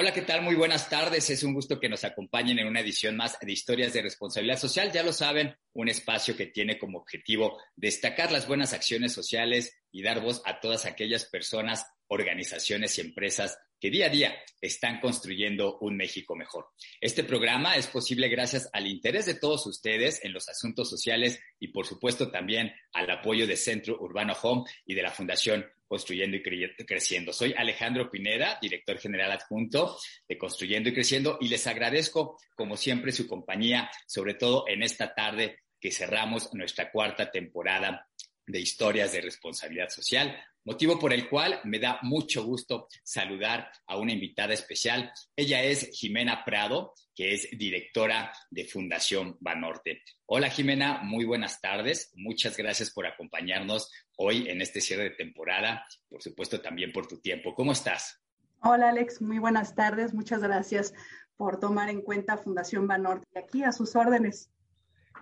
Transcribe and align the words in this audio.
Hola, 0.00 0.12
¿qué 0.12 0.22
tal? 0.22 0.42
Muy 0.42 0.54
buenas 0.54 0.88
tardes. 0.88 1.28
Es 1.28 1.42
un 1.42 1.54
gusto 1.54 1.80
que 1.80 1.88
nos 1.88 2.04
acompañen 2.04 2.60
en 2.60 2.68
una 2.68 2.78
edición 2.78 3.16
más 3.16 3.36
de 3.40 3.50
Historias 3.50 3.92
de 3.92 4.02
Responsabilidad 4.02 4.56
Social. 4.56 4.92
Ya 4.92 5.02
lo 5.02 5.12
saben, 5.12 5.56
un 5.72 5.88
espacio 5.88 6.36
que 6.36 6.46
tiene 6.46 6.78
como 6.78 6.98
objetivo 6.98 7.58
destacar 7.74 8.30
las 8.30 8.46
buenas 8.46 8.72
acciones 8.74 9.12
sociales 9.12 9.76
y 9.90 10.04
dar 10.04 10.20
voz 10.20 10.40
a 10.44 10.60
todas 10.60 10.86
aquellas 10.86 11.24
personas, 11.24 11.84
organizaciones 12.08 12.98
y 12.98 13.02
empresas 13.02 13.58
que 13.80 13.90
día 13.90 14.06
a 14.06 14.10
día 14.10 14.34
están 14.60 15.00
construyendo 15.00 15.78
un 15.78 15.96
México 15.96 16.34
mejor. 16.34 16.66
Este 17.00 17.22
programa 17.22 17.76
es 17.76 17.86
posible 17.86 18.28
gracias 18.28 18.68
al 18.72 18.86
interés 18.86 19.26
de 19.26 19.34
todos 19.34 19.66
ustedes 19.66 20.24
en 20.24 20.32
los 20.32 20.48
asuntos 20.48 20.90
sociales 20.90 21.40
y 21.60 21.68
por 21.68 21.86
supuesto 21.86 22.30
también 22.30 22.72
al 22.92 23.10
apoyo 23.10 23.46
de 23.46 23.56
Centro 23.56 23.98
Urbano 24.00 24.34
Home 24.42 24.64
y 24.84 24.94
de 24.94 25.02
la 25.02 25.12
Fundación 25.12 25.64
Construyendo 25.86 26.36
y 26.36 26.42
Creciendo. 26.42 27.32
Soy 27.32 27.54
Alejandro 27.56 28.10
Pineda, 28.10 28.58
director 28.60 28.98
general 28.98 29.32
adjunto 29.32 29.98
de 30.28 30.36
Construyendo 30.36 30.90
y 30.90 30.94
Creciendo, 30.94 31.38
y 31.40 31.48
les 31.48 31.66
agradezco, 31.66 32.38
como 32.54 32.76
siempre, 32.76 33.10
su 33.10 33.26
compañía, 33.26 33.90
sobre 34.06 34.34
todo 34.34 34.66
en 34.68 34.82
esta 34.82 35.14
tarde 35.14 35.60
que 35.80 35.90
cerramos 35.90 36.52
nuestra 36.52 36.90
cuarta 36.90 37.30
temporada 37.30 38.06
de 38.46 38.60
historias 38.60 39.12
de 39.12 39.20
responsabilidad 39.20 39.88
social, 39.88 40.38
motivo 40.64 40.98
por 40.98 41.12
el 41.12 41.28
cual 41.28 41.60
me 41.64 41.78
da 41.78 41.98
mucho 42.02 42.44
gusto 42.44 42.88
saludar 43.02 43.70
a 43.86 43.96
una 43.96 44.12
invitada 44.12 44.54
especial. 44.54 45.12
Ella 45.34 45.62
es 45.62 45.90
Jimena 45.92 46.44
Prado, 46.44 46.94
que 47.14 47.34
es 47.34 47.48
directora 47.52 48.32
de 48.50 48.64
Fundación 48.64 49.36
Banorte. 49.40 50.02
Hola 50.26 50.50
Jimena, 50.50 51.00
muy 51.02 51.24
buenas 51.24 51.60
tardes. 51.60 52.12
Muchas 52.14 52.56
gracias 52.56 52.90
por 52.90 53.06
acompañarnos 53.06 53.90
hoy 54.16 54.48
en 54.48 54.60
este 54.60 54.80
cierre 54.80 55.04
de 55.04 55.16
temporada, 55.16 55.86
por 56.08 56.22
supuesto 56.22 56.60
también 56.60 56.92
por 56.92 57.06
tu 57.06 57.20
tiempo. 57.20 57.54
¿Cómo 57.54 57.72
estás? 57.72 58.20
Hola 58.60 58.90
Alex, 58.90 59.22
muy 59.22 59.38
buenas 59.38 59.74
tardes. 59.74 60.14
Muchas 60.14 60.42
gracias 60.42 60.92
por 61.36 61.60
tomar 61.60 61.88
en 61.88 62.02
cuenta 62.02 62.36
Fundación 62.36 62.86
Banorte. 62.86 63.26
Aquí 63.38 63.62
a 63.62 63.72
sus 63.72 63.96
órdenes. 63.96 64.50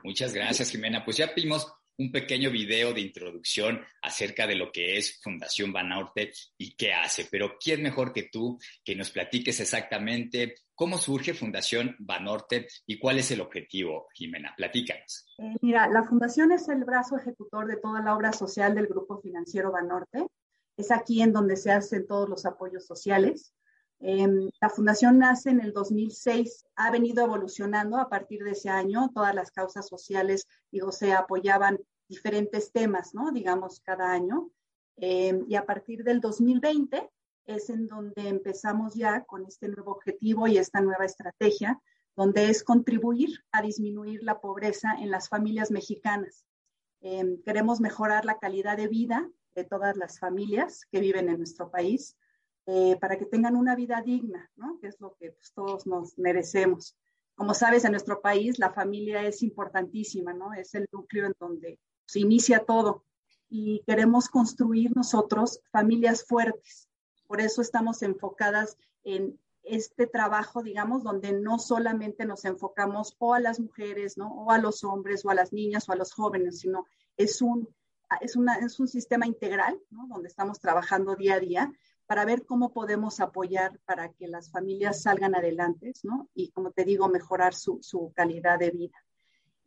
Muchas 0.03 0.33
gracias, 0.34 0.70
Jimena. 0.70 1.05
Pues 1.05 1.17
ya 1.17 1.33
vimos 1.34 1.73
un 1.98 2.12
pequeño 2.12 2.50
video 2.50 2.92
de 2.92 3.00
introducción 3.00 3.80
acerca 4.02 4.47
de 4.47 4.55
lo 4.55 4.70
que 4.70 4.98
es 4.98 5.20
Fundación 5.22 5.72
Banorte 5.72 6.33
y 6.58 6.77
qué 6.77 6.92
hace. 6.92 7.27
Pero 7.30 7.56
¿quién 7.62 7.83
mejor 7.83 8.12
que 8.12 8.25
tú 8.25 8.58
que 8.84 8.94
nos 8.94 9.11
platiques 9.11 9.61
exactamente 9.61 10.56
cómo 10.74 10.98
surge 10.98 11.34
Fundación 11.34 11.97
Banorte 11.98 12.69
y 12.86 12.98
cuál 12.98 13.19
es 13.19 13.30
el 13.30 13.41
objetivo, 13.41 14.08
Jimena? 14.12 14.55
Platícanos. 14.56 15.27
Eh, 15.39 15.56
mira, 15.62 15.89
la 15.89 16.05
Fundación 16.05 16.52
es 16.52 16.69
el 16.69 16.84
brazo 16.84 17.17
ejecutor 17.17 17.67
de 17.67 17.77
toda 17.77 18.02
la 18.02 18.14
obra 18.14 18.33
social 18.33 18.74
del 18.74 18.86
Grupo 18.86 19.20
Financiero 19.20 19.72
Banorte. 19.72 20.27
Es 20.77 20.91
aquí 20.91 21.22
en 21.22 21.33
donde 21.33 21.56
se 21.56 21.72
hacen 21.72 22.06
todos 22.06 22.28
los 22.28 22.44
apoyos 22.44 22.84
sociales. 22.86 23.55
Em, 24.00 24.50
la 24.61 24.69
fundación 24.69 25.19
nace 25.19 25.50
en 25.50 25.61
el 25.61 25.72
2006, 25.72 26.66
ha 26.77 26.91
venido 26.91 27.25
evolucionando 27.25 27.97
a 27.97 28.08
partir 28.08 28.44
de 28.44 28.50
ese 28.50 28.69
año, 28.69 29.11
todas 29.14 29.34
las 29.34 29.50
causas 29.50 29.89
sociales, 29.89 30.47
digo, 30.70 30.92
se 30.92 31.12
apoyaban 31.14 31.78
diferentes 32.08 32.73
temas, 32.73 33.14
¿no? 33.14 33.33
Digamos, 33.33 33.80
cada 33.80 34.12
año. 34.12 34.51
Em, 34.96 35.45
y 35.48 35.57
a 35.57 35.64
partir 35.64 36.05
del 36.05 36.20
2020 36.20 37.11
es 37.46 37.70
en 37.70 37.86
donde 37.86 38.29
empezamos 38.29 38.95
ya 38.95 39.24
con 39.24 39.45
este 39.46 39.68
nuevo 39.68 39.92
objetivo 39.92 40.46
y 40.46 40.58
esta 40.58 40.80
nueva 40.80 41.05
estrategia, 41.05 41.80
donde 42.17 42.51
es 42.51 42.64
contribuir 42.64 43.45
a 43.52 43.63
disminuir 43.63 44.23
la 44.23 44.40
pobreza 44.40 44.95
en 44.98 45.11
las 45.11 45.28
familias 45.28 45.70
mexicanas. 45.70 46.45
Em, 47.01 47.42
queremos 47.42 47.80
mejorar 47.80 48.24
la 48.24 48.39
calidad 48.39 48.77
de 48.77 48.89
vida 48.89 49.28
de 49.55 49.64
todas 49.64 49.96
las 49.96 50.18
familias 50.18 50.86
que 50.90 51.01
viven 51.01 51.28
en 51.28 51.39
nuestro 51.39 51.70
país 51.70 52.17
eh, 52.66 52.96
para 53.00 53.16
que 53.16 53.27
tengan 53.27 53.54
una 53.54 53.77
vida 53.77 54.02
digna, 54.02 54.50
¿no? 54.56 54.78
Que 54.80 54.88
es 54.88 55.00
lo 55.00 55.14
que 55.14 55.30
pues, 55.30 55.52
todos 55.52 55.86
nos 55.86 56.18
merecemos. 56.18 56.96
Como 57.36 57.54
sabes, 57.54 57.84
en 57.84 57.92
nuestro 57.92 58.20
país 58.20 58.58
la 58.58 58.72
familia 58.72 59.22
es 59.22 59.42
importantísima, 59.42 60.32
¿no? 60.32 60.52
Es 60.52 60.74
el 60.74 60.88
núcleo 60.90 61.27
en 61.27 61.34
donde 61.38 61.78
se 62.06 62.20
inicia 62.20 62.64
todo 62.64 63.04
y 63.48 63.84
queremos 63.86 64.28
construir 64.28 64.96
nosotros 64.96 65.60
familias 65.70 66.24
fuertes. 66.24 66.88
Por 67.28 67.40
eso 67.40 67.62
estamos 67.62 68.02
enfocadas 68.02 68.77
en 69.04 69.38
este 69.62 70.08
trabajo, 70.08 70.62
digamos, 70.62 71.04
donde 71.04 71.33
no 71.33 71.58
solamente 71.58 72.24
nos 72.24 72.44
enfocamos 72.44 73.14
o 73.18 73.34
a 73.34 73.40
las 73.40 73.60
mujeres, 73.60 74.16
¿no? 74.16 74.28
O 74.28 74.50
a 74.50 74.58
los 74.58 74.83
hombres, 74.83 75.24
o 75.24 75.30
a 75.30 75.34
las 75.34 75.52
niñas, 75.52 75.88
o 75.88 75.92
a 75.92 75.96
los 75.96 76.12
jóvenes, 76.12 76.60
sino 76.60 76.86
es 77.16 77.42
un, 77.42 77.68
es 78.20 78.34
una, 78.36 78.56
es 78.56 78.80
un 78.80 78.88
sistema 78.88 79.27
integral, 79.27 79.78
¿no? 79.90 80.06
Donde 80.08 80.28
estamos 80.28 80.58
trabajando 80.58 81.14
día 81.14 81.34
a 81.34 81.40
día 81.40 81.72
para 82.06 82.24
ver 82.24 82.46
cómo 82.46 82.72
podemos 82.72 83.20
apoyar 83.20 83.78
para 83.84 84.12
que 84.12 84.28
las 84.28 84.50
familias 84.50 85.02
salgan 85.02 85.34
adelante, 85.34 85.92
¿no? 86.05 86.28
Y 86.34 86.50
como 86.50 86.70
te 86.70 86.84
digo, 86.84 87.08
mejorar 87.08 87.55
su, 87.55 88.12
calidad 88.14 88.58
de 88.58 88.70
vida. 88.70 89.05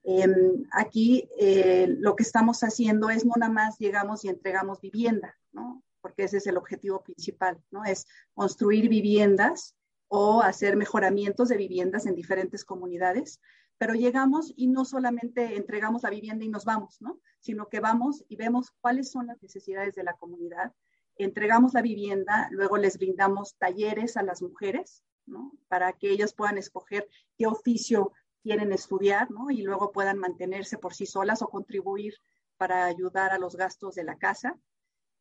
Em, 0.03 0.63
aquí 0.71 1.29
eh, 1.37 1.87
lo 1.99 2.15
que 2.15 2.23
estamos 2.23 2.61
haciendo 2.61 3.09
es 3.09 3.25
no 3.25 3.33
nada 3.37 3.51
más 3.51 3.77
llegamos 3.77 4.23
y 4.23 4.29
entregamos 4.29 4.79
vivienda, 4.79 5.37
¿no? 5.51 5.83
Porque 6.01 6.23
ese 6.23 6.37
es 6.37 6.47
el 6.47 6.57
objetivo 6.57 7.03
principal, 7.03 7.61
¿no? 7.71 7.83
Es 7.83 8.07
construir 8.33 8.87
viviendas 8.87 9.75
o 10.07 10.41
hacer 10.41 10.77
mejoramientos 10.77 11.49
de 11.49 11.57
viviendas 11.57 12.05
en 12.05 12.15
diferentes 12.15 12.63
comunidades, 12.63 13.41
pero 13.77 13.93
llegamos 13.93 14.53
y 14.55 14.67
no 14.67 14.85
solamente 14.85 15.55
entregamos 15.57 16.03
la 16.03 16.09
vivienda 16.09 16.45
y 16.45 16.49
nos 16.49 16.65
vamos, 16.65 17.01
¿no? 17.01 17.19
Sino 17.39 17.67
que 17.67 17.79
vamos 17.81 18.23
y 18.29 18.37
vemos 18.37 18.71
cuáles 18.81 19.11
son 19.11 19.27
las 19.27 19.41
necesidades 19.41 19.95
de 19.95 20.03
la 20.03 20.13
comunidad, 20.13 20.73
entregamos 21.19 21.73
la 21.73 21.81
vivienda, 21.81 22.47
luego 22.51 22.77
les 22.77 22.97
brindamos 22.97 23.55
talleres 23.57 24.17
a 24.17 24.23
las 24.23 24.41
mujeres, 24.41 25.03
¿no? 25.25 25.51
Para 25.67 25.93
que 25.93 26.09
ellas 26.09 26.33
puedan 26.33 26.57
escoger 26.57 27.07
qué 27.37 27.45
oficio 27.45 28.13
quieren 28.41 28.71
estudiar, 28.71 29.29
¿no? 29.29 29.51
Y 29.51 29.61
luego 29.61 29.91
puedan 29.91 30.17
mantenerse 30.17 30.77
por 30.77 30.93
sí 30.93 31.05
solas 31.05 31.41
o 31.41 31.49
contribuir 31.49 32.15
para 32.57 32.85
ayudar 32.85 33.31
a 33.31 33.39
los 33.39 33.55
gastos 33.55 33.95
de 33.95 34.03
la 34.03 34.17
casa. 34.17 34.57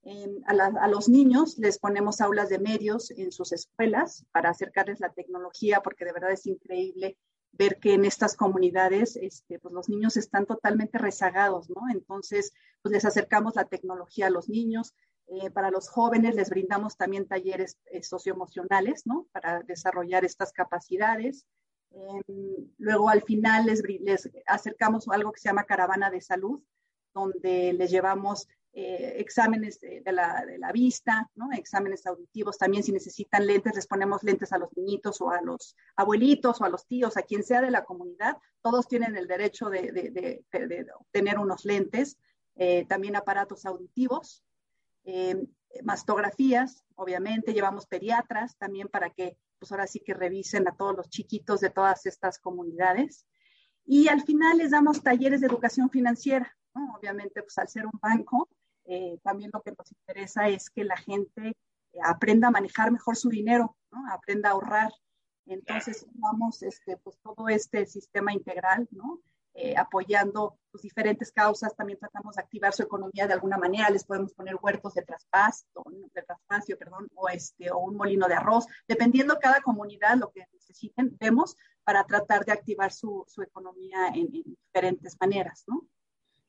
a, 0.04 0.52
a, 0.52 0.88
los 0.88 1.08
niños 1.08 1.58
les 1.58 1.78
ponemos 1.78 2.20
aulas 2.20 2.48
de 2.48 2.58
medios 2.58 3.10
en 3.10 3.32
sus 3.32 3.52
escuelas 3.52 4.24
para 4.32 4.50
acercarles 4.50 5.00
la 5.00 5.12
tecnología, 5.12 5.80
porque 5.82 6.04
de 6.04 6.12
verdad 6.12 6.32
es 6.32 6.46
increíble 6.46 7.18
ver 7.52 7.78
que 7.80 7.94
en 7.94 8.04
estas 8.04 8.36
comunidades 8.36 9.16
este, 9.16 9.58
pues 9.58 9.74
los 9.74 9.88
niños 9.88 10.16
están 10.16 10.46
totalmente 10.46 10.98
rezagados, 10.98 11.68
¿no? 11.70 11.82
Entonces, 11.90 12.52
pues 12.82 12.92
les 12.92 13.04
acercamos 13.04 13.56
la 13.56 13.64
tecnología 13.64 14.28
a 14.28 14.30
los 14.30 14.48
niños, 14.48 14.94
eh, 15.30 15.50
para 15.50 15.70
los 15.70 15.90
jóvenes 15.90 16.34
les 16.34 16.48
brindamos 16.48 16.96
también 16.96 17.28
talleres 17.28 17.76
eh, 17.86 18.02
socioemocionales, 18.02 19.06
¿no? 19.06 19.26
Para 19.30 19.60
desarrollar 19.60 20.24
estas 20.24 20.52
capacidades. 20.52 21.46
Em, 21.90 22.70
luego 22.78 23.10
al 23.10 23.22
final 23.22 23.66
les, 23.66 23.82
les, 24.00 24.30
acercamos 24.46 25.06
algo 25.08 25.30
que 25.32 25.40
se 25.40 25.50
llama 25.50 25.64
caravana 25.64 26.10
de 26.10 26.22
salud, 26.22 26.62
donde 27.12 27.74
les 27.74 27.90
llevamos 27.90 28.48
eh, 28.72 29.16
exámenes 29.18 29.80
de, 29.80 30.02
la, 30.12 30.46
de, 30.46 30.56
la, 30.56 30.72
vista, 30.72 31.28
¿no? 31.34 31.52
exámenes 31.52 32.06
auditivos. 32.06 32.56
También 32.56 32.82
si 32.82 32.92
necesitan 32.92 33.46
lentes, 33.46 33.74
les 33.74 33.86
ponemos 33.86 34.22
lentes 34.22 34.54
a 34.54 34.58
los 34.58 34.74
niñitos 34.78 35.20
o 35.20 35.30
a 35.30 35.42
los 35.42 35.76
abuelitos 35.96 36.58
o 36.62 36.64
a 36.64 36.70
los 36.70 36.86
tíos, 36.86 37.18
a 37.18 37.22
quien 37.22 37.42
sea 37.42 37.60
de 37.60 37.70
la 37.70 37.84
comunidad. 37.84 38.38
Todos 38.62 38.88
tienen 38.88 39.14
el 39.14 39.26
derecho 39.26 39.68
de, 39.68 39.92
de, 39.92 40.66
de 40.66 40.86
obtener 40.98 41.38
unos 41.38 41.66
lentes. 41.66 42.16
también 42.88 43.14
aparatos 43.14 43.66
auditivos, 43.66 44.42
eh, 45.10 45.42
mastografías, 45.82 46.84
obviamente, 46.96 47.54
llevamos 47.54 47.86
pediatras 47.86 48.56
también 48.58 48.88
para 48.88 49.08
que, 49.10 49.38
pues 49.58 49.72
ahora 49.72 49.86
sí 49.86 50.00
que 50.00 50.12
revisen 50.12 50.68
a 50.68 50.76
todos 50.76 50.94
los 50.94 51.08
chiquitos 51.08 51.60
de 51.60 51.70
todas 51.70 52.04
estas 52.04 52.38
comunidades. 52.38 53.26
Y 53.86 54.08
al 54.08 54.22
final 54.22 54.58
les 54.58 54.70
damos 54.70 55.02
talleres 55.02 55.40
de 55.40 55.46
educación 55.46 55.88
financiera, 55.88 56.54
Obviamente, 56.96 57.42
pues 57.42 57.58
al 57.58 57.68
ser 57.68 57.86
un 57.86 57.98
banco, 58.00 58.48
eh, 58.84 59.18
también 59.24 59.50
lo 59.52 59.62
que 59.62 59.72
nos 59.72 59.90
interesa 59.90 60.48
es 60.48 60.70
que 60.70 60.84
la 60.84 60.96
gente 60.96 61.48
eh, 61.48 61.98
aprenda 62.04 62.48
a 62.48 62.52
manejar 62.52 62.92
mejor 62.92 63.16
su 63.16 63.30
dinero, 63.30 63.76
aprenda 64.12 64.50
a 64.50 64.52
ahorrar. 64.52 64.92
Entonces, 65.46 66.06
vamos, 66.12 66.62
este, 66.62 66.96
pues 66.98 67.18
todo 67.20 67.48
este 67.48 67.86
sistema 67.86 68.32
integral, 68.32 68.86
¿no? 68.92 69.20
Eh, 69.60 69.74
apoyando 69.76 70.56
pues, 70.70 70.82
diferentes 70.82 71.32
causas, 71.32 71.74
también 71.74 71.98
tratamos 71.98 72.36
de 72.36 72.42
activar 72.42 72.72
su 72.72 72.84
economía 72.84 73.26
de 73.26 73.32
alguna 73.32 73.58
manera, 73.58 73.90
les 73.90 74.04
podemos 74.04 74.32
poner 74.32 74.54
huertos 74.62 74.94
de 74.94 75.02
traspasto, 75.02 75.82
de 76.14 76.22
traspacio, 76.22 76.78
perdón, 76.78 77.08
o, 77.16 77.28
este, 77.28 77.68
o 77.72 77.78
un 77.78 77.96
molino 77.96 78.28
de 78.28 78.34
arroz, 78.34 78.66
dependiendo 78.86 79.36
cada 79.40 79.60
comunidad 79.60 80.16
lo 80.16 80.30
que 80.30 80.44
necesiten, 80.52 81.16
vemos 81.18 81.56
para 81.82 82.04
tratar 82.04 82.44
de 82.44 82.52
activar 82.52 82.92
su, 82.92 83.24
su 83.26 83.42
economía 83.42 84.08
en, 84.14 84.28
en, 84.32 84.44
diferentes 84.44 85.16
maneras, 85.20 85.64
¿no? 85.66 85.88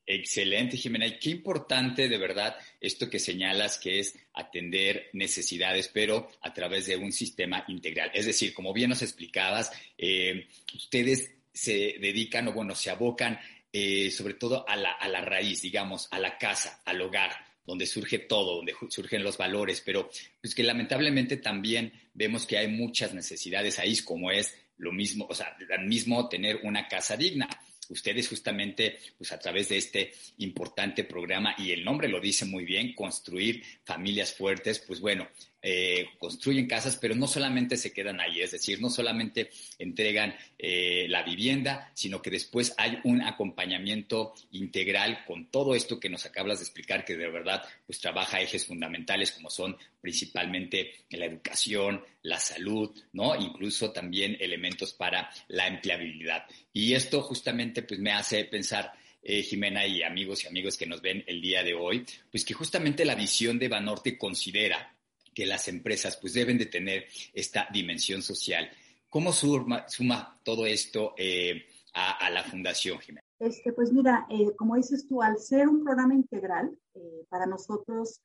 Excelente, 0.06 0.78
Jimena. 0.78 1.08
Y 1.08 1.18
qué 1.18 1.32
importante 1.32 2.10
de 2.10 2.18
verdad 2.20 2.58
esto 2.80 3.10
que 3.10 3.18
señalas, 3.18 3.80
que 3.80 4.00
es 4.00 4.18
atender 4.34 5.10
necesidades, 5.14 5.88
pero 5.88 6.30
a 6.42 6.54
través 6.54 6.86
de 6.86 6.98
un 6.98 7.12
sistema 7.12 7.64
integral. 7.68 8.12
Es 8.14 8.28
decir, 8.28 8.54
como 8.54 8.72
bien 8.72 8.90
nos 8.90 9.02
explicabas, 9.02 9.72
eh, 9.98 10.48
ustedes 10.76 11.39
se 11.60 11.98
dedican 12.00 12.48
o 12.48 12.54
bueno, 12.54 12.74
se 12.74 12.90
abocan 12.90 13.38
eh, 13.72 14.10
sobre 14.12 14.36
todo 14.36 14.68
a 14.68 14.76
la, 14.76 14.94
a 14.94 15.08
la 15.10 15.22
raíz, 15.22 15.62
digamos, 15.62 16.08
a 16.12 16.20
la 16.20 16.38
casa, 16.38 16.82
al 16.86 17.02
hogar 17.02 17.32
donde 17.66 17.86
surge 17.86 18.18
todo, 18.18 18.56
donde 18.56 18.74
surgen 18.90 19.24
los 19.24 19.38
valores, 19.38 19.82
pero 19.86 20.10
pues 20.42 20.56
que 20.56 20.64
lamentablemente 20.64 21.38
también 21.38 21.94
vemos 22.16 22.48
que 22.48 22.58
hay 22.58 22.68
muchas 22.68 23.14
necesidades 23.14 23.78
ahí, 23.78 23.96
como 23.98 24.32
es 24.32 24.56
lo 24.78 24.92
mismo, 24.92 25.28
o 25.30 25.36
sea, 25.36 25.56
lo 25.60 25.80
mismo 25.82 26.28
tener 26.30 26.62
una 26.64 26.88
casa 26.88 27.16
digna. 27.16 27.48
Ustedes 27.90 28.28
justamente, 28.28 28.98
pues 29.18 29.32
a 29.32 29.40
través 29.40 29.70
de 29.70 29.78
este 29.78 30.14
importante 30.38 31.04
programa, 31.04 31.54
y 31.60 31.72
el 31.72 31.84
nombre 31.84 32.08
lo 32.08 32.20
dice 32.20 32.46
muy 32.46 32.66
bien, 32.66 32.96
construir 32.96 33.64
familias 33.84 34.34
fuertes, 34.34 34.80
pues 34.80 35.00
bueno, 35.00 35.28
eh, 35.62 36.08
construyen 36.18 36.68
casas, 36.68 36.96
pero 36.96 37.16
no 37.16 37.28
solamente 37.28 37.76
se 37.78 37.92
quedan 37.92 38.22
ahí, 38.22 38.42
es 38.42 38.52
decir, 38.52 38.82
no 38.82 38.90
solamente 38.90 39.50
entregan 39.78 40.36
eh, 40.58 41.06
la 41.10 41.24
vivienda, 41.24 41.92
sino 41.94 42.22
que 42.22 42.30
después 42.30 42.74
hay 42.78 43.00
un 43.04 43.22
acompañamiento 43.22 44.34
integral 44.52 45.26
con 45.26 45.52
todo 45.52 45.76
esto 45.76 46.00
que 46.00 46.10
nos 46.10 46.26
acabas 46.26 46.60
de 46.60 46.66
explicar, 46.66 47.04
que 47.04 47.18
de 47.18 47.30
verdad 47.30 47.64
pues 47.86 48.00
trabaja 48.00 48.40
ejes 48.40 48.66
fundamentales 48.66 49.32
como 49.32 49.50
son 49.50 49.78
principalmente 50.00 50.94
la 51.10 51.26
educación, 51.26 52.04
la 52.22 52.40
salud, 52.40 52.92
¿no? 53.14 53.36
Incluso 53.36 53.92
también 53.92 54.38
elementos 54.40 54.94
para 54.94 55.30
la 55.50 55.68
empleabilidad. 55.68 56.46
Y 56.72 56.94
esto 56.94 57.22
justamente 57.22 57.82
pues 57.84 58.00
me 58.00 58.12
hace 58.12 58.46
pensar 58.46 58.94
eh, 59.22 59.44
Jimena 59.44 59.86
y 59.86 60.02
amigos 60.02 60.44
y 60.44 60.48
amigos 60.48 60.78
que 60.78 60.86
nos 60.86 61.02
ven 61.02 61.24
el 61.28 61.42
día 61.42 61.64
de 61.64 61.74
hoy, 61.74 62.06
pues 62.32 62.46
que 62.46 62.54
justamente 62.54 63.04
la 63.04 63.16
visión 63.16 63.60
de 63.60 63.68
Banorte 63.68 64.18
considera 64.18 64.96
que 65.40 65.46
las 65.46 65.70
empresas 65.70 66.18
pues 66.18 66.34
deben 66.34 66.58
de 66.58 66.66
tener 66.66 67.06
esta 67.34 67.66
dimensión 67.72 68.22
social. 68.22 68.70
¿Cómo 69.10 69.32
suma, 69.32 69.88
suma 69.88 70.38
todo 70.44 70.66
esto 70.66 71.14
eh, 71.18 71.66
a, 71.94 72.30
la 72.30 72.44
Fundación, 72.44 73.00
Jimena? 73.00 73.22
Este, 73.40 73.72
pues 73.72 73.94
mira, 73.94 74.28
eh, 74.30 74.54
como 74.58 74.76
dices 74.76 75.08
tú, 75.08 75.24
al 75.24 75.40
ser 75.40 75.70
un 75.70 75.86
programa 75.86 76.14
integral, 76.14 76.78
eh, 76.94 77.26
para 77.30 77.46
nosotros 77.46 78.20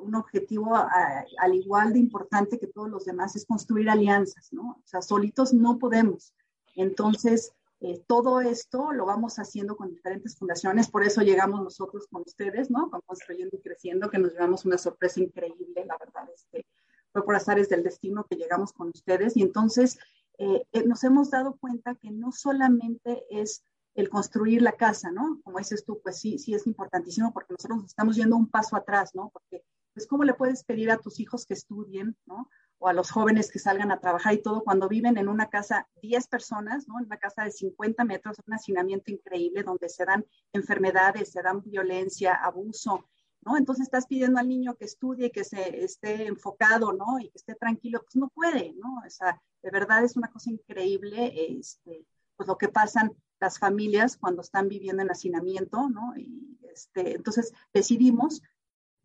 un 0.00 0.14
objetivo 0.16 0.76
al 0.76 1.54
igual 1.54 1.94
de 1.94 1.98
importante 1.98 2.58
que 2.58 2.66
todos 2.66 2.90
los 2.90 3.06
demás 3.06 3.34
es 3.36 3.46
construir 3.46 3.88
alianzas, 3.88 4.52
¿no? 4.52 4.82
O 4.84 4.86
sea, 4.86 5.00
solitos 5.00 5.54
no 5.54 5.78
podemos. 5.78 6.34
Entonces, 6.76 7.54
eh, 7.84 8.00
todo 8.06 8.40
esto 8.40 8.92
lo 8.92 9.04
vamos 9.06 9.40
haciendo 9.40 9.76
con 9.76 9.90
diferentes 9.90 10.36
fundaciones, 10.36 10.88
por 10.88 11.02
eso 11.02 11.20
llegamos 11.20 11.64
nosotros 11.64 12.06
con 12.08 12.22
ustedes, 12.22 12.70
¿no? 12.70 12.88
Con 12.88 13.00
Construyendo 13.04 13.56
y 13.56 13.60
Creciendo, 13.60 14.08
que 14.08 14.18
nos 14.18 14.32
llevamos 14.32 14.64
una 14.64 14.78
sorpresa 14.78 15.18
increíble, 15.20 15.84
la 15.84 15.98
verdad, 15.98 16.28
este, 16.32 16.64
fue 17.12 17.24
por 17.24 17.34
azares 17.34 17.68
del 17.68 17.82
destino 17.82 18.24
que 18.30 18.36
llegamos 18.36 18.72
con 18.72 18.88
ustedes. 18.88 19.36
Y 19.36 19.42
entonces 19.42 19.98
eh, 20.38 20.64
eh, 20.70 20.84
nos 20.86 21.02
hemos 21.02 21.30
dado 21.30 21.56
cuenta 21.58 21.96
que 21.96 22.12
no 22.12 22.30
solamente 22.30 23.24
es 23.30 23.64
el 23.96 24.08
construir 24.08 24.62
la 24.62 24.72
casa, 24.72 25.10
¿no? 25.10 25.40
Como 25.42 25.58
dices 25.58 25.84
tú, 25.84 26.00
pues 26.04 26.20
sí, 26.20 26.38
sí 26.38 26.54
es 26.54 26.68
importantísimo 26.68 27.32
porque 27.32 27.52
nosotros 27.52 27.84
estamos 27.84 28.14
yendo 28.14 28.36
un 28.36 28.48
paso 28.48 28.76
atrás, 28.76 29.10
¿no? 29.14 29.30
Porque, 29.30 29.64
pues, 29.92 30.06
¿cómo 30.06 30.22
le 30.22 30.34
puedes 30.34 30.62
pedir 30.62 30.90
a 30.92 30.98
tus 30.98 31.18
hijos 31.18 31.46
que 31.46 31.54
estudien, 31.54 32.16
¿no? 32.26 32.48
O 32.82 32.88
a 32.88 32.92
los 32.92 33.12
jóvenes 33.12 33.48
que 33.48 33.60
salgan 33.60 33.92
a 33.92 34.00
trabajar 34.00 34.34
y 34.34 34.42
todo, 34.42 34.64
cuando 34.64 34.88
viven 34.88 35.16
en 35.16 35.28
una 35.28 35.48
casa 35.48 35.88
10 36.02 36.26
personas, 36.26 36.88
¿no? 36.88 36.98
En 36.98 37.06
una 37.06 37.16
casa 37.16 37.44
de 37.44 37.52
50 37.52 38.04
metros, 38.04 38.38
un 38.44 38.54
hacinamiento 38.54 39.12
increíble 39.12 39.62
donde 39.62 39.88
se 39.88 40.04
dan 40.04 40.26
enfermedades, 40.52 41.30
se 41.30 41.42
dan 41.42 41.62
violencia, 41.62 42.34
abuso, 42.34 43.08
¿no? 43.42 43.56
Entonces 43.56 43.84
estás 43.84 44.08
pidiendo 44.08 44.40
al 44.40 44.48
niño 44.48 44.74
que 44.74 44.86
estudie, 44.86 45.30
que 45.30 45.44
se 45.44 45.84
esté 45.84 46.26
enfocado, 46.26 46.92
¿no? 46.92 47.20
Y 47.20 47.28
que 47.28 47.38
esté 47.38 47.54
tranquilo, 47.54 48.02
pues 48.02 48.16
no 48.16 48.28
puede, 48.30 48.74
¿no? 48.74 48.98
O 48.98 49.24
de 49.62 49.70
verdad 49.70 50.02
es 50.02 50.16
una 50.16 50.32
cosa 50.32 50.50
increíble, 50.50 51.32
este, 51.56 52.04
pues 52.36 52.48
lo 52.48 52.58
que 52.58 52.68
pasan 52.68 53.12
las 53.38 53.60
familias 53.60 54.16
cuando 54.16 54.42
están 54.42 54.68
viviendo 54.68 55.02
en 55.02 55.12
hacinamiento, 55.12 55.88
¿no? 55.88 56.16
Y 56.16 56.58
este, 56.72 57.14
entonces 57.14 57.52
decidimos 57.72 58.42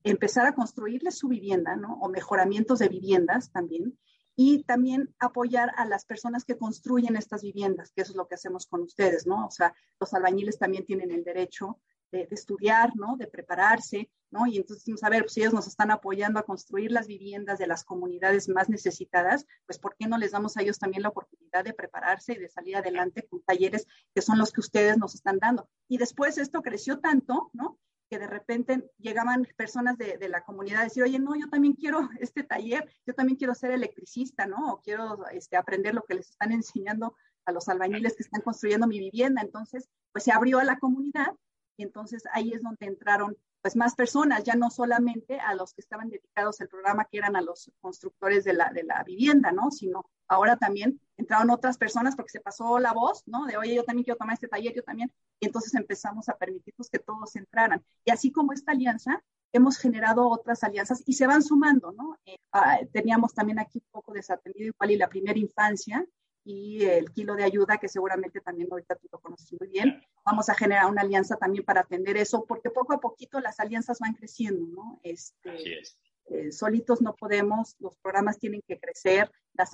empezar 0.09 0.45
a 0.45 0.53
construirles 0.53 1.17
su 1.17 1.27
vivienda, 1.27 1.75
¿no? 1.75 1.99
O 2.01 2.09
mejoramientos 2.09 2.79
de 2.79 2.89
viviendas 2.89 3.51
también. 3.51 3.97
Y 4.35 4.63
también 4.63 5.15
apoyar 5.19 5.71
a 5.77 5.85
las 5.85 6.05
personas 6.05 6.45
que 6.45 6.57
construyen 6.57 7.15
estas 7.15 7.41
viviendas, 7.41 7.91
que 7.91 8.03
eso 8.03 8.11
es 8.11 8.17
lo 8.17 8.27
que 8.27 8.35
hacemos 8.35 8.67
con 8.67 8.81
ustedes, 8.81 9.25
¿no? 9.25 9.47
O 9.47 9.51
sea, 9.51 9.73
los 9.99 10.13
albañiles 10.13 10.59
también 10.59 10.85
tienen 10.85 11.09
el 11.11 11.23
derecho 11.23 11.79
de, 12.11 12.27
estudiar, 12.31 12.95
¿no? 12.95 13.17
De 13.17 13.27
prepararse, 13.27 14.09
¿no? 14.31 14.45
Y 14.47 14.57
entonces, 14.57 15.03
a 15.03 15.09
ver, 15.09 15.23
pues, 15.23 15.33
si 15.33 15.41
ellos 15.41 15.53
nos 15.53 15.67
están 15.67 15.91
apoyando 15.91 16.39
a 16.39 16.43
construir 16.43 16.91
las 16.91 17.07
viviendas 17.07 17.59
de 17.59 17.67
las 17.67 17.83
comunidades 17.83 18.47
más 18.49 18.69
necesitadas, 18.69 19.45
pues 19.65 19.79
¿por 19.79 19.95
qué 19.97 20.07
no 20.07 20.17
les 20.17 20.31
damos 20.31 20.57
a 20.57 20.61
ellos 20.61 20.79
también 20.79 21.03
la 21.03 21.09
oportunidad 21.09 21.63
de 21.63 21.73
prepararse 21.73 22.33
y 22.33 22.37
de 22.37 22.49
salir 22.49 22.75
adelante 22.75 23.27
con 23.27 23.41
talleres 23.41 23.87
que 24.13 24.21
son 24.21 24.37
los 24.37 24.51
que 24.51 24.61
ustedes 24.61 24.97
nos 24.97 25.15
están 25.15 25.39
dando? 25.39 25.69
Y 25.87 25.97
después 25.97 26.37
esto 26.37 26.61
creció 26.61 26.99
tanto, 26.99 27.49
¿no? 27.53 27.79
Que 28.09 28.19
de 28.19 28.27
repente 28.27 28.89
llegaban 28.97 29.47
personas 29.55 29.97
de, 29.97 30.17
de, 30.17 30.29
la 30.29 30.43
comunidad 30.43 30.81
a 30.81 30.83
decir, 30.85 31.03
oye, 31.03 31.19
no, 31.19 31.35
yo 31.35 31.49
también 31.49 31.73
quiero 31.73 32.09
este 32.19 32.43
taller, 32.43 32.89
yo 33.05 33.13
también 33.13 33.37
quiero 33.37 33.53
ser 33.55 33.71
electricista, 33.71 34.45
¿no? 34.45 34.73
O 34.73 34.81
quiero 34.81 35.27
este, 35.29 35.57
aprender 35.57 35.93
lo 35.93 36.03
que 36.03 36.15
les 36.15 36.29
están 36.29 36.51
enseñando 36.51 37.15
a 37.45 37.51
los 37.51 37.67
albañiles 37.69 38.15
que 38.15 38.23
están 38.23 38.41
construyendo 38.41 38.87
mi 38.87 38.99
vivienda. 38.99 39.41
Entonces, 39.41 39.89
pues 40.11 40.23
se 40.23 40.31
abrió 40.31 40.59
a 40.59 40.63
la 40.63 40.79
comunidad 40.79 41.33
y 41.77 41.83
entonces 41.83 42.23
ahí 42.33 42.53
es 42.53 42.61
donde 42.61 42.85
entraron 42.85 43.37
pues 43.61 43.75
más 43.75 43.95
personas, 43.95 44.43
ya 44.43 44.55
no 44.55 44.69
solamente 44.69 45.39
a 45.39 45.55
los 45.55 45.73
que 45.73 45.81
estaban 45.81 46.09
dedicados 46.09 46.61
al 46.61 46.69
programa, 46.69 47.05
que 47.05 47.17
eran 47.17 47.35
a 47.35 47.41
los 47.41 47.71
constructores 47.81 48.43
de 48.43 48.53
la, 48.53 48.69
de 48.71 48.83
la 48.83 49.03
vivienda, 49.03 49.51
¿no? 49.51 49.71
Sino 49.71 50.05
ahora 50.27 50.57
también 50.57 51.01
entraron 51.17 51.49
otras 51.49 51.77
personas 51.77 52.15
porque 52.15 52.31
se 52.31 52.39
pasó 52.39 52.79
la 52.79 52.93
voz, 52.93 53.23
¿no? 53.25 53.45
De, 53.45 53.57
oye, 53.57 53.75
yo 53.75 53.83
también 53.83 54.03
quiero 54.03 54.17
tomar 54.17 54.35
este 54.35 54.47
taller, 54.47 54.73
yo 54.73 54.83
también. 54.83 55.11
Y 55.39 55.47
entonces 55.47 55.73
empezamos 55.73 56.29
a 56.29 56.37
permitir 56.37 56.73
que 56.91 56.99
todos 56.99 57.35
entraran. 57.35 57.83
Y 58.05 58.11
así 58.11 58.31
como 58.31 58.53
esta 58.53 58.71
alianza, 58.71 59.23
hemos 59.51 59.77
generado 59.77 60.29
otras 60.29 60.63
alianzas 60.63 61.03
y 61.05 61.13
se 61.13 61.27
van 61.27 61.43
sumando, 61.43 61.91
¿no? 61.91 62.17
Eh, 62.25 62.37
ah, 62.51 62.79
teníamos 62.91 63.33
también 63.33 63.59
aquí 63.59 63.79
un 63.79 63.91
poco 63.91 64.13
desatendido 64.13 64.67
igual 64.67 64.91
y 64.91 64.97
la 64.97 65.09
primera 65.09 65.39
infancia, 65.39 66.05
y 66.49 66.85
el 66.85 67.11
kilo 67.11 67.35
de 67.35 67.43
ayuda, 67.43 67.77
que 67.77 67.89
seguramente 67.89 68.39
también 68.39 68.69
ahorita 68.71 68.95
tú 68.95 69.09
lo 69.11 69.19
conoces 69.19 69.53
muy 69.59 69.67
bien. 69.67 70.01
Vamos 70.25 70.47
a 70.47 70.55
generar 70.55 70.85
una 70.85 71.01
alianza 71.01 71.35
también 71.35 71.65
para 71.65 71.81
atender 71.81 72.15
eso, 72.15 72.45
porque 72.45 72.69
poco 72.69 72.93
a 72.93 73.01
poquito 73.01 73.41
las 73.41 73.59
alianzas 73.59 73.99
van 73.99 74.13
creciendo, 74.13 74.65
¿no? 74.65 74.97
Este, 75.03 75.81
eh, 76.27 76.51
solitos 76.53 77.01
no 77.01 77.17
podemos, 77.17 77.75
los 77.79 77.97
programas 77.97 78.39
tienen 78.39 78.61
que 78.65 78.79
crecer, 78.79 79.29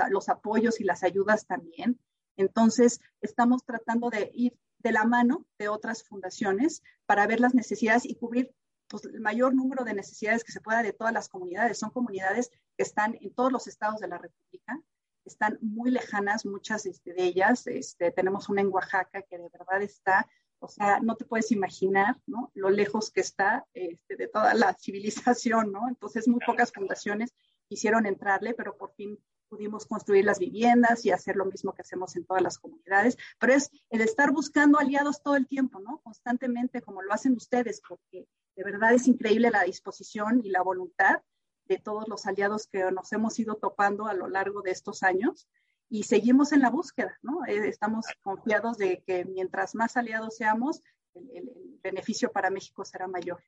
los 0.10 0.30
apoyos 0.30 0.82
y 0.82 0.84
las 0.84 1.04
ayudas 1.04 1.46
también. 1.46 2.00
Entonces, 2.38 3.00
estamos 3.22 3.64
tratando 3.64 4.10
de 4.10 4.32
ir 4.34 4.58
de 4.80 4.94
la 4.94 5.06
mano 5.06 5.46
de 5.60 5.68
otras 5.68 6.04
fundaciones 6.04 6.82
para 7.06 7.28
ver 7.28 7.40
las 7.40 7.54
necesidades 7.54 8.04
y 8.04 8.16
cubrir 8.16 8.52
pues, 8.88 9.06
el 9.06 9.22
mayor 9.22 9.54
número 9.54 9.84
de 9.84 9.94
necesidades 9.94 10.44
que 10.44 10.52
se 10.52 10.60
pueda 10.60 10.82
de 10.82 10.94
todas 10.94 11.14
las 11.14 11.30
comunidades. 11.30 11.78
Son 11.78 11.92
comunidades 11.92 12.50
que 12.76 12.82
están 12.82 13.16
en 13.22 13.32
todos 13.32 13.52
los 13.52 13.68
estados 13.68 14.00
de 14.00 14.08
la 14.08 14.18
República 14.18 14.82
están 15.26 15.58
muy 15.62 15.92
lejanas, 15.92 16.46
muchas 16.46 16.86
este, 16.86 17.14
de 17.14 17.24
ellas. 17.24 17.68
Este, 17.68 18.12
tenemos 18.12 18.50
una 18.50 18.62
en 18.62 18.74
Oaxaca 18.74 19.22
que 19.24 19.38
de 19.38 19.50
verdad 19.50 19.82
está, 19.82 20.28
o 20.60 20.68
sea, 20.68 21.00
no 21.00 21.16
te 21.16 21.26
puedes 21.26 21.52
imaginar, 21.52 22.18
¿no? 22.26 22.52
Lo 22.54 22.70
lejos 22.70 23.12
que 23.12 23.22
está 23.22 23.66
este, 23.74 24.16
de 24.16 24.28
toda 24.28 24.54
la 24.54 24.74
civilización, 24.80 25.72
¿no? 25.72 25.88
Entonces, 25.88 26.28
muy 26.28 26.40
pocas 26.46 26.72
fundaciones 26.72 27.34
quisieron 27.68 28.06
entrarle, 28.06 28.54
pero 28.54 28.78
por 28.78 28.94
fin 28.94 29.18
pudimos 29.50 29.86
construir 29.86 30.26
las 30.26 30.40
viviendas 30.40 31.06
y 31.06 31.12
hacer 31.12 31.36
lo 31.36 31.46
mismo 31.46 31.74
que 31.74 31.84
hacemos 31.84 32.16
en 32.16 32.26
todas 32.26 32.42
las 32.42 32.58
comunidades, 32.58 33.18
pero 33.40 33.54
es 33.54 33.70
el 33.92 34.02
estar 34.02 34.32
buscando 34.32 34.80
aliados 34.80 35.22
todo 35.22 35.36
el 35.36 35.48
tiempo, 35.48 35.80
¿no? 35.80 36.00
Constantemente, 36.04 36.82
como 36.82 37.04
lo 37.04 37.14
hacen 37.14 37.34
ustedes, 37.34 37.80
porque 37.88 38.28
de 38.56 38.64
verdad 38.64 38.94
es 38.94 39.08
increíble 39.08 39.52
la 39.52 39.64
disposición 39.64 40.42
y 40.44 40.50
la 40.50 40.64
voluntad 40.64 41.22
de 41.66 41.78
todos 41.78 42.08
los 42.08 42.26
aliados 42.26 42.68
que 42.68 42.80
nos 42.92 43.12
hemos 43.14 43.40
ido 43.40 43.56
topando 43.56 44.08
a 44.08 44.14
lo 44.14 44.28
largo 44.28 44.62
de 44.62 44.72
estos 44.72 45.04
años 45.04 45.48
y 45.90 46.04
seguimos 46.04 46.52
en 46.54 46.62
la 46.62 46.70
búsqueda, 46.70 47.18
¿no? 47.22 47.46
Eh, 47.46 47.68
estamos 47.68 48.06
confiados 48.22 48.78
de 48.78 49.04
que 49.06 49.26
mientras 49.26 49.76
más 49.76 49.96
aliados 49.96 50.36
seamos, 50.38 50.82
el, 51.14 51.30
el, 51.36 51.50
beneficio 51.84 52.32
para 52.32 52.50
México 52.50 52.86
será 52.86 53.08
mayor. 53.08 53.44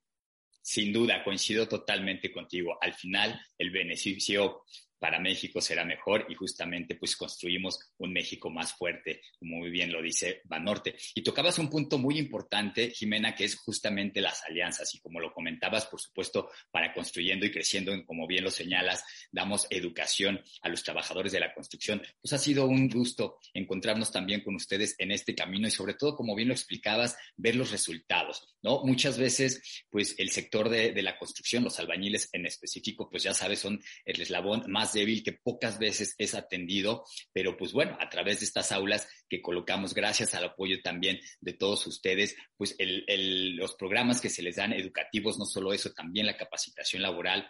Sin 0.61 0.91
duda, 0.91 1.23
coincido 1.23 1.67
totalmente 1.67 2.31
contigo. 2.31 2.77
Al 2.81 2.93
final, 2.93 3.39
el 3.57 3.71
beneficio 3.71 4.63
para 4.99 5.19
México 5.19 5.61
será 5.61 5.85
mejor 5.85 6.25
y 6.29 6.35
justamente 6.35 6.95
pues 6.95 7.15
construimos 7.15 7.79
un 7.97 8.13
México 8.13 8.49
más 8.49 8.73
fuerte, 8.73 9.21
como 9.39 9.57
muy 9.57 9.69
bien 9.69 9.91
lo 9.91 10.01
dice 10.01 10.41
Banorte. 10.45 10.95
Y 11.13 11.23
tocabas 11.23 11.59
un 11.59 11.69
punto 11.69 11.97
muy 11.97 12.17
importante, 12.17 12.91
Jimena, 12.91 13.35
que 13.35 13.45
es 13.45 13.55
justamente 13.55 14.21
las 14.21 14.43
alianzas 14.43 14.93
y 14.95 14.99
como 14.99 15.19
lo 15.19 15.33
comentabas, 15.33 15.85
por 15.85 15.99
supuesto, 15.99 16.49
para 16.71 16.93
construyendo 16.93 17.45
y 17.45 17.51
creciendo, 17.51 17.93
como 18.05 18.27
bien 18.27 18.43
lo 18.43 18.51
señalas, 18.51 19.03
damos 19.31 19.67
educación 19.69 20.41
a 20.61 20.69
los 20.69 20.83
trabajadores 20.83 21.31
de 21.31 21.39
la 21.39 21.53
construcción. 21.53 22.01
Pues 22.21 22.33
ha 22.33 22.37
sido 22.37 22.65
un 22.65 22.89
gusto 22.89 23.39
encontrarnos 23.53 24.11
también 24.11 24.43
con 24.43 24.55
ustedes 24.55 24.95
en 24.97 25.11
este 25.11 25.35
camino 25.35 25.67
y 25.67 25.71
sobre 25.71 25.93
todo, 25.93 26.15
como 26.15 26.35
bien 26.35 26.49
lo 26.49 26.53
explicabas, 26.53 27.17
ver 27.35 27.55
los 27.55 27.71
resultados, 27.71 28.55
¿no? 28.61 28.83
Muchas 28.83 29.17
veces, 29.17 29.83
pues 29.89 30.15
el 30.17 30.29
sector 30.29 30.69
de, 30.69 30.91
de 30.91 31.01
la 31.01 31.17
construcción, 31.17 31.63
los 31.63 31.79
albañiles 31.79 32.29
en 32.33 32.45
específico, 32.45 33.09
pues 33.09 33.23
ya 33.23 33.33
sabes, 33.33 33.59
son 33.59 33.81
el 34.05 34.21
eslabón 34.21 34.63
más 34.67 34.84
débil 34.93 35.23
que 35.23 35.33
pocas 35.33 35.79
veces 35.79 36.15
es 36.17 36.35
atendido, 36.35 37.03
pero 37.33 37.57
pues 37.57 37.73
bueno, 37.73 37.97
a 37.99 38.09
través 38.09 38.39
de 38.39 38.45
estas 38.45 38.71
aulas 38.71 39.07
que 39.29 39.41
colocamos, 39.41 39.93
gracias 39.93 40.35
al 40.35 40.45
apoyo 40.45 40.81
también 40.81 41.19
de 41.41 41.53
todos 41.53 41.85
ustedes, 41.87 42.35
pues 42.57 42.75
los 42.79 43.75
programas 43.75 44.21
que 44.21 44.29
se 44.29 44.41
les 44.41 44.55
dan 44.55 44.73
educativos, 44.73 45.37
no 45.37 45.45
solo 45.45 45.73
eso, 45.73 45.91
también 45.93 46.25
la 46.25 46.37
capacitación 46.37 47.01
laboral, 47.01 47.49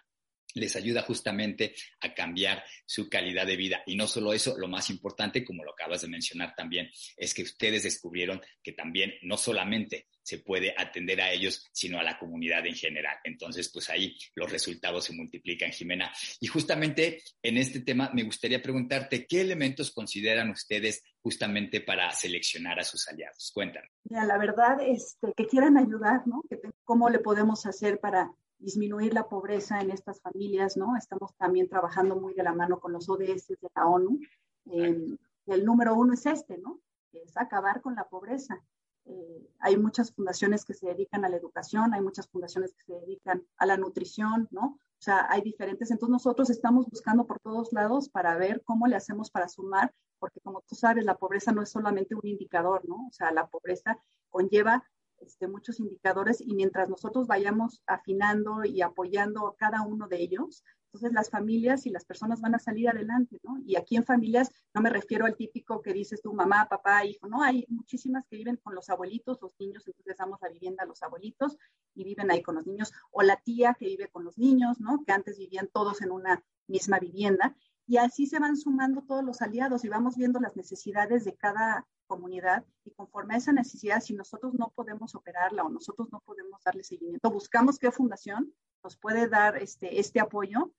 les 0.55 0.75
ayuda 0.75 1.01
justamente 1.01 1.75
a 1.99 2.13
cambiar 2.13 2.63
su 2.85 3.09
calidad 3.09 3.45
de 3.45 3.57
vida. 3.57 3.83
Y 3.85 3.95
no 3.95 4.07
solo 4.07 4.33
eso, 4.33 4.57
lo 4.57 4.67
más 4.67 4.89
importante, 4.89 5.43
como 5.43 5.63
lo 5.63 5.71
acabas 5.71 6.01
de 6.01 6.07
mencionar 6.07 6.53
también, 6.55 6.89
es 7.17 7.33
que 7.33 7.43
ustedes 7.43 7.83
descubrieron 7.83 8.41
que 8.63 8.71
también 8.71 9.13
no 9.21 9.37
solamente 9.37 10.07
se 10.25 10.39
puede 10.39 10.73
atender 10.75 11.21
a 11.21 11.31
ellos, 11.31 11.69
sino 11.71 11.99
a 11.99 12.03
la 12.03 12.17
comunidad 12.17 12.65
en 12.65 12.73
general. 12.73 13.15
Entonces, 13.23 13.69
pues 13.71 13.89
ahí 13.91 14.17
los 14.33 14.51
resultados 14.51 15.05
se 15.05 15.13
multiplican, 15.13 15.71
Jimena. 15.71 16.11
Y 16.39 16.47
justamente 16.47 17.21
en 17.43 17.57
este 17.57 17.81
tema 17.81 18.09
me 18.11 18.23
gustaría 18.23 18.59
preguntarte, 18.61 19.27
¿qué 19.27 19.41
elementos 19.41 19.91
consideran 19.91 20.49
ustedes 20.49 21.03
justamente 21.21 21.79
para 21.81 22.09
seleccionar 22.11 22.79
a 22.79 22.83
sus 22.83 23.07
aliados? 23.07 23.51
Cuéntanos. 23.53 23.91
Mira, 24.05 24.25
la 24.25 24.39
verdad, 24.39 24.77
este, 24.81 25.31
que 25.37 25.45
quieran 25.45 25.77
ayudar, 25.77 26.25
¿no? 26.25 26.41
¿Cómo 26.83 27.09
le 27.09 27.19
podemos 27.19 27.67
hacer 27.67 27.99
para 27.99 28.31
disminuir 28.57 29.13
la 29.13 29.29
pobreza 29.29 29.79
en 29.79 29.91
estas 29.91 30.19
familias, 30.21 30.75
¿no? 30.75 30.97
Estamos 30.97 31.35
también 31.35 31.69
trabajando 31.69 32.15
muy 32.15 32.33
de 32.33 32.41
la 32.41 32.53
mano 32.53 32.79
con 32.79 32.93
los 32.93 33.07
ODS 33.07 33.49
de 33.49 33.69
la 33.75 33.85
ONU. 33.85 34.19
el 34.65 35.65
número 35.65 35.93
uno 35.93 36.15
es 36.15 36.25
este, 36.25 36.57
¿no? 36.57 36.79
Es 37.13 37.37
acabar 37.37 37.81
con 37.81 37.93
la 37.93 38.09
pobreza. 38.09 38.59
Eh, 39.05 39.49
hay 39.59 39.77
muchas 39.77 40.11
fundaciones 40.13 40.65
que 40.65 40.73
se 40.73 40.87
dedican 40.87 41.25
a 41.25 41.29
la 41.29 41.37
educación, 41.37 41.93
hay 41.93 42.01
muchas 42.01 42.27
fundaciones 42.27 42.73
que 42.73 42.83
se 42.83 42.93
dedican 42.93 43.45
a 43.57 43.65
la 43.65 43.77
nutrición, 43.77 44.47
¿no? 44.51 44.79
O 44.97 45.01
sea, 45.01 45.27
hay 45.29 45.41
diferentes. 45.41 45.91
Entonces 45.91 46.11
nosotros 46.11 46.49
estamos 46.49 46.87
buscando 46.87 47.25
por 47.25 47.39
todos 47.39 47.71
lados 47.73 48.09
para 48.09 48.35
ver 48.37 48.63
cómo 48.63 48.87
le 48.87 48.95
hacemos 48.95 49.29
para 49.29 49.47
sumar, 49.47 49.93
porque 50.19 50.39
como 50.41 50.61
tú 50.61 50.75
sabes, 50.75 51.05
la 51.05 51.17
pobreza 51.17 51.51
no 51.51 51.61
es 51.61 51.69
solamente 51.69 52.15
un 52.15 52.25
indicador, 52.25 52.87
¿no? 52.87 53.07
O 53.07 53.11
sea, 53.11 53.31
la 53.31 53.47
pobreza 53.47 53.97
conlleva 54.29 54.83
este, 55.19 55.47
muchos 55.47 55.79
indicadores 55.79 56.41
y 56.41 56.53
mientras 56.55 56.89
nosotros 56.89 57.27
vayamos 57.27 57.81
afinando 57.87 58.65
y 58.65 58.81
apoyando 58.81 59.55
cada 59.57 59.81
uno 59.81 60.07
de 60.07 60.21
ellos, 60.21 60.63
entonces 60.95 61.13
las 61.13 61.29
familias 61.29 61.85
y 61.85 61.89
las 61.89 62.05
personas 62.05 62.39
van 62.39 62.55
a 62.55 62.59
salir 62.59 62.87
adelante, 62.87 63.39
¿no? 63.43 63.57
Y 63.65 63.75
aquí 63.75 63.97
en 63.97 64.05
familias 64.05 64.49
no 64.73 64.81
me 64.81 64.89
refiero 64.89 65.25
al 65.25 65.35
típico 65.35 65.81
que 65.81 65.91
dices 65.91 66.21
tu 66.21 66.33
mamá, 66.33 66.67
papá, 66.69 67.05
hijo, 67.05 67.27
no, 67.27 67.43
hay 67.43 67.65
muchísimas 67.67 68.25
que 68.27 68.37
viven 68.37 68.55
con 68.63 68.73
los 68.73 68.89
abuelitos, 68.89 69.39
los 69.41 69.53
niños, 69.59 69.85
entonces 69.85 70.15
damos 70.17 70.39
la 70.41 70.49
vivienda 70.49 70.83
a 70.83 70.85
los 70.85 71.03
abuelitos 71.03 71.57
y 71.93 72.05
viven 72.05 72.31
ahí 72.31 72.41
con 72.41 72.55
los 72.55 72.65
niños, 72.65 72.93
o 73.11 73.23
la 73.23 73.35
tía 73.35 73.75
que 73.77 73.87
vive 73.87 74.07
con 74.07 74.23
los 74.23 74.37
niños, 74.37 74.79
¿no? 74.79 75.03
Que 75.05 75.11
antes 75.11 75.37
vivían 75.37 75.67
todos 75.67 76.01
en 76.01 76.11
una 76.11 76.41
misma 76.67 76.97
vivienda. 76.99 77.55
Y 77.87 77.97
así 77.97 78.25
se 78.25 78.39
van 78.39 78.55
sumando 78.55 79.03
todos 79.03 79.23
los 79.23 79.41
aliados 79.41 79.83
y 79.83 79.89
vamos 79.89 80.15
viendo 80.15 80.39
las 80.39 80.55
necesidades 80.55 81.25
de 81.25 81.35
cada 81.35 81.85
comunidad 82.07 82.63
y 82.83 82.91
conforme 82.91 83.35
a 83.35 83.37
esa 83.37 83.51
necesidad, 83.51 83.99
si 83.99 84.13
nosotros 84.13 84.53
no 84.53 84.71
podemos 84.75 85.13
operarla 85.13 85.63
o 85.63 85.69
nosotros 85.69 86.07
no 86.11 86.21
podemos 86.21 86.61
darle 86.63 86.83
seguimiento, 86.83 87.29
buscamos 87.31 87.77
qué 87.77 87.91
fundación 87.91 88.53
nos 88.83 88.97
puede 88.97 89.27
dar 89.27 89.57
este, 89.57 89.99
este 89.99 90.19
apoyo, 90.19 90.71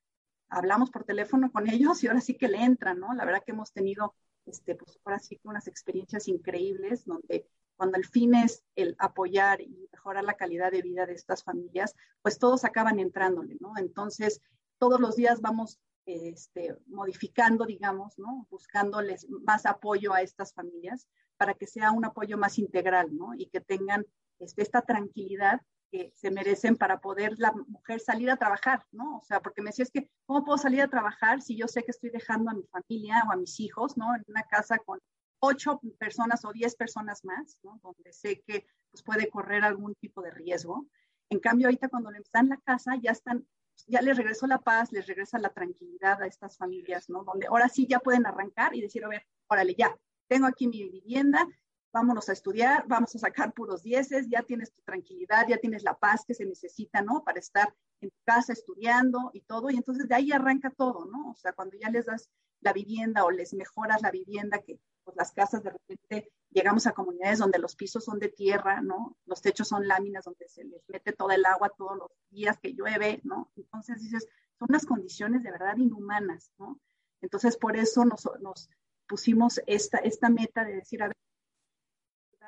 hablamos 0.48 0.90
por 0.90 1.04
teléfono 1.04 1.50
con 1.50 1.68
ellos 1.68 2.02
y 2.02 2.08
ahora 2.08 2.20
sí 2.20 2.34
que 2.34 2.48
le 2.48 2.62
entran, 2.62 2.98
¿no? 3.00 3.12
La 3.14 3.24
verdad 3.24 3.42
que 3.44 3.52
hemos 3.52 3.72
tenido, 3.72 4.14
este, 4.46 4.74
pues 4.74 4.98
ahora 5.04 5.18
sí 5.18 5.36
que 5.36 5.48
unas 5.48 5.68
experiencias 5.68 6.28
increíbles 6.28 7.04
donde 7.04 7.48
cuando 7.76 7.98
el 7.98 8.06
fin 8.06 8.34
es 8.34 8.64
el 8.74 8.96
apoyar 8.98 9.60
y 9.60 9.88
mejorar 9.92 10.24
la 10.24 10.34
calidad 10.34 10.72
de 10.72 10.82
vida 10.82 11.04
de 11.04 11.12
estas 11.12 11.44
familias, 11.44 11.94
pues 12.22 12.38
todos 12.38 12.64
acaban 12.64 12.98
entrándole, 12.98 13.56
¿no? 13.60 13.74
Entonces, 13.76 14.40
todos 14.78 14.98
los 15.00 15.16
días 15.16 15.40
vamos 15.40 15.78
este, 16.06 16.76
modificando, 16.86 17.66
digamos, 17.66 18.18
¿no? 18.18 18.46
buscándoles 18.50 19.26
más 19.44 19.66
apoyo 19.66 20.14
a 20.14 20.22
estas 20.22 20.54
familias 20.54 21.08
para 21.36 21.54
que 21.54 21.66
sea 21.66 21.90
un 21.90 22.04
apoyo 22.04 22.38
más 22.38 22.58
integral, 22.58 23.14
¿no? 23.14 23.34
Y 23.34 23.46
que 23.46 23.60
tengan 23.60 24.06
este, 24.38 24.62
esta 24.62 24.82
tranquilidad 24.82 25.60
que 25.90 26.12
se 26.14 26.31
merecen 26.31 26.76
para 26.76 27.00
poder 27.00 27.35
la 27.38 27.52
mujer 27.52 28.00
salir 28.00 28.31
a 28.31 28.37
trabajar, 28.37 28.85
¿no? 28.93 29.19
O 29.19 29.25
sea, 29.25 29.40
porque 29.40 29.62
me 29.62 29.71
decía, 29.71 29.87
que, 29.93 30.11
¿cómo 30.26 30.45
puedo 30.45 30.59
salir 30.59 30.83
a 30.83 30.88
trabajar 30.88 31.43
si 31.43 31.57
yo 31.57 31.69
sé 31.69 31.83
que 31.83 31.90
estoy 31.90 32.11
dejando 32.11 32.50
a 32.50 32.55
mi 32.55 32.64
familia 32.64 33.25
o 33.28 33.33
a 33.33 33.37
mis 33.37 33.61
hijos, 33.61 33.97
¿no? 33.97 34.14
En 34.14 34.25
una 34.28 34.43
casa 34.45 34.78
con 34.78 35.00
ocho 35.40 35.81
personas 35.99 36.45
o 36.45 36.52
diez 36.52 36.75
personas 36.76 37.25
más, 37.25 37.59
¿no? 37.62 37.81
Donde 37.83 38.12
sé 38.12 38.43
que 38.47 38.66
pues, 38.90 39.02
puede 39.02 39.28
correr 39.28 39.64
algún 39.64 39.95
tipo 39.95 40.23
de 40.23 40.31
riesgo. 40.31 40.87
En 41.31 41.40
cambio, 41.40 41.66
ahorita 41.66 41.88
cuando 41.88 42.11
están 42.11 42.47
en 42.47 42.50
la 42.50 42.57
casa, 42.59 42.97
ya 43.00 43.11
están 43.11 43.47
ya 43.87 44.00
les 44.00 44.16
regresó 44.16 44.47
la 44.47 44.59
paz, 44.59 44.90
les 44.93 45.07
regresa 45.07 45.38
la 45.38 45.50
tranquilidad 45.50 46.23
a 46.23 46.26
estas 46.26 46.57
familias, 46.57 47.09
¿no? 47.09 47.25
Donde 47.25 47.47
ahora 47.47 47.69
sí 47.69 47.87
ya 47.87 47.99
pueden 48.00 48.26
arrancar 48.26 48.75
y 48.75 48.81
decir, 48.81 49.05
a 49.05 49.09
ver, 49.09 49.26
órale, 49.49 49.75
ya, 49.76 49.97
tengo 50.28 50.47
aquí 50.47 50.66
mi 50.66 50.88
vivienda, 50.88 51.47
vámonos 51.96 52.28
a 52.28 52.34
estudiar, 52.34 52.84
vamos 52.86 53.16
a 53.16 53.18
sacar 53.18 53.54
puros 53.54 53.82
dieces, 53.82 54.28
ya 54.28 54.42
tienes 54.42 54.70
tu 54.70 54.82
tranquilidad, 54.82 55.46
ya 55.48 55.56
tienes 55.56 55.82
la 55.82 55.96
paz 55.96 56.26
que 56.26 56.34
se 56.34 56.44
necesita, 56.44 57.00
¿no? 57.00 57.24
Para 57.24 57.40
estar 57.40 57.74
en 58.02 58.10
tu 58.10 58.18
casa 58.22 58.52
estudiando 58.52 59.30
y 59.32 59.40
todo, 59.40 59.70
y 59.70 59.76
entonces 59.76 60.06
de 60.06 60.14
ahí 60.14 60.30
arranca 60.30 60.68
todo, 60.68 61.06
¿no? 61.06 61.30
O 61.30 61.34
sea, 61.36 61.54
cuando 61.54 61.74
ya 61.78 61.88
les 61.88 62.04
das 62.04 62.28
la 62.60 62.74
vivienda 62.74 63.24
o 63.24 63.30
les 63.30 63.54
mejoras 63.54 64.02
la 64.02 64.10
vivienda, 64.10 64.58
que 64.58 64.78
pues 65.04 65.16
las 65.16 65.32
casas 65.32 65.62
de 65.62 65.70
repente 65.70 66.30
llegamos 66.50 66.86
a 66.86 66.92
comunidades 66.92 67.38
donde 67.38 67.58
los 67.58 67.74
pisos 67.74 68.04
son 68.04 68.18
de 68.18 68.28
tierra, 68.28 68.82
¿no? 68.82 69.16
Los 69.24 69.40
techos 69.40 69.68
son 69.68 69.88
láminas 69.88 70.26
donde 70.26 70.46
se 70.48 70.64
les 70.64 70.86
mete 70.88 71.14
todo 71.14 71.30
el 71.30 71.46
agua 71.46 71.72
todos 71.78 71.96
los 71.96 72.10
días 72.28 72.58
que 72.58 72.74
llueve, 72.74 73.22
¿no? 73.24 73.50
Entonces 73.56 74.02
dices, 74.02 74.28
son 74.58 74.68
unas 74.68 74.84
condiciones 74.84 75.42
de 75.42 75.50
verdad 75.50 75.78
inhumanas, 75.78 76.50
¿no? 76.58 76.78
Entonces 77.22 77.56
por 77.56 77.74
eso 77.78 78.04
nos, 78.04 78.28
nos 78.40 78.68
pusimos 79.08 79.62
esta, 79.66 79.96
esta 79.96 80.28
meta 80.28 80.62
de 80.62 80.74
decir, 80.74 81.02
a 81.02 81.06
ver, 81.06 81.16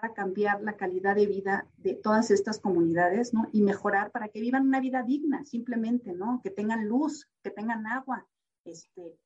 a 0.02 0.12
cambiar 0.14 0.60
la 0.62 0.76
calidad 0.76 1.16
de 1.16 1.26
vida 1.26 1.66
de 1.76 1.94
todas 1.94 2.30
estas 2.30 2.60
comunidades, 2.60 3.32
¿no? 3.32 3.48
Y 3.52 3.62
mejorar 3.62 4.10
para 4.10 4.28
que 4.28 4.40
vivan 4.40 4.66
una 4.66 4.80
vida 4.80 5.02
digna, 5.02 5.44
simplemente, 5.44 6.12
¿no? 6.12 6.40
Que 6.42 6.50
tengan 6.50 6.86
luz, 6.86 7.28
que 7.42 7.50
tengan 7.50 7.86
agua, 7.86 8.26
este, 8.64 9.16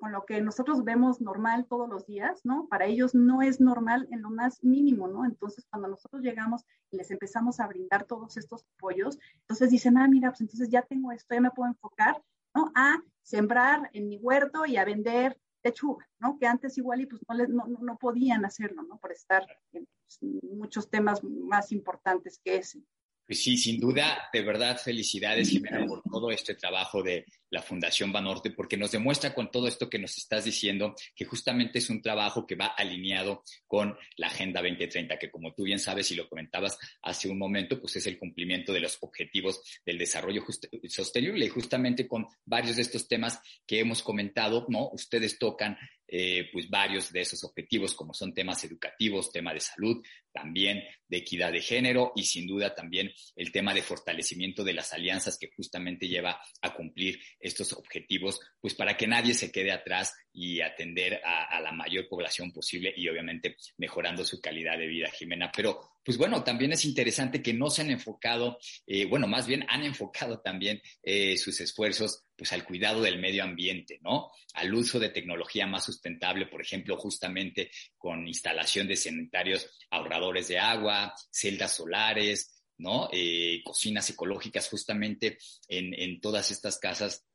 con 0.00 0.12
lo 0.12 0.24
que 0.24 0.40
nosotros 0.40 0.84
vemos 0.84 1.20
normal 1.20 1.66
todos 1.68 1.88
los 1.88 2.06
días, 2.06 2.40
¿no? 2.44 2.66
Para 2.68 2.86
ellos 2.86 3.14
no 3.14 3.42
es 3.42 3.60
normal 3.60 4.06
en 4.10 4.22
lo 4.22 4.30
más 4.30 4.62
mínimo, 4.62 5.08
¿no? 5.08 5.24
Entonces, 5.24 5.66
cuando 5.70 5.88
nosotros 5.88 6.22
llegamos 6.22 6.64
y 6.90 6.96
les 6.96 7.10
empezamos 7.10 7.60
a 7.60 7.66
brindar 7.66 8.04
todos 8.04 8.36
estos 8.36 8.64
apoyos, 8.76 9.18
entonces 9.40 9.70
dicen, 9.70 9.98
ah, 9.98 10.08
mira, 10.08 10.30
pues 10.30 10.40
entonces 10.40 10.68
ya 10.68 10.82
tengo 10.82 11.12
esto, 11.12 11.34
ya 11.34 11.40
me 11.40 11.50
puedo 11.50 11.68
enfocar, 11.68 12.22
¿no? 12.54 12.70
A 12.74 13.02
sembrar 13.22 13.90
en 13.92 14.08
mi 14.08 14.18
huerto 14.18 14.66
y 14.66 14.76
a 14.76 14.84
vender 14.84 15.38
lechuga, 15.66 16.08
¿no? 16.18 16.38
Que 16.38 16.46
antes 16.46 16.78
igual 16.78 17.00
y 17.00 17.06
pues 17.06 17.22
no, 17.28 17.66
no, 17.66 17.78
no 17.80 17.98
podían 17.98 18.44
hacerlo, 18.44 18.82
¿no? 18.82 18.98
Por 18.98 19.12
estar 19.12 19.46
en 19.72 19.86
pues, 19.86 20.18
muchos 20.42 20.88
temas 20.88 21.22
más 21.24 21.72
importantes 21.72 22.40
que 22.42 22.56
ese. 22.56 22.82
Pues 23.26 23.42
sí, 23.42 23.56
sin 23.56 23.80
duda, 23.80 24.28
de 24.32 24.42
verdad, 24.42 24.78
felicidades, 24.78 25.50
Jimena, 25.50 25.84
por 25.84 26.00
todo 26.02 26.30
este 26.30 26.54
trabajo 26.54 27.02
de 27.02 27.26
la 27.50 27.60
Fundación 27.60 28.12
Banorte, 28.12 28.52
porque 28.52 28.76
nos 28.76 28.92
demuestra 28.92 29.34
con 29.34 29.50
todo 29.50 29.66
esto 29.66 29.90
que 29.90 29.98
nos 29.98 30.16
estás 30.16 30.44
diciendo 30.44 30.94
que 31.14 31.24
justamente 31.24 31.78
es 31.78 31.90
un 31.90 32.00
trabajo 32.00 32.46
que 32.46 32.54
va 32.54 32.66
alineado 32.66 33.42
con 33.66 33.96
la 34.16 34.28
Agenda 34.28 34.62
2030, 34.62 35.18
que 35.18 35.30
como 35.30 35.52
tú 35.54 35.64
bien 35.64 35.80
sabes 35.80 36.08
y 36.12 36.14
lo 36.14 36.28
comentabas 36.28 36.78
hace 37.02 37.28
un 37.28 37.38
momento, 37.38 37.80
pues 37.80 37.96
es 37.96 38.06
el 38.06 38.16
cumplimiento 38.16 38.72
de 38.72 38.80
los 38.80 38.96
objetivos 39.00 39.60
del 39.84 39.98
desarrollo 39.98 40.44
sostenible 40.88 41.46
y 41.46 41.48
justamente 41.48 42.06
con 42.06 42.26
varios 42.44 42.76
de 42.76 42.82
estos 42.82 43.08
temas 43.08 43.40
que 43.66 43.80
hemos 43.80 44.02
comentado, 44.02 44.66
¿no? 44.68 44.90
Ustedes 44.92 45.36
tocan 45.36 45.76
eh, 46.08 46.48
pues 46.52 46.68
varios 46.68 47.12
de 47.12 47.20
esos 47.20 47.42
objetivos, 47.44 47.94
como 47.94 48.14
son 48.14 48.32
temas 48.32 48.62
educativos, 48.64 49.32
tema 49.32 49.52
de 49.52 49.60
salud, 49.60 50.04
también 50.32 50.82
de 51.08 51.16
equidad 51.16 51.52
de 51.52 51.60
género 51.60 52.12
y 52.14 52.24
sin 52.24 52.46
duda 52.46 52.74
también 52.74 53.10
el 53.34 53.50
tema 53.50 53.72
de 53.74 53.82
fortalecimiento 53.82 54.62
de 54.62 54.74
las 54.74 54.92
alianzas 54.92 55.38
que 55.38 55.50
justamente 55.56 56.08
lleva 56.08 56.40
a 56.62 56.74
cumplir 56.74 57.18
estos 57.40 57.72
objetivos, 57.72 58.40
pues 58.60 58.74
para 58.74 58.96
que 58.96 59.06
nadie 59.06 59.34
se 59.34 59.50
quede 59.50 59.72
atrás 59.72 60.14
y 60.32 60.60
atender 60.60 61.20
a, 61.24 61.44
a 61.56 61.60
la 61.60 61.72
mayor 61.72 62.08
población 62.08 62.52
posible 62.52 62.92
y 62.96 63.08
obviamente 63.08 63.56
mejorando 63.78 64.24
su 64.24 64.40
calidad 64.40 64.78
de 64.78 64.86
vida, 64.86 65.10
Jimena. 65.10 65.50
Pero 65.54 65.95
pues 66.06 66.18
bueno, 66.18 66.44
también 66.44 66.72
es 66.72 66.84
interesante 66.84 67.42
que 67.42 67.52
no 67.52 67.68
se 67.68 67.82
han 67.82 67.90
enfocado, 67.90 68.58
eh, 68.86 69.06
bueno, 69.06 69.26
más 69.26 69.48
bien 69.48 69.66
han 69.68 69.82
enfocado 69.82 70.38
también 70.38 70.80
eh, 71.02 71.36
sus 71.36 71.60
esfuerzos 71.60 72.22
pues 72.36 72.52
al 72.52 72.64
cuidado 72.64 73.02
del 73.02 73.18
medio 73.18 73.42
ambiente, 73.42 73.98
¿no? 74.02 74.30
Al 74.54 74.72
uso 74.72 75.00
de 75.00 75.08
tecnología 75.08 75.66
más 75.66 75.84
sustentable, 75.84 76.46
por 76.46 76.62
ejemplo, 76.62 76.96
justamente 76.96 77.72
con 77.98 78.28
instalación 78.28 78.86
de 78.86 78.94
sanitarios 78.94 79.68
ahorradores 79.90 80.46
de 80.46 80.60
agua, 80.60 81.12
celdas 81.28 81.74
solares, 81.74 82.62
¿no? 82.78 83.08
Eh, 83.12 83.60
cocinas 83.64 84.08
ecológicas 84.08 84.68
justamente 84.68 85.38
en, 85.66 85.92
en 85.92 86.20
todas 86.20 86.52
estas 86.52 86.78
casas 86.78 87.26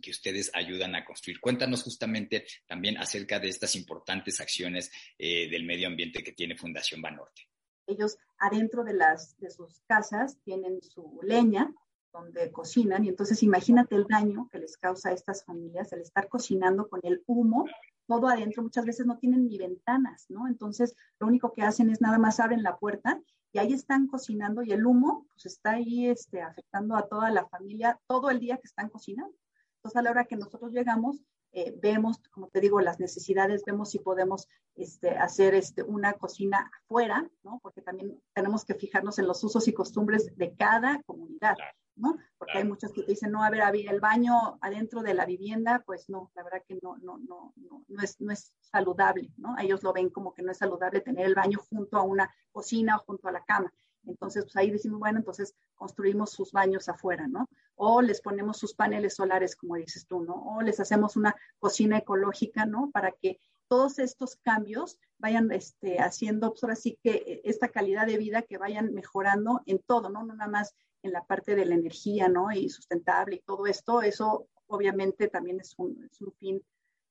que 0.00 0.12
ustedes 0.12 0.52
ayudan 0.54 0.94
a 0.94 1.04
construir. 1.04 1.40
Cuéntanos 1.40 1.82
justamente 1.82 2.46
también 2.64 2.96
acerca 2.96 3.40
de 3.40 3.48
estas 3.48 3.74
importantes 3.74 4.40
acciones 4.40 4.90
eh, 5.18 5.48
del 5.50 5.64
medio 5.64 5.88
ambiente 5.88 6.22
que 6.22 6.32
tiene 6.32 6.56
Fundación 6.56 7.02
Banorte. 7.02 7.49
Ellos 7.90 8.18
adentro 8.38 8.84
de, 8.84 8.94
las, 8.94 9.38
de 9.38 9.50
sus 9.50 9.80
casas 9.86 10.38
tienen 10.44 10.82
su 10.82 11.20
leña 11.22 11.72
donde 12.12 12.50
cocinan 12.50 13.04
y 13.04 13.08
entonces 13.08 13.42
imagínate 13.42 13.94
el 13.94 14.04
daño 14.08 14.48
que 14.50 14.58
les 14.58 14.76
causa 14.76 15.10
a 15.10 15.12
estas 15.12 15.44
familias 15.44 15.92
el 15.92 16.00
estar 16.00 16.28
cocinando 16.28 16.88
con 16.88 16.98
el 17.04 17.22
humo 17.26 17.66
todo 18.10 18.26
adentro, 18.26 18.64
muchas 18.64 18.84
veces 18.84 19.06
no 19.06 19.18
tienen 19.18 19.46
ni 19.46 19.56
ventanas, 19.56 20.26
¿no? 20.28 20.48
Entonces, 20.48 20.96
lo 21.20 21.28
único 21.28 21.52
que 21.52 21.62
hacen 21.62 21.90
es 21.90 22.00
nada 22.00 22.18
más 22.18 22.40
abren 22.40 22.64
la 22.64 22.76
puerta 22.76 23.22
y 23.52 23.60
ahí 23.60 23.72
están 23.72 24.08
cocinando 24.08 24.64
y 24.64 24.72
el 24.72 24.84
humo 24.84 25.28
pues 25.32 25.46
está 25.46 25.74
ahí 25.74 26.08
este, 26.08 26.42
afectando 26.42 26.96
a 26.96 27.06
toda 27.06 27.30
la 27.30 27.46
familia 27.46 28.00
todo 28.08 28.30
el 28.30 28.40
día 28.40 28.56
que 28.56 28.66
están 28.66 28.88
cocinando. 28.88 29.32
Entonces, 29.76 29.96
a 29.96 30.02
la 30.02 30.10
hora 30.10 30.24
que 30.24 30.34
nosotros 30.34 30.72
llegamos, 30.72 31.22
eh, 31.52 31.74
vemos, 31.80 32.18
como 32.30 32.48
te 32.48 32.60
digo, 32.60 32.80
las 32.80 33.00
necesidades, 33.00 33.64
vemos 33.64 33.90
si 33.90 33.98
podemos 33.98 34.48
este, 34.76 35.10
hacer 35.10 35.54
este, 35.54 35.82
una 35.82 36.12
cocina 36.12 36.70
afuera, 36.84 37.28
¿no? 37.42 37.58
Porque 37.62 37.82
también 37.82 38.22
tenemos 38.34 38.64
que 38.64 38.74
fijarnos 38.74 39.18
en 39.18 39.26
los 39.26 39.42
usos 39.42 39.66
y 39.66 39.72
costumbres 39.72 40.36
de 40.36 40.54
cada 40.54 41.02
comunidad, 41.02 41.56
¿no? 41.96 42.16
Porque 42.38 42.58
hay 42.58 42.64
muchos 42.64 42.92
que 42.92 43.02
te 43.02 43.12
dicen, 43.12 43.32
no, 43.32 43.42
a 43.42 43.50
ver, 43.50 43.62
el 43.74 44.00
baño 44.00 44.58
adentro 44.60 45.02
de 45.02 45.14
la 45.14 45.26
vivienda, 45.26 45.82
pues 45.84 46.08
no, 46.08 46.30
la 46.34 46.44
verdad 46.44 46.62
que 46.66 46.78
no, 46.82 46.96
no, 46.98 47.18
no, 47.18 47.52
no, 47.56 47.84
no, 47.88 48.02
es, 48.02 48.20
no 48.20 48.32
es 48.32 48.52
saludable, 48.60 49.32
¿no? 49.36 49.56
Ellos 49.58 49.82
lo 49.82 49.92
ven 49.92 50.10
como 50.10 50.32
que 50.32 50.42
no 50.42 50.52
es 50.52 50.58
saludable 50.58 51.00
tener 51.00 51.26
el 51.26 51.34
baño 51.34 51.58
junto 51.68 51.96
a 51.96 52.02
una 52.02 52.32
cocina 52.52 52.96
o 52.96 53.00
junto 53.00 53.28
a 53.28 53.32
la 53.32 53.44
cama. 53.44 53.72
Entonces, 54.06 54.44
pues 54.44 54.56
ahí 54.56 54.70
decimos, 54.70 54.98
bueno, 54.98 55.18
entonces 55.18 55.54
construimos 55.74 56.30
sus 56.30 56.52
baños 56.52 56.88
afuera, 56.88 57.26
¿no? 57.28 57.48
O 57.74 58.02
les 58.02 58.20
ponemos 58.20 58.58
sus 58.58 58.74
paneles 58.74 59.14
solares, 59.14 59.56
como 59.56 59.76
dices 59.76 60.06
tú, 60.06 60.22
¿no? 60.22 60.34
O 60.34 60.62
les 60.62 60.80
hacemos 60.80 61.16
una 61.16 61.34
cocina 61.58 61.98
ecológica, 61.98 62.66
¿no? 62.66 62.90
Para 62.90 63.12
que 63.12 63.38
todos 63.68 63.98
estos 63.98 64.36
cambios 64.36 64.98
vayan 65.18 65.50
este, 65.52 65.98
haciendo, 66.00 66.50
pues 66.50 66.64
ahora 66.64 66.76
sí 66.76 66.98
que 67.02 67.10
eh, 67.10 67.40
esta 67.44 67.68
calidad 67.68 68.06
de 68.06 68.18
vida 68.18 68.42
que 68.42 68.58
vayan 68.58 68.92
mejorando 68.92 69.62
en 69.66 69.78
todo, 69.78 70.10
¿no? 70.10 70.24
No 70.24 70.34
nada 70.34 70.50
más 70.50 70.74
en 71.02 71.12
la 71.12 71.24
parte 71.24 71.54
de 71.54 71.64
la 71.64 71.74
energía, 71.74 72.28
¿no? 72.28 72.50
Y 72.52 72.68
sustentable 72.68 73.36
y 73.36 73.40
todo 73.40 73.66
esto, 73.66 74.02
eso 74.02 74.48
obviamente 74.66 75.28
también 75.28 75.60
es 75.60 75.74
un, 75.78 76.02
es 76.10 76.20
un 76.20 76.32
fin 76.32 76.62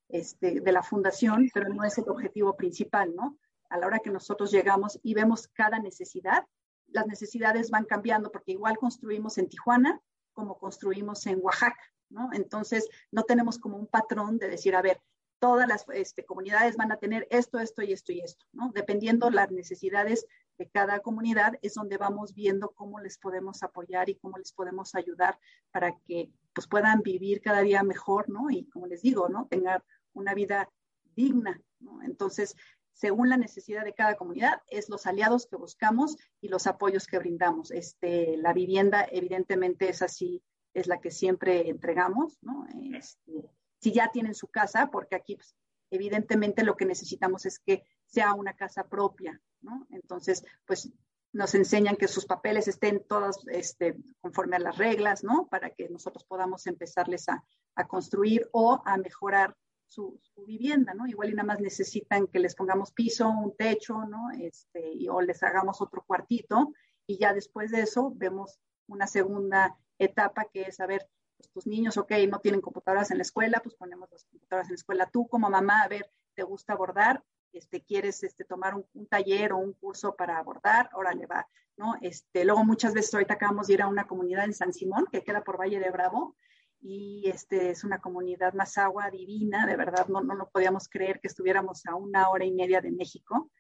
este, 0.09 0.61
de 0.61 0.71
la 0.71 0.83
fundación, 0.83 1.49
pero 1.53 1.69
no 1.69 1.83
es 1.83 1.97
el 1.97 2.09
objetivo 2.09 2.55
principal, 2.55 3.15
¿no? 3.15 3.37
A 3.69 3.77
la 3.77 3.87
hora 3.87 3.99
que 3.99 4.09
nosotros 4.09 4.51
llegamos 4.51 4.99
y 5.03 5.13
vemos 5.13 5.47
cada 5.47 5.79
necesidad, 5.79 6.45
las 6.91 7.07
necesidades 7.07 7.69
van 7.69 7.85
cambiando 7.85 8.31
porque 8.31 8.53
igual 8.53 8.77
construimos 8.77 9.37
en 9.37 9.49
Tijuana 9.49 10.01
como 10.39 10.57
construimos 10.57 11.25
en 11.27 11.39
Oaxaca, 11.41 11.83
¿no? 12.09 12.29
Entonces, 12.31 12.87
no 13.11 13.23
tenemos 13.23 13.59
como 13.59 13.77
un 13.77 13.87
patrón 13.87 14.37
de 14.37 14.47
decir, 14.47 14.73
a 14.73 14.81
ver, 14.81 15.01
todas 15.39 15.67
las 15.67 15.85
este, 15.93 16.25
comunidades 16.25 16.77
van 16.77 16.91
a 16.91 16.97
tener 16.97 17.27
esto, 17.29 17.59
esto 17.59 17.81
y 17.81 17.91
esto 17.91 18.11
y 18.11 18.21
esto, 18.21 18.45
¿no? 18.53 18.71
Dependiendo 18.73 19.29
las 19.29 19.51
necesidades 19.51 20.25
de 20.57 20.69
cada 20.69 20.99
comunidad, 20.99 21.59
es 21.61 21.73
donde 21.73 21.97
vamos 21.97 22.33
viendo 22.33 22.71
cómo 22.71 22.99
les 22.99 23.17
podemos 23.17 23.63
apoyar 23.63 24.09
y 24.09 24.15
cómo 24.15 24.37
les 24.37 24.53
podemos 24.53 24.95
ayudar 24.95 25.39
para 25.71 25.97
que 26.07 26.31
pues, 26.53 26.67
puedan 26.67 27.01
vivir 27.01 27.41
cada 27.41 27.61
día 27.61 27.83
mejor, 27.83 28.29
¿no? 28.29 28.49
Y 28.49 28.65
como 28.69 28.87
les 28.87 29.01
digo, 29.01 29.29
¿no? 29.29 29.47
Tengan 29.47 29.83
una 30.13 30.33
vida 30.33 30.69
digna, 31.15 31.61
¿no? 31.79 32.01
Entonces, 32.01 32.55
según 32.99 33.29
la 33.29 33.37
necesidad 33.37 33.85
de 33.85 33.93
cada 33.93 34.17
comunidad, 34.17 34.61
es 34.67 34.89
los 34.89 35.07
aliados 35.07 35.47
que 35.47 35.55
buscamos 35.55 36.17
y 36.41 36.49
los 36.49 36.67
apoyos 36.67 37.07
que 37.07 37.17
brindamos. 37.17 37.71
Este, 37.71 38.35
la 38.35 38.51
vivienda, 38.51 39.07
evidentemente, 39.09 39.87
es 39.87 40.01
así, 40.01 40.43
es 40.73 40.87
la 40.87 40.99
que 40.99 41.09
siempre 41.09 41.69
entregamos, 41.69 42.37
¿no? 42.41 42.67
Este, 42.93 43.49
si 43.79 43.93
ya 43.93 44.09
tienen 44.11 44.35
su 44.35 44.49
casa, 44.49 44.89
porque 44.91 45.15
aquí, 45.15 45.37
pues, 45.37 45.55
evidentemente, 45.89 46.65
lo 46.65 46.75
que 46.75 46.85
necesitamos 46.85 47.45
es 47.45 47.59
que 47.59 47.85
sea 48.05 48.33
una 48.33 48.53
casa 48.53 48.89
propia, 48.89 49.41
¿no? 49.61 49.87
Entonces, 49.91 50.43
pues, 50.65 50.91
nos 51.31 51.55
enseñan 51.55 51.95
que 51.95 52.09
sus 52.09 52.25
papeles 52.25 52.67
estén 52.67 53.05
todos 53.07 53.47
este, 53.47 53.95
conforme 54.19 54.57
a 54.57 54.59
las 54.59 54.77
reglas, 54.77 55.23
¿no? 55.23 55.47
Para 55.47 55.69
que 55.69 55.87
nosotros 55.87 56.25
podamos 56.25 56.67
empezarles 56.67 57.29
a, 57.29 57.45
a 57.75 57.87
construir 57.87 58.49
o 58.51 58.81
a 58.83 58.97
mejorar 58.97 59.55
su, 59.89 60.19
vivienda, 60.47 60.93
¿no? 60.93 61.05
Igual 61.07 61.31
y 61.31 61.33
nada 61.33 61.47
más 61.47 61.59
necesitan 61.59 62.27
que 62.27 62.39
les 62.39 62.55
pongamos 62.55 62.91
piso, 62.91 63.29
un 63.29 63.55
techo, 63.55 64.05
¿no? 64.05 64.31
Este, 64.31 64.93
y, 64.93 65.09
o 65.09 65.21
les 65.21 65.43
hagamos 65.43 65.81
otro 65.81 66.03
cuartito 66.05 66.73
y 67.05 67.17
ya 67.17 67.33
después 67.33 67.71
de 67.71 67.81
eso 67.81 68.11
vemos 68.15 68.59
una 68.87 69.07
segunda 69.07 69.77
etapa 69.97 70.45
que 70.45 70.61
es, 70.61 70.79
a 70.79 70.85
ver, 70.85 71.07
pues 71.37 71.49
tus 71.49 71.67
niños, 71.67 71.97
ok, 71.97 72.11
no 72.29 72.39
tienen 72.39 72.61
computadoras 72.61 73.11
en 73.11 73.17
la 73.17 73.23
escuela, 73.23 73.59
pues 73.61 73.75
ponemos 73.75 74.09
las 74.11 74.25
computadoras 74.25 74.67
en 74.67 74.73
la 74.73 74.79
escuela. 74.79 75.09
Tú 75.11 75.27
como 75.27 75.49
mamá, 75.49 75.81
a 75.81 75.87
ver, 75.87 76.11
¿te 76.35 76.43
gusta 76.43 76.73
abordar? 76.73 77.23
Este, 77.51 77.81
¿Quieres 77.83 78.23
este, 78.23 78.45
tomar 78.45 78.75
un, 78.75 78.85
un 78.93 79.07
taller 79.07 79.53
o 79.53 79.57
un 79.57 79.73
curso 79.73 80.15
para 80.15 80.37
abordar? 80.37 80.89
Órale, 80.93 81.25
va, 81.25 81.47
¿no? 81.77 81.95
Este, 82.01 82.45
luego 82.45 82.63
muchas 82.63 82.93
veces 82.93 83.13
ahorita 83.13 83.35
acabamos 83.35 83.67
de 83.67 83.73
ir 83.73 83.81
a 83.81 83.87
una 83.87 84.05
comunidad 84.05 84.45
en 84.45 84.53
San 84.53 84.73
Simón, 84.73 85.07
que 85.11 85.23
queda 85.23 85.43
por 85.43 85.59
Valle 85.59 85.79
de 85.79 85.89
Bravo, 85.89 86.35
y 86.81 87.23
este 87.27 87.71
es 87.71 87.83
una 87.83 87.99
comunidad 87.99 88.53
más 88.53 88.77
agua 88.77 89.09
divina, 89.09 89.65
de 89.65 89.75
verdad 89.75 90.07
no, 90.07 90.21
no 90.21 90.35
lo 90.35 90.49
podíamos 90.49 90.87
creer 90.87 91.19
que 91.19 91.27
estuviéramos 91.27 91.85
a 91.85 91.95
una 91.95 92.29
hora 92.29 92.45
y 92.45 92.51
media 92.51 92.81
de 92.81 92.91
México 92.91 93.51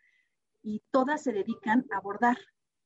y 0.61 0.81
todas 0.91 1.23
se 1.23 1.33
dedican 1.33 1.85
a 1.91 1.99
bordar, 1.99 2.37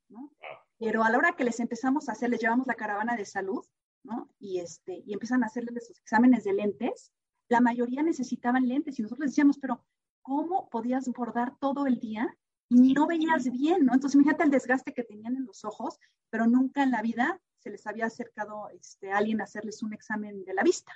¿no? 0.09 0.31
Pero 0.79 1.03
a 1.03 1.09
la 1.09 1.17
hora 1.17 1.35
que 1.35 1.43
les 1.43 1.59
empezamos 1.59 2.09
a 2.09 2.13
hacer, 2.13 2.29
les 2.29 2.41
llevamos 2.41 2.67
la 2.67 2.75
caravana 2.75 3.15
de 3.15 3.25
salud, 3.25 3.63
¿no? 4.03 4.29
Y, 4.39 4.59
este, 4.59 5.03
y 5.05 5.13
empiezan 5.13 5.43
a 5.43 5.47
hacerles 5.47 5.87
sus 5.87 5.99
exámenes 5.99 6.43
de 6.43 6.53
lentes, 6.53 7.11
la 7.49 7.61
mayoría 7.61 8.01
necesitaban 8.03 8.67
lentes 8.67 8.97
y 8.97 9.03
nosotros 9.03 9.25
les 9.25 9.31
decíamos, 9.31 9.59
pero 9.59 9.85
¿cómo 10.21 10.69
podías 10.69 11.07
bordar 11.09 11.55
todo 11.59 11.85
el 11.85 11.99
día 11.99 12.35
y 12.69 12.93
no 12.93 13.05
veías 13.05 13.49
bien, 13.51 13.85
¿no? 13.85 13.93
Entonces, 13.93 14.15
imagínate 14.15 14.43
el 14.45 14.51
desgaste 14.51 14.93
que 14.93 15.03
tenían 15.03 15.35
en 15.35 15.45
los 15.45 15.63
ojos, 15.63 15.99
pero 16.29 16.47
nunca 16.47 16.81
en 16.83 16.91
la 16.91 17.01
vida 17.01 17.39
se 17.63 17.69
les 17.69 17.87
había 17.87 18.07
acercado 18.07 18.69
este, 18.69 19.11
alguien 19.11 19.39
a 19.39 19.45
hacerles 19.45 19.81
un 19.83 19.93
examen 19.93 20.43
de 20.43 20.53
la 20.53 20.63
vista. 20.63 20.91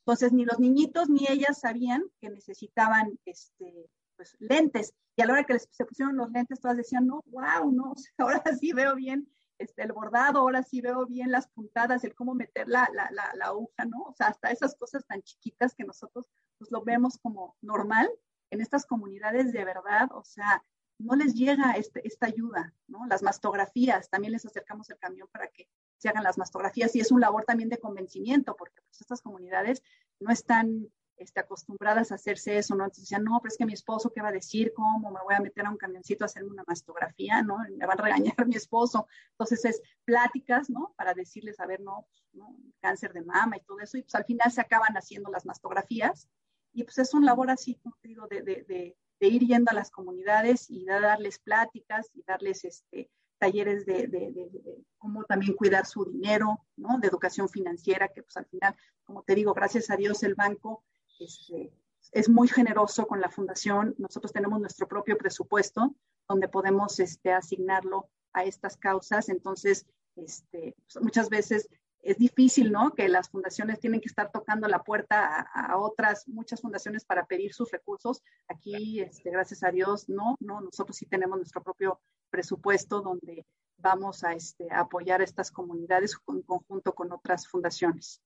Entonces, 0.00 0.32
ni 0.32 0.44
los 0.44 0.58
niñitos 0.58 1.08
ni 1.08 1.26
ellas 1.28 1.60
sabían 1.60 2.04
que 2.20 2.28
necesitaban 2.28 3.18
este, 3.24 3.88
pues, 4.16 4.36
lentes. 4.40 4.94
Y 5.16 5.22
a 5.22 5.26
la 5.26 5.34
hora 5.34 5.44
que 5.44 5.54
les, 5.54 5.68
se 5.70 5.84
pusieron 5.84 6.16
los 6.16 6.30
lentes, 6.30 6.60
todas 6.60 6.76
decían, 6.76 7.06
no, 7.06 7.22
wow, 7.26 7.70
no, 7.70 7.94
ahora 8.18 8.42
sí 8.58 8.72
veo 8.72 8.94
bien 8.96 9.28
este, 9.58 9.82
el 9.82 9.92
bordado, 9.92 10.40
ahora 10.40 10.62
sí 10.62 10.80
veo 10.80 11.06
bien 11.06 11.30
las 11.30 11.48
puntadas, 11.48 12.04
el 12.04 12.14
cómo 12.14 12.34
meter 12.34 12.68
la, 12.68 12.88
la, 12.92 13.08
la, 13.10 13.32
la 13.34 13.46
aguja, 13.46 13.84
¿no? 13.86 14.02
O 14.02 14.14
sea, 14.14 14.28
hasta 14.28 14.50
esas 14.50 14.74
cosas 14.76 15.04
tan 15.06 15.22
chiquitas 15.22 15.74
que 15.74 15.84
nosotros 15.84 16.26
pues, 16.58 16.70
lo 16.70 16.82
vemos 16.82 17.18
como 17.18 17.56
normal 17.60 18.08
en 18.50 18.60
estas 18.60 18.86
comunidades 18.86 19.52
de 19.52 19.64
verdad, 19.64 20.08
o 20.12 20.24
sea, 20.24 20.64
no 20.98 21.14
les 21.14 21.34
llega 21.34 21.72
este, 21.72 22.06
esta 22.06 22.26
ayuda, 22.26 22.74
¿no? 22.86 23.06
Las 23.06 23.22
mastografías, 23.22 24.10
también 24.10 24.32
les 24.32 24.44
acercamos 24.44 24.90
el 24.90 24.98
camión 24.98 25.28
para 25.32 25.48
que 25.48 25.68
se 25.98 26.08
hagan 26.08 26.24
las 26.24 26.38
mastografías 26.38 26.94
y 26.96 27.00
es 27.00 27.12
un 27.12 27.20
labor 27.20 27.44
también 27.44 27.68
de 27.68 27.78
convencimiento, 27.78 28.56
porque 28.56 28.80
pues, 28.82 29.00
estas 29.00 29.20
comunidades 29.20 29.82
no 30.20 30.30
están 30.30 30.88
este, 31.16 31.40
acostumbradas 31.40 32.12
a 32.12 32.14
hacerse 32.14 32.56
eso, 32.56 32.74
¿no? 32.74 32.84
Entonces 32.84 33.04
decían, 33.04 33.24
no, 33.24 33.40
pero 33.40 33.52
es 33.52 33.58
que 33.58 33.66
mi 33.66 33.72
esposo, 33.72 34.12
¿qué 34.12 34.22
va 34.22 34.28
a 34.28 34.32
decir? 34.32 34.72
¿Cómo 34.72 35.10
me 35.10 35.20
voy 35.22 35.34
a 35.34 35.40
meter 35.40 35.66
a 35.66 35.70
un 35.70 35.76
camioncito 35.76 36.24
a 36.24 36.26
hacerme 36.26 36.50
una 36.50 36.64
mastografía, 36.66 37.42
¿no? 37.42 37.58
Me 37.76 37.86
van 37.86 37.98
a 37.98 38.02
regañar 38.02 38.34
mi 38.46 38.54
esposo. 38.54 39.08
Entonces 39.32 39.64
es 39.64 39.82
pláticas, 40.04 40.70
¿no? 40.70 40.94
Para 40.96 41.14
decirles, 41.14 41.58
a 41.60 41.66
ver, 41.66 41.80
no, 41.80 42.06
pues, 42.08 42.24
¿no? 42.32 42.56
cáncer 42.80 43.12
de 43.12 43.22
mama 43.22 43.56
y 43.56 43.60
todo 43.60 43.80
eso, 43.80 43.98
y 43.98 44.02
pues 44.02 44.14
al 44.14 44.24
final 44.24 44.52
se 44.52 44.60
acaban 44.60 44.96
haciendo 44.96 45.30
las 45.30 45.44
mastografías 45.44 46.28
y 46.72 46.84
pues 46.84 46.98
es 46.98 47.12
un 47.12 47.24
labor 47.24 47.50
así, 47.50 47.74
como 47.76 47.96
te 48.00 48.08
digo, 48.08 48.26
de, 48.28 48.42
de, 48.42 48.64
de 48.68 48.96
de 49.20 49.28
ir 49.28 49.46
yendo 49.46 49.70
a 49.70 49.74
las 49.74 49.90
comunidades 49.90 50.70
y 50.70 50.84
darles 50.84 51.38
pláticas 51.38 52.10
y 52.14 52.22
darles 52.22 52.64
este, 52.64 53.10
talleres 53.38 53.86
de, 53.86 54.84
cómo 54.98 55.24
también 55.24 55.54
cuidar 55.54 55.86
su 55.86 56.04
dinero, 56.04 56.66
¿no? 56.76 56.98
De 56.98 57.08
educación 57.08 57.48
financiera, 57.48 58.08
que 58.08 58.22
pues 58.22 58.36
al 58.36 58.46
final, 58.46 58.74
como 59.04 59.22
te 59.22 59.34
digo, 59.34 59.54
gracias 59.54 59.90
a 59.90 59.96
Dios 59.96 60.22
el 60.22 60.34
banco 60.34 60.84
este, 61.18 61.72
es 62.12 62.28
muy 62.28 62.48
generoso 62.48 63.06
con 63.06 63.20
la 63.20 63.30
fundación. 63.30 63.94
Nosotros 63.98 64.32
tenemos 64.32 64.60
nuestro 64.60 64.88
propio 64.88 65.16
presupuesto 65.16 65.94
donde 66.28 66.48
podemos 66.48 67.00
este, 67.00 67.32
asignarlo 67.32 68.08
a 68.32 68.44
estas 68.44 68.76
causas. 68.76 69.28
Entonces, 69.28 69.86
este, 70.16 70.74
pues, 70.92 71.02
muchas 71.02 71.28
veces 71.28 71.68
es 72.02 72.18
difícil, 72.18 72.72
¿no? 72.72 72.94
Que 72.94 73.08
las 73.08 73.28
fundaciones 73.28 73.80
tienen 73.80 74.00
que 74.00 74.08
estar 74.08 74.30
tocando 74.30 74.68
la 74.68 74.82
puerta 74.82 75.40
a, 75.40 75.76
otras, 75.78 76.28
muchas 76.28 76.60
fundaciones 76.60 77.04
para 77.04 77.26
pedir 77.26 77.52
sus 77.52 77.70
recursos. 77.70 78.22
Aquí, 78.48 79.00
este, 79.00 79.30
gracias 79.30 79.62
a 79.62 79.70
Dios, 79.70 80.08
no, 80.08 80.36
no, 80.40 80.60
nosotros 80.60 80.96
sí 80.96 81.06
tenemos 81.06 81.38
nuestro 81.38 81.62
propio 81.62 82.00
presupuesto 82.30 83.00
donde 83.00 83.46
vamos 83.78 84.24
a, 84.24 84.32
este, 84.32 84.70
a 84.70 84.80
apoyar 84.80 85.20
a 85.20 85.24
estas 85.24 85.50
comunidades 85.50 86.16
en 86.28 86.42
conjunto 86.42 86.94
con 86.94 87.12
otras 87.12 87.46
fundaciones. 87.46 88.20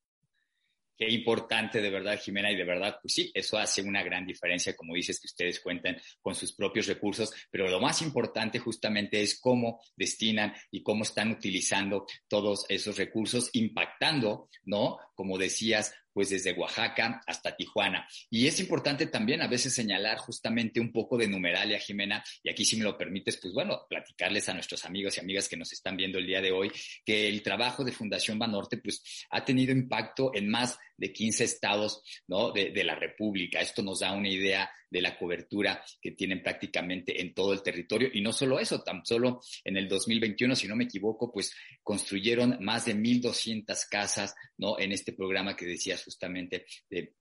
Qué 0.96 1.10
importante 1.10 1.80
de 1.80 1.90
verdad, 1.90 2.20
Jimena, 2.20 2.50
y 2.52 2.56
de 2.56 2.64
verdad, 2.64 2.98
pues 3.00 3.14
sí, 3.14 3.30
eso 3.34 3.58
hace 3.58 3.82
una 3.82 4.02
gran 4.02 4.26
diferencia, 4.26 4.76
como 4.76 4.94
dices, 4.94 5.18
que 5.18 5.26
ustedes 5.26 5.60
cuentan 5.60 5.96
con 6.20 6.34
sus 6.34 6.52
propios 6.52 6.86
recursos, 6.86 7.32
pero 7.50 7.68
lo 7.68 7.80
más 7.80 8.02
importante 8.02 8.58
justamente 8.58 9.20
es 9.20 9.40
cómo 9.40 9.80
destinan 9.96 10.54
y 10.70 10.82
cómo 10.82 11.02
están 11.02 11.30
utilizando 11.32 12.06
todos 12.28 12.66
esos 12.68 12.96
recursos, 12.96 13.50
impactando, 13.54 14.48
¿no? 14.64 14.98
Como 15.22 15.38
decías, 15.38 15.94
pues 16.12 16.30
desde 16.30 16.52
Oaxaca 16.52 17.22
hasta 17.28 17.54
Tijuana. 17.54 18.08
Y 18.28 18.48
es 18.48 18.58
importante 18.58 19.06
también 19.06 19.40
a 19.40 19.46
veces 19.46 19.72
señalar 19.72 20.18
justamente 20.18 20.80
un 20.80 20.90
poco 20.90 21.16
de 21.16 21.28
numeralia, 21.28 21.78
Jimena, 21.78 22.24
y 22.42 22.50
aquí 22.50 22.64
si 22.64 22.76
me 22.76 22.82
lo 22.82 22.98
permites, 22.98 23.38
pues 23.40 23.54
bueno, 23.54 23.86
platicarles 23.88 24.48
a 24.48 24.54
nuestros 24.54 24.84
amigos 24.84 25.16
y 25.16 25.20
amigas 25.20 25.48
que 25.48 25.56
nos 25.56 25.72
están 25.72 25.96
viendo 25.96 26.18
el 26.18 26.26
día 26.26 26.40
de 26.40 26.50
hoy, 26.50 26.72
que 27.04 27.28
el 27.28 27.40
trabajo 27.40 27.84
de 27.84 27.92
Fundación 27.92 28.36
Banorte, 28.36 28.78
pues 28.78 29.00
ha 29.30 29.44
tenido 29.44 29.70
impacto 29.70 30.32
en 30.34 30.50
más 30.50 30.76
de 31.02 31.12
15 31.12 31.42
estados, 31.42 32.00
¿no? 32.28 32.52
De, 32.52 32.70
de 32.70 32.84
la 32.84 32.94
República. 32.94 33.60
Esto 33.60 33.82
nos 33.82 33.98
da 33.98 34.12
una 34.12 34.28
idea 34.28 34.70
de 34.88 35.02
la 35.02 35.18
cobertura 35.18 35.84
que 36.00 36.12
tienen 36.12 36.40
prácticamente 36.40 37.20
en 37.20 37.34
todo 37.34 37.52
el 37.52 37.60
territorio. 37.60 38.08
Y 38.12 38.20
no 38.20 38.32
solo 38.32 38.60
eso, 38.60 38.84
tan 38.84 39.04
solo 39.04 39.40
en 39.64 39.76
el 39.76 39.88
2021, 39.88 40.54
si 40.54 40.68
no 40.68 40.76
me 40.76 40.84
equivoco, 40.84 41.32
pues 41.32 41.52
construyeron 41.82 42.58
más 42.60 42.84
de 42.84 42.94
1.200 42.94 43.88
casas, 43.90 44.32
¿no? 44.58 44.78
En 44.78 44.92
este 44.92 45.12
programa 45.12 45.56
que 45.56 45.66
decías 45.66 46.04
justamente 46.04 46.66
de 46.88 47.16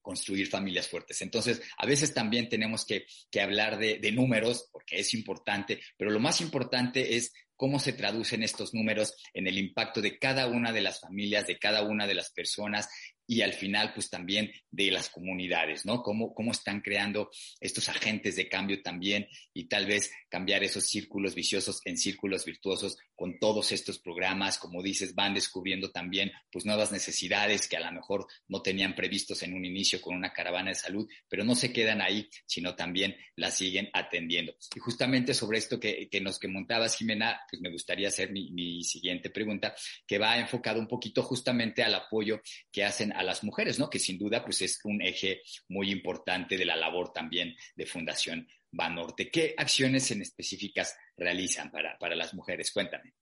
construir 0.00 0.46
familias 0.46 0.88
fuertes. 0.88 1.20
Entonces, 1.20 1.60
a 1.76 1.84
veces 1.84 2.14
también 2.14 2.48
tenemos 2.48 2.86
que, 2.86 3.04
hablar 3.38 3.78
de, 3.78 3.98
de, 3.98 4.10
números, 4.10 4.70
porque 4.72 5.00
es 5.00 5.12
importante, 5.12 5.80
pero 5.98 6.10
lo 6.10 6.18
más 6.18 6.40
importante 6.40 7.16
es 7.16 7.34
cómo 7.58 7.78
se 7.80 7.92
traducen 7.92 8.42
estos 8.42 8.72
números 8.72 9.14
en 9.34 9.46
el 9.48 9.58
impacto 9.58 10.00
de 10.00 10.18
cada 10.18 10.46
una 10.46 10.72
de 10.72 10.80
las 10.80 11.00
familias, 11.00 11.46
de 11.46 11.58
cada 11.58 11.82
una 11.82 12.06
de 12.06 12.14
las 12.14 12.30
personas 12.30 12.88
y 13.30 13.42
al 13.42 13.52
final, 13.52 13.92
pues 13.92 14.08
también 14.08 14.50
de 14.70 14.90
las 14.90 15.10
comunidades, 15.10 15.84
¿no? 15.84 16.02
Cómo, 16.02 16.32
cómo 16.32 16.50
están 16.50 16.80
creando 16.80 17.30
estos 17.60 17.90
agentes 17.90 18.36
de 18.36 18.48
cambio 18.48 18.80
también 18.80 19.28
y 19.52 19.68
tal 19.68 19.84
vez 19.84 20.10
cambiar 20.30 20.64
esos 20.64 20.86
círculos 20.86 21.34
viciosos 21.34 21.82
en 21.84 21.98
círculos 21.98 22.46
virtuosos 22.46 22.96
con 23.14 23.38
todos 23.38 23.70
estos 23.70 23.98
programas, 23.98 24.56
como 24.56 24.82
dices, 24.82 25.14
van 25.14 25.34
descubriendo 25.34 25.90
también 25.90 26.32
pues 26.50 26.64
nuevas 26.64 26.90
necesidades 26.90 27.68
que 27.68 27.76
a 27.76 27.80
lo 27.80 27.92
mejor 27.92 28.26
no 28.48 28.62
tenían 28.62 28.94
previstos 28.94 29.42
en 29.42 29.52
un 29.52 29.66
inicio 29.66 30.00
con 30.00 30.16
una 30.16 30.32
caravana 30.32 30.70
de 30.70 30.76
salud, 30.76 31.06
pero 31.28 31.44
no 31.44 31.54
se 31.54 31.70
quedan 31.70 32.00
ahí, 32.00 32.30
sino 32.46 32.76
también 32.76 33.14
las 33.36 33.58
siguen 33.58 33.90
atendiendo. 33.92 34.54
Y 34.74 34.78
justamente 34.78 35.34
sobre 35.34 35.58
esto 35.58 35.78
que, 35.78 36.08
que 36.08 36.22
nos 36.22 36.38
que 36.38 36.48
montabas, 36.48 36.96
Jimena, 36.96 37.38
pues 37.48 37.60
me 37.60 37.70
gustaría 37.70 38.08
hacer 38.08 38.32
mi, 38.32 38.50
mi 38.50 38.82
siguiente 38.84 39.30
pregunta, 39.30 39.74
que 40.06 40.18
va 40.18 40.38
enfocado 40.38 40.80
un 40.80 40.88
poquito 40.88 41.22
justamente 41.22 41.82
al 41.82 41.94
apoyo 41.94 42.40
que 42.70 42.84
hacen 42.84 43.12
a 43.12 43.22
las 43.22 43.44
mujeres, 43.44 43.78
¿no? 43.78 43.88
Que 43.90 43.98
sin 43.98 44.18
duda, 44.18 44.44
pues 44.44 44.62
es 44.62 44.80
un 44.84 45.00
eje 45.02 45.42
muy 45.68 45.90
importante 45.90 46.56
de 46.56 46.64
la 46.64 46.76
labor 46.76 47.12
también 47.12 47.54
de 47.74 47.86
Fundación 47.86 48.46
Banorte. 48.70 49.30
¿Qué 49.30 49.54
acciones 49.56 50.10
en 50.10 50.22
específicas 50.22 50.96
realizan 51.16 51.70
para, 51.70 51.98
para 51.98 52.14
las 52.14 52.34
mujeres? 52.34 52.72
Cuéntame. 52.72 53.14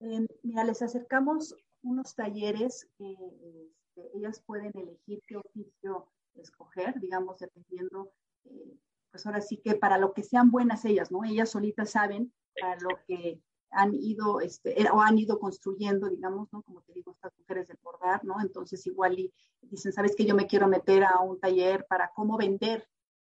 Eh, 0.00 0.26
mira, 0.42 0.64
les 0.64 0.82
acercamos 0.82 1.54
unos 1.82 2.14
talleres 2.14 2.88
que 2.98 3.12
este, 3.12 4.18
ellas 4.18 4.42
pueden 4.44 4.72
elegir 4.76 5.22
qué 5.26 5.36
oficio 5.36 6.10
escoger, 6.34 6.98
digamos, 7.00 7.38
dependiendo, 7.38 8.12
eh, 8.44 8.76
pues 9.10 9.26
ahora 9.26 9.40
sí 9.40 9.58
que 9.58 9.74
para 9.74 9.98
lo 9.98 10.12
que 10.12 10.22
sean 10.22 10.50
buenas 10.50 10.84
ellas, 10.84 11.10
¿no? 11.10 11.24
Ellas 11.24 11.50
solitas 11.50 11.90
saben 11.90 12.32
para 12.60 12.80
lo 12.80 12.98
que 13.06 13.40
han 13.70 13.94
ido, 13.94 14.40
este, 14.40 14.80
eh, 14.80 14.88
o 14.92 15.00
han 15.00 15.18
ido 15.18 15.38
construyendo, 15.38 16.08
digamos, 16.08 16.52
¿no? 16.52 16.62
Como 16.62 16.82
te 16.82 16.92
digo, 16.92 17.12
estas 17.12 17.32
mujeres 17.38 17.68
del 17.68 17.78
bordar, 17.82 18.24
¿no? 18.24 18.40
Entonces 18.40 18.86
igual 18.86 19.18
y 19.18 19.32
dicen, 19.62 19.92
¿sabes 19.92 20.14
que 20.16 20.24
Yo 20.24 20.34
me 20.34 20.46
quiero 20.46 20.68
meter 20.68 21.04
a 21.04 21.20
un 21.20 21.38
taller 21.38 21.86
para 21.88 22.10
cómo 22.14 22.36
vender 22.36 22.88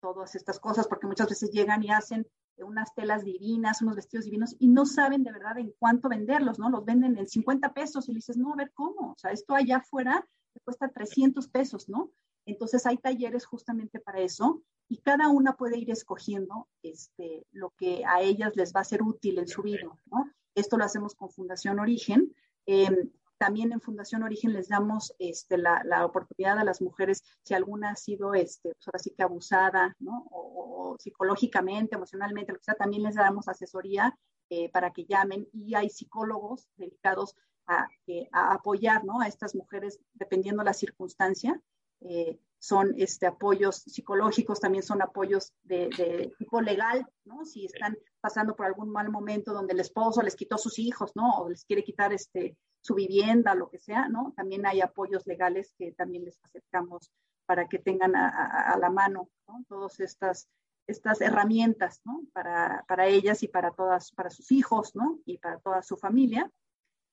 todas 0.01 0.35
estas 0.35 0.59
cosas, 0.59 0.89
porque 0.89 1.07
muchas 1.07 1.29
veces 1.29 1.51
llegan 1.51 1.83
y 1.83 1.91
hacen 1.91 2.27
unas 2.59 2.95
telas 2.95 3.25
divinas, 3.25 3.83
unos 3.83 3.97
vestidos 3.97 4.25
divinos 4.25 4.55
y 4.59 4.69
no 4.69 4.85
saben 4.85 5.25
de 5.25 5.33
verdad 5.33 5.59
en 5.59 5.73
cuánto 5.79 6.09
venderlos, 6.09 6.59
¿no? 6.59 6.71
Los 6.71 6.85
venden 6.85 7.17
en 7.19 7.29
50 7.29 7.73
pesos 7.73 8.09
y 8.09 8.13
le 8.13 8.17
dices, 8.17 8.37
no, 8.37 8.53
a 8.53 8.57
ver 8.57 8.73
cómo, 8.75 9.13
o 9.13 9.19
sea, 9.19 9.31
esto 9.31 9.55
allá 9.55 9.79
afuera 9.79 10.27
te 10.53 10.61
cuesta 10.61 10.89
300 10.89 11.49
pesos, 11.49 11.89
¿no? 11.89 12.11
Entonces 12.45 12.85
hay 12.87 12.99
talleres 12.99 13.47
justamente 13.47 14.01
para 14.01 14.21
eso 14.21 14.63
y 14.93 14.99
cada 14.99 15.31
una 15.31 15.57
puede 15.57 15.79
ir 15.79 15.91
escogiendo 15.91 16.69
este, 16.83 17.47
lo 17.51 17.71
que 17.79 18.05
a 18.05 18.21
ellas 18.21 18.55
les 18.57 18.75
va 18.75 18.81
a 18.81 18.85
ser 18.85 19.03
útil 19.03 19.39
en 19.39 19.49
su 19.49 19.63
vida, 19.63 19.89
¿no? 20.05 20.31
Esto 20.55 20.77
lo 20.77 20.85
hacemos 20.85 21.15
con 21.15 21.31
Fundación 21.31 21.81
Origen. 21.81 22.35
Em, 22.67 23.11
también 23.39 23.73
en 23.73 23.81
Fundación 23.81 24.23
Origen 24.23 24.53
les 24.53 24.69
damos 24.69 25.15
este, 25.19 25.57
la, 25.57 25.83
la, 25.85 26.05
oportunidad 26.05 26.59
a 26.59 26.65
las 26.65 26.83
mujeres, 26.83 27.23
si 27.41 27.55
alguna 27.55 27.93
ha 27.93 27.97
sido, 27.97 28.35
este, 28.35 28.75
pues 28.75 28.87
ahora 28.87 28.99
sí 28.99 29.15
que 29.17 29.23
abusada, 29.23 29.97
¿no? 29.99 30.27
O, 30.31 30.97
psicológicamente, 30.99 31.97
emocionalmente, 31.97 32.53
lo 32.53 32.59
que 32.59 32.65
sea, 32.65 32.75
también 32.75 33.03
les 33.03 33.15
damos 33.15 33.49
asesoría 33.49 34.15
eh, 34.51 34.69
para 34.73 34.93
que 34.93 35.07
llamen 35.07 35.49
y 35.55 35.75
hay 35.75 35.89
psicólogos 35.89 36.69
dedicados 36.77 37.35
a, 37.67 37.89
eh, 38.09 38.29
a 38.31 38.53
apoyar, 38.53 39.07
¿no? 39.07 39.23
A 39.23 39.27
estas 39.27 39.55
mujeres 39.55 39.99
dependiendo 40.13 40.63
la 40.63 40.75
circunstancia. 40.75 41.59
Eh, 42.05 42.39
son 42.63 42.95
este, 42.97 43.27
apoyos 43.27 43.77
psicológicos, 43.77 44.61
también 44.61 44.85
son 44.85 45.03
apoyos 45.03 45.53
de, 45.65 46.33
tipo 46.39 46.61
legal, 46.61 47.05
¿no? 47.25 47.45
Si 47.45 47.67
están 47.67 47.99
pasando 48.21 48.55
por 48.55 48.67
algún 48.67 48.89
mal 48.89 49.11
momento 49.11 49.53
donde 49.53 49.73
el 49.73 49.81
esposo 49.81 50.23
les 50.23 50.37
quitó 50.37 50.57
sus 50.59 50.79
hijos, 50.79 51.11
¿no? 51.17 51.39
O 51.39 51.49
les 51.49 51.65
quiere 51.65 51.83
quitar 51.83 52.13
este, 52.13 52.57
su 52.81 52.95
vivienda, 52.95 53.57
lo 53.57 53.69
que 53.69 53.81
sea, 53.81 54.09
¿no? 54.09 54.33
También 54.37 54.65
hay 54.65 54.81
apoyos 54.81 55.27
legales 55.27 55.75
que 55.77 55.91
también 55.91 56.25
les 56.25 56.39
acercamos 56.45 57.11
para 57.47 57.67
que 57.67 57.81
tengan 57.81 58.15
a, 58.15 58.77
la 58.81 58.91
mano, 58.91 59.29
¿no? 59.49 59.65
Todas 59.69 59.99
estas, 59.99 60.49
estas 60.87 61.21
herramientas, 61.21 62.01
¿no? 62.05 62.23
Para, 62.33 62.85
para, 62.87 63.09
ellas 63.09 63.43
y 63.43 63.49
para 63.49 63.73
todas, 63.73 64.13
para 64.13 64.31
sus 64.31 64.53
hijos, 64.53 64.95
¿no? 64.95 65.19
Y 65.27 65.39
para 65.39 65.59
toda 65.59 65.83
su 65.83 65.97
familia. 65.97 66.49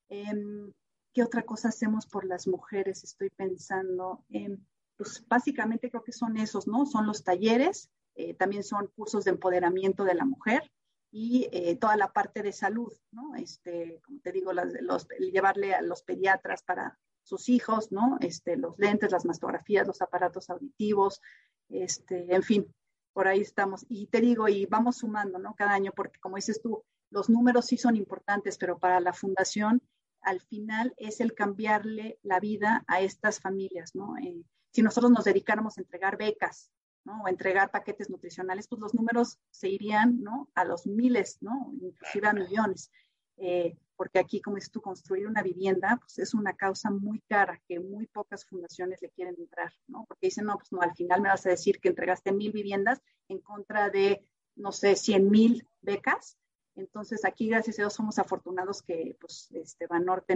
Em, 0.10 0.72
¿Qué 1.12 1.24
otra 1.24 1.42
cosa 1.42 1.70
hacemos 1.70 2.06
por 2.06 2.24
las 2.24 2.48
mujeres? 2.48 3.04
Estoy 3.04 3.32
pensando 3.32 4.24
en 4.30 4.64
pues 5.00 5.26
básicamente 5.30 5.90
creo 5.90 6.04
que 6.04 6.12
son 6.12 6.36
esos, 6.36 6.68
¿no? 6.68 6.86
Son 6.86 7.08
los 7.08 7.24
talleres, 7.24 7.90
eh, 8.16 8.34
también 8.34 8.66
son 8.66 8.88
cursos 8.88 9.24
de 9.24 9.32
empoderamiento 9.32 10.04
de 10.04 10.14
la 10.14 10.26
mujer 10.26 10.70
y 11.10 11.48
eh, 11.54 11.78
toda 11.78 11.96
la 11.96 12.12
parte 12.12 12.44
de 12.44 12.52
salud, 12.52 12.92
¿no? 13.12 13.34
Este, 13.36 14.02
como 14.04 14.20
te 14.20 14.34
digo, 14.34 14.52
los, 14.52 15.08
llevarle 15.20 15.74
a 15.74 15.82
los 15.82 16.04
pediatras 16.04 16.64
para 16.64 17.00
sus 17.24 17.48
hijos, 17.48 17.94
¿no? 17.94 18.18
Este, 18.20 18.58
los 18.58 18.78
lentes, 18.78 19.14
las 19.14 19.24
mastografías, 19.24 19.88
los 19.88 20.02
aparatos 20.02 20.50
auditivos, 20.50 21.22
este, 21.70 22.36
en 22.36 22.44
fin, 22.44 22.76
por 23.14 23.30
ahí 23.30 23.40
estamos. 23.40 23.86
Y 23.88 24.08
te 24.08 24.20
digo, 24.20 24.50
y 24.50 24.66
vamos 24.66 24.98
sumando, 24.98 25.40
¿no? 25.40 25.56
Cada 25.56 25.76
año, 25.76 25.94
porque 25.96 26.20
como 26.20 26.36
dices 26.36 26.62
tú, 26.62 26.84
los 27.10 27.30
números 27.30 27.68
sí 27.68 27.78
son 27.78 27.96
importantes, 27.96 28.58
pero 28.58 28.78
para 28.80 29.00
la 29.00 29.14
fundación, 29.14 29.82
al 30.24 30.42
final 30.42 30.94
es 30.98 31.22
el 31.22 31.34
cambiarle 31.34 32.20
la 32.22 32.42
vida 32.42 32.84
a 32.88 33.00
estas 33.00 33.40
familias, 33.40 33.96
¿no? 33.96 34.18
Eh, 34.18 34.44
si 34.72 34.82
nosotros 34.82 35.12
nos 35.12 35.26
dedicáramos 35.26 35.78
a 35.78 35.82
entregar 35.82 36.18
becas, 36.18 36.72
¿no? 37.04 37.24
O 37.24 37.28
entregar 37.28 37.72
paquetes 37.72 38.10
nutricionales, 38.10 38.68
pues 38.68 38.82
los 38.82 38.94
números 38.94 39.40
se 39.52 39.70
irían. 39.70 40.24
A 40.56 40.66
los 40.66 40.86
miles, 40.86 41.38
¿no? 41.42 41.74
Inclusive 41.82 42.28
a 42.28 42.34
millones. 42.34 42.92
Eh, 43.38 43.78
porque 43.96 44.20
aquí, 44.20 44.42
como 44.42 44.58
es 44.58 44.70
tú, 44.72 44.82
construir 44.82 45.28
una 45.28 45.42
vivienda, 45.42 45.98
pues 46.00 46.20
es 46.20 46.34
una 46.34 46.54
causa 46.54 46.90
muy 46.90 47.22
cara 47.28 47.62
que 47.68 47.80
muy 47.80 48.08
pocas 48.08 48.46
fundaciones 48.46 49.02
le 49.02 49.10
quieren 49.10 49.36
entrar. 49.38 49.74
Porque 50.08 50.28
dicen, 50.28 50.46
no, 50.46 50.56
pues 50.56 50.72
no, 50.72 50.82
al 50.82 50.96
final 50.96 51.22
me 51.22 51.30
vas 51.30 51.46
a 51.46 51.50
decir 51.50 51.80
que 51.80 51.90
entregaste 51.90 52.32
mil 52.32 52.52
viviendas 52.52 53.02
en 53.28 53.40
contra 53.40 53.90
de, 53.90 54.26
no 54.56 54.72
sé, 54.72 54.96
cien 54.96 55.30
mil 55.30 55.68
becas. 55.82 56.38
Entonces, 56.76 57.26
aquí, 57.26 57.50
gracias 57.50 57.78
a 57.78 57.82
Dios, 57.82 57.94
somos 57.94 58.20
afortunados 58.20 58.82
que, 58.82 59.18
pues, 59.20 59.50
este, 59.52 59.88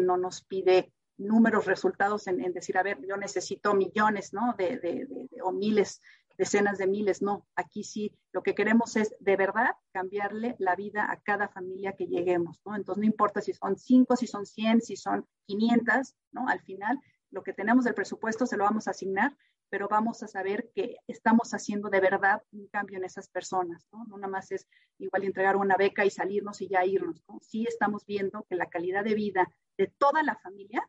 no 0.02 0.17
nos 0.17 0.43
pide 0.43 0.91
números, 1.17 1.65
resultados 1.65 2.28
en, 2.28 2.38
decir, 2.54 2.78
a 2.78 2.84
ver, 2.84 2.99
yo 3.08 3.17
necesito 3.17 3.73
millones, 3.73 4.34
¿no? 4.34 4.56
De, 4.58 4.80
de, 4.80 5.30
o 5.43 5.52
miles, 5.52 6.02
decenas 6.38 6.78
de 6.78 6.88
miles, 6.88 7.21
no. 7.21 7.47
Aquí 7.56 7.84
sí, 7.84 8.12
lo 8.32 8.41
que 8.43 8.56
queremos 8.56 8.95
es 8.95 9.15
de 9.19 9.36
verdad 9.36 9.71
cambiarle 9.91 10.56
la 10.60 10.76
vida 10.76 11.12
a 11.12 11.21
cada 11.21 11.47
familia 11.47 11.93
que 11.93 12.08
lleguemos, 12.08 12.62
¿no? 12.65 12.76
Entonces, 12.76 13.02
no 13.02 13.06
importa 13.06 13.41
si 13.41 13.54
son 13.54 13.78
cinco, 13.78 14.15
si 14.15 14.28
son 14.28 14.45
cien, 14.45 14.82
si 14.82 14.95
son 14.95 15.28
quinientas, 15.45 16.15
¿no? 16.32 16.47
Al 16.47 16.62
final, 16.62 16.99
lo 17.32 17.43
que 17.43 17.54
tenemos 17.54 17.86
del 17.86 17.93
presupuesto 17.93 18.45
se 18.45 18.58
lo 18.58 18.63
vamos 18.63 18.88
a 18.88 18.91
asignar, 18.91 19.36
pero 19.69 19.88
vamos 19.88 20.21
a 20.21 20.28
saber 20.28 20.69
que 20.76 20.97
estamos 21.08 21.52
haciendo 21.56 21.89
de 21.89 21.99
verdad 21.99 22.43
un 22.52 22.67
cambio 22.67 22.97
en 22.99 23.06
esas 23.06 23.28
personas, 23.28 23.88
¿no? 23.91 24.06
No 24.06 24.17
nada 24.17 24.32
más 24.32 24.52
es 24.52 24.67
igual 24.99 25.23
entregar 25.23 25.56
una 25.56 25.76
beca 25.78 26.06
y 26.06 26.12
salirnos 26.12 26.62
y 26.62 26.67
ya 26.67 26.86
irnos, 26.86 27.23
¿no? 27.28 27.39
Sí 27.41 27.65
estamos 27.67 28.06
viendo 28.06 28.45
que 28.47 28.56
la 28.56 28.67
calidad 28.67 29.04
de 29.04 29.15
vida 29.15 29.52
de 29.78 29.88
toda 29.97 30.21
la 30.21 30.36
familia 30.36 30.88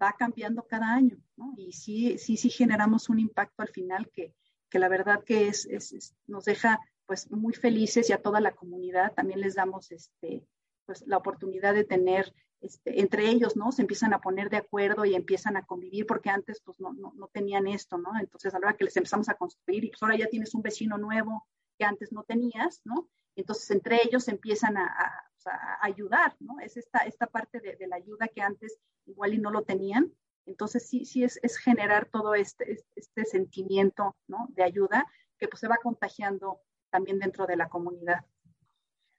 va 0.00 0.14
cambiando 0.18 0.66
cada 0.66 0.94
año, 0.94 1.18
¿no? 1.36 1.54
Y 1.56 1.72
sí, 1.72 2.18
sí, 2.18 2.36
sí 2.36 2.50
generamos 2.50 3.08
un 3.08 3.18
impacto 3.18 3.62
al 3.62 3.68
final 3.68 4.10
que, 4.12 4.34
que 4.68 4.78
la 4.78 4.88
verdad 4.88 5.24
que 5.24 5.48
es, 5.48 5.66
es, 5.66 6.14
nos 6.26 6.44
deja 6.44 6.80
pues 7.06 7.30
muy 7.30 7.54
felices 7.54 8.10
y 8.10 8.12
a 8.12 8.22
toda 8.22 8.40
la 8.40 8.54
comunidad 8.54 9.12
también 9.14 9.40
les 9.40 9.54
damos 9.54 9.92
este, 9.92 10.44
pues 10.84 11.06
la 11.06 11.16
oportunidad 11.16 11.74
de 11.74 11.84
tener 11.84 12.34
este, 12.60 13.00
entre 13.00 13.28
ellos, 13.28 13.56
¿no? 13.56 13.70
Se 13.70 13.82
empiezan 13.82 14.14
a 14.14 14.20
poner 14.20 14.50
de 14.50 14.56
acuerdo 14.56 15.04
y 15.04 15.14
empiezan 15.14 15.56
a 15.56 15.64
convivir 15.64 16.06
porque 16.06 16.30
antes 16.30 16.60
pues 16.64 16.80
no, 16.80 16.92
no, 16.94 17.12
no 17.14 17.28
tenían 17.28 17.66
esto, 17.66 17.98
¿no? 17.98 18.18
Entonces 18.18 18.54
a 18.54 18.58
la 18.58 18.68
hora 18.68 18.76
que 18.76 18.84
les 18.84 18.96
empezamos 18.96 19.28
a 19.28 19.34
construir 19.34 19.84
y 19.84 19.90
pues 19.90 20.02
ahora 20.02 20.16
ya 20.16 20.26
tienes 20.26 20.54
un 20.54 20.62
vecino 20.62 20.98
nuevo 20.98 21.46
que 21.78 21.84
antes 21.84 22.12
no 22.12 22.24
tenías, 22.24 22.80
¿no? 22.84 23.08
Entonces 23.36 23.70
entre 23.70 24.00
ellos 24.02 24.28
empiezan 24.28 24.78
a, 24.78 24.86
a, 24.86 25.25
a 25.46 25.78
ayudar, 25.82 26.36
¿no? 26.40 26.60
Es 26.60 26.76
esta, 26.76 27.00
esta 27.00 27.26
parte 27.26 27.60
de, 27.60 27.86
la 27.86 27.96
ayuda 27.96 28.28
que 28.28 28.42
antes 28.42 28.78
igual 29.06 29.34
y 29.34 29.38
no 29.38 29.50
lo 29.50 29.62
tenían. 29.62 30.12
Entonces 30.46 30.88
sí, 30.88 31.04
sí 31.04 31.24
es, 31.24 31.38
es 31.42 31.58
generar 31.58 32.08
todo 32.10 32.34
este, 32.34 32.78
este 32.94 33.24
sentimiento, 33.24 34.16
¿no? 34.28 34.48
De 34.50 34.62
ayuda 34.62 35.06
que 35.38 35.48
pues 35.48 35.60
se 35.60 35.68
va 35.68 35.76
contagiando 35.82 36.60
también 36.90 37.18
dentro 37.18 37.46
de 37.46 37.56
la 37.56 37.68
comunidad. 37.68 38.24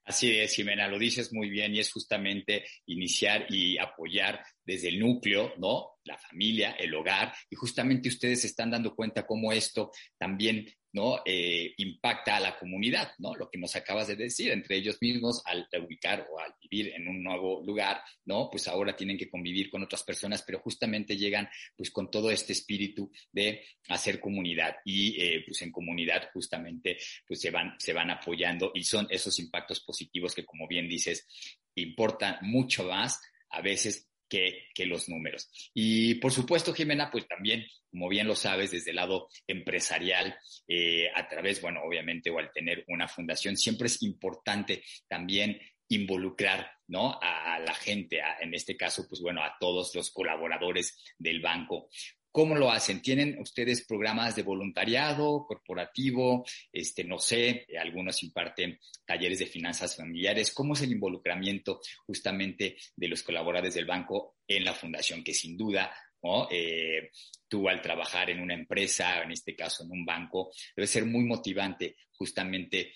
Así 0.04 0.38
es, 0.38 0.54
Jimena, 0.54 0.88
lo 0.88 0.98
dices 0.98 1.34
muy 1.34 1.50
bien 1.50 1.74
y 1.74 1.80
es 1.80 1.92
justamente 1.92 2.64
iniciar 2.86 3.44
y 3.50 3.76
apoyar 3.78 4.42
desde 4.68 4.88
el 4.88 5.00
núcleo, 5.00 5.54
¿no? 5.56 5.98
La 6.04 6.18
familia, 6.18 6.72
el 6.72 6.94
hogar, 6.94 7.32
y 7.48 7.56
justamente 7.56 8.10
ustedes 8.10 8.42
se 8.42 8.48
están 8.48 8.70
dando 8.70 8.94
cuenta 8.94 9.26
cómo 9.26 9.50
esto 9.50 9.90
también 10.18 10.66
¿no? 10.92 11.20
Eh, 11.24 11.74
impacta 11.76 12.36
a 12.36 12.40
la 12.40 12.58
comunidad, 12.58 13.12
¿no? 13.18 13.34
Lo 13.34 13.48
que 13.50 13.58
nos 13.58 13.76
acabas 13.76 14.08
de 14.08 14.16
decir, 14.16 14.50
entre 14.50 14.76
ellos 14.76 14.96
mismos, 15.00 15.42
al 15.44 15.68
ubicar 15.84 16.26
o 16.30 16.38
al 16.40 16.54
vivir 16.62 16.94
en 16.94 17.06
un 17.08 17.22
nuevo 17.22 17.62
lugar, 17.62 18.00
¿no? 18.24 18.48
Pues 18.50 18.68
ahora 18.68 18.96
tienen 18.96 19.18
que 19.18 19.28
convivir 19.28 19.70
con 19.70 19.82
otras 19.82 20.02
personas, 20.02 20.42
pero 20.42 20.60
justamente 20.60 21.16
llegan 21.16 21.48
pues 21.76 21.90
con 21.90 22.10
todo 22.10 22.30
este 22.30 22.52
espíritu 22.54 23.10
de 23.30 23.64
hacer 23.88 24.18
comunidad 24.18 24.76
y 24.84 25.22
eh, 25.22 25.44
pues 25.46 25.60
en 25.62 25.70
comunidad 25.70 26.30
justamente 26.32 26.98
pues 27.26 27.40
se 27.40 27.50
van, 27.50 27.74
se 27.78 27.92
van 27.92 28.10
apoyando 28.10 28.72
y 28.74 28.82
son 28.84 29.06
esos 29.10 29.38
impactos 29.38 29.80
positivos 29.80 30.34
que 30.34 30.46
como 30.46 30.66
bien 30.66 30.88
dices, 30.88 31.26
importan 31.74 32.38
mucho 32.42 32.84
más 32.84 33.20
a 33.50 33.62
veces 33.62 34.08
que, 34.28 34.64
que, 34.74 34.86
los 34.86 35.08
números. 35.08 35.50
Y 35.74 36.14
por 36.16 36.32
supuesto, 36.32 36.74
Jimena, 36.74 37.10
pues 37.10 37.26
también, 37.26 37.66
como 37.90 38.08
bien 38.08 38.26
lo 38.26 38.34
sabes, 38.34 38.70
desde 38.70 38.90
el 38.90 38.96
lado 38.96 39.28
empresarial, 39.46 40.36
eh, 40.66 41.08
a 41.14 41.28
través, 41.28 41.60
bueno, 41.60 41.80
obviamente, 41.82 42.30
o 42.30 42.38
al 42.38 42.52
tener 42.52 42.84
una 42.88 43.08
fundación, 43.08 43.56
siempre 43.56 43.86
es 43.86 44.02
importante 44.02 44.82
también 45.08 45.60
involucrar, 45.88 46.70
¿no? 46.88 47.18
A, 47.22 47.54
a 47.54 47.58
la 47.60 47.74
gente, 47.74 48.20
a, 48.20 48.38
en 48.40 48.54
este 48.54 48.76
caso, 48.76 49.06
pues 49.08 49.20
bueno, 49.20 49.42
a 49.42 49.56
todos 49.58 49.94
los 49.94 50.10
colaboradores 50.10 51.14
del 51.18 51.40
banco. 51.40 51.88
¿Cómo 52.30 52.54
lo 52.54 52.70
hacen? 52.70 53.00
¿Tienen 53.00 53.38
ustedes 53.40 53.84
programas 53.86 54.36
de 54.36 54.42
voluntariado 54.42 55.44
corporativo? 55.46 56.44
Este, 56.70 57.02
no 57.02 57.18
sé, 57.18 57.66
algunos 57.80 58.22
imparten 58.22 58.78
talleres 59.04 59.38
de 59.38 59.46
finanzas 59.46 59.96
familiares. 59.96 60.52
¿Cómo 60.52 60.74
es 60.74 60.82
el 60.82 60.92
involucramiento 60.92 61.80
justamente 62.06 62.76
de 62.94 63.08
los 63.08 63.22
colaboradores 63.22 63.74
del 63.74 63.86
banco 63.86 64.36
en 64.46 64.64
la 64.64 64.74
fundación? 64.74 65.24
Que 65.24 65.32
sin 65.32 65.56
duda, 65.56 65.90
¿no? 66.22 66.48
Eh, 66.50 67.10
tú 67.48 67.68
al 67.68 67.80
trabajar 67.80 68.30
en 68.30 68.40
una 68.40 68.54
empresa, 68.54 69.22
en 69.22 69.32
este 69.32 69.56
caso 69.56 69.84
en 69.84 69.90
un 69.92 70.04
banco, 70.04 70.52
debe 70.76 70.86
ser 70.86 71.06
muy 71.06 71.24
motivante 71.24 71.96
justamente 72.12 72.92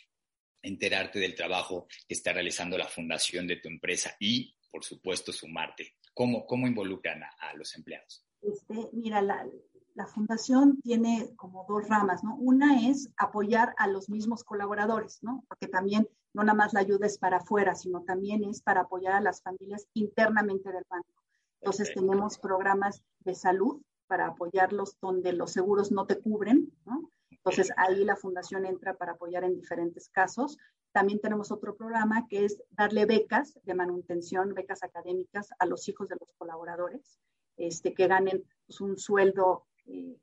enterarte 0.63 1.19
del 1.19 1.35
trabajo 1.35 1.89
que 2.07 2.15
está 2.15 2.33
realizando 2.33 2.77
la 2.79 2.87
fundación 2.87 3.47
de 3.47 3.57
tu 3.57 3.69
empresa 3.69 4.15
y, 4.21 4.55
por 4.71 4.85
supuesto, 4.85 5.33
sumarte. 5.33 5.95
¿Cómo, 6.15 6.47
cómo 6.47 6.67
involucran 6.67 7.23
a, 7.23 7.31
a 7.41 7.55
los 7.55 7.75
empleados? 7.75 8.25
Este, 8.43 8.91
mira, 8.93 9.23
la, 9.23 9.47
la, 9.95 10.07
fundación 10.07 10.81
tiene 10.83 11.33
como 11.37 11.65
dos 11.69 11.89
ramas, 11.89 12.25
¿no? 12.25 12.35
Una 12.37 12.89
es 12.89 13.09
apoyar 13.17 13.73
a 13.79 13.87
los 13.87 14.09
mismos 14.09 14.43
colaboradores, 14.43 15.23
¿no? 15.23 15.45
Porque 15.49 15.69
también 15.69 16.09
no 16.35 16.43
nada 16.43 16.57
más 16.57 16.73
la 16.73 16.81
ayuda 16.81 17.07
es 17.07 17.19
para 17.19 17.37
afuera, 17.37 17.75
sino 17.77 18.03
también 18.03 18.43
es 18.45 18.61
para 18.61 18.83
apoyar 18.83 19.15
a 19.15 19.21
las 19.21 19.43
familias 19.43 19.87
internamente 19.95 20.73
del 20.73 20.85
banco. 20.89 21.23
Entonces 21.61 21.91
okay. 21.91 22.03
tenemos 22.03 22.39
programas 22.39 23.03
de 23.21 23.35
salud 23.35 23.81
para 24.09 24.27
apoyarlos 24.27 24.99
donde 25.01 25.33
los 25.33 25.53
seguros 25.53 25.93
no 25.93 26.07
te 26.07 26.19
cubren, 26.19 26.73
¿no? 26.85 27.09
Entonces 27.31 27.73
ahí 27.77 28.05
la 28.05 28.17
fundación 28.17 28.67
entra 28.67 28.97
para 28.97 29.13
apoyar 29.13 29.45
en 29.45 29.55
diferentes 29.55 30.09
casos. 30.09 30.59
También 30.93 31.21
tenemos 31.21 31.51
otro 31.51 31.77
programa 31.77 32.27
que 32.29 32.45
es 32.45 32.63
darle 32.71 33.07
becas 33.07 33.59
de 33.65 33.75
manutención, 33.75 34.55
becas 34.55 34.83
académicas 34.83 35.51
a 35.59 35.67
los 35.67 35.89
hijos 35.89 36.09
de 36.09 36.17
los 36.21 36.33
colaboradores 36.39 37.21
este, 37.57 37.95
que 37.95 38.07
ganen 38.07 38.45
pues, 38.67 38.81
un 38.81 38.97
sueldo 38.97 39.67
eh, 39.87 40.17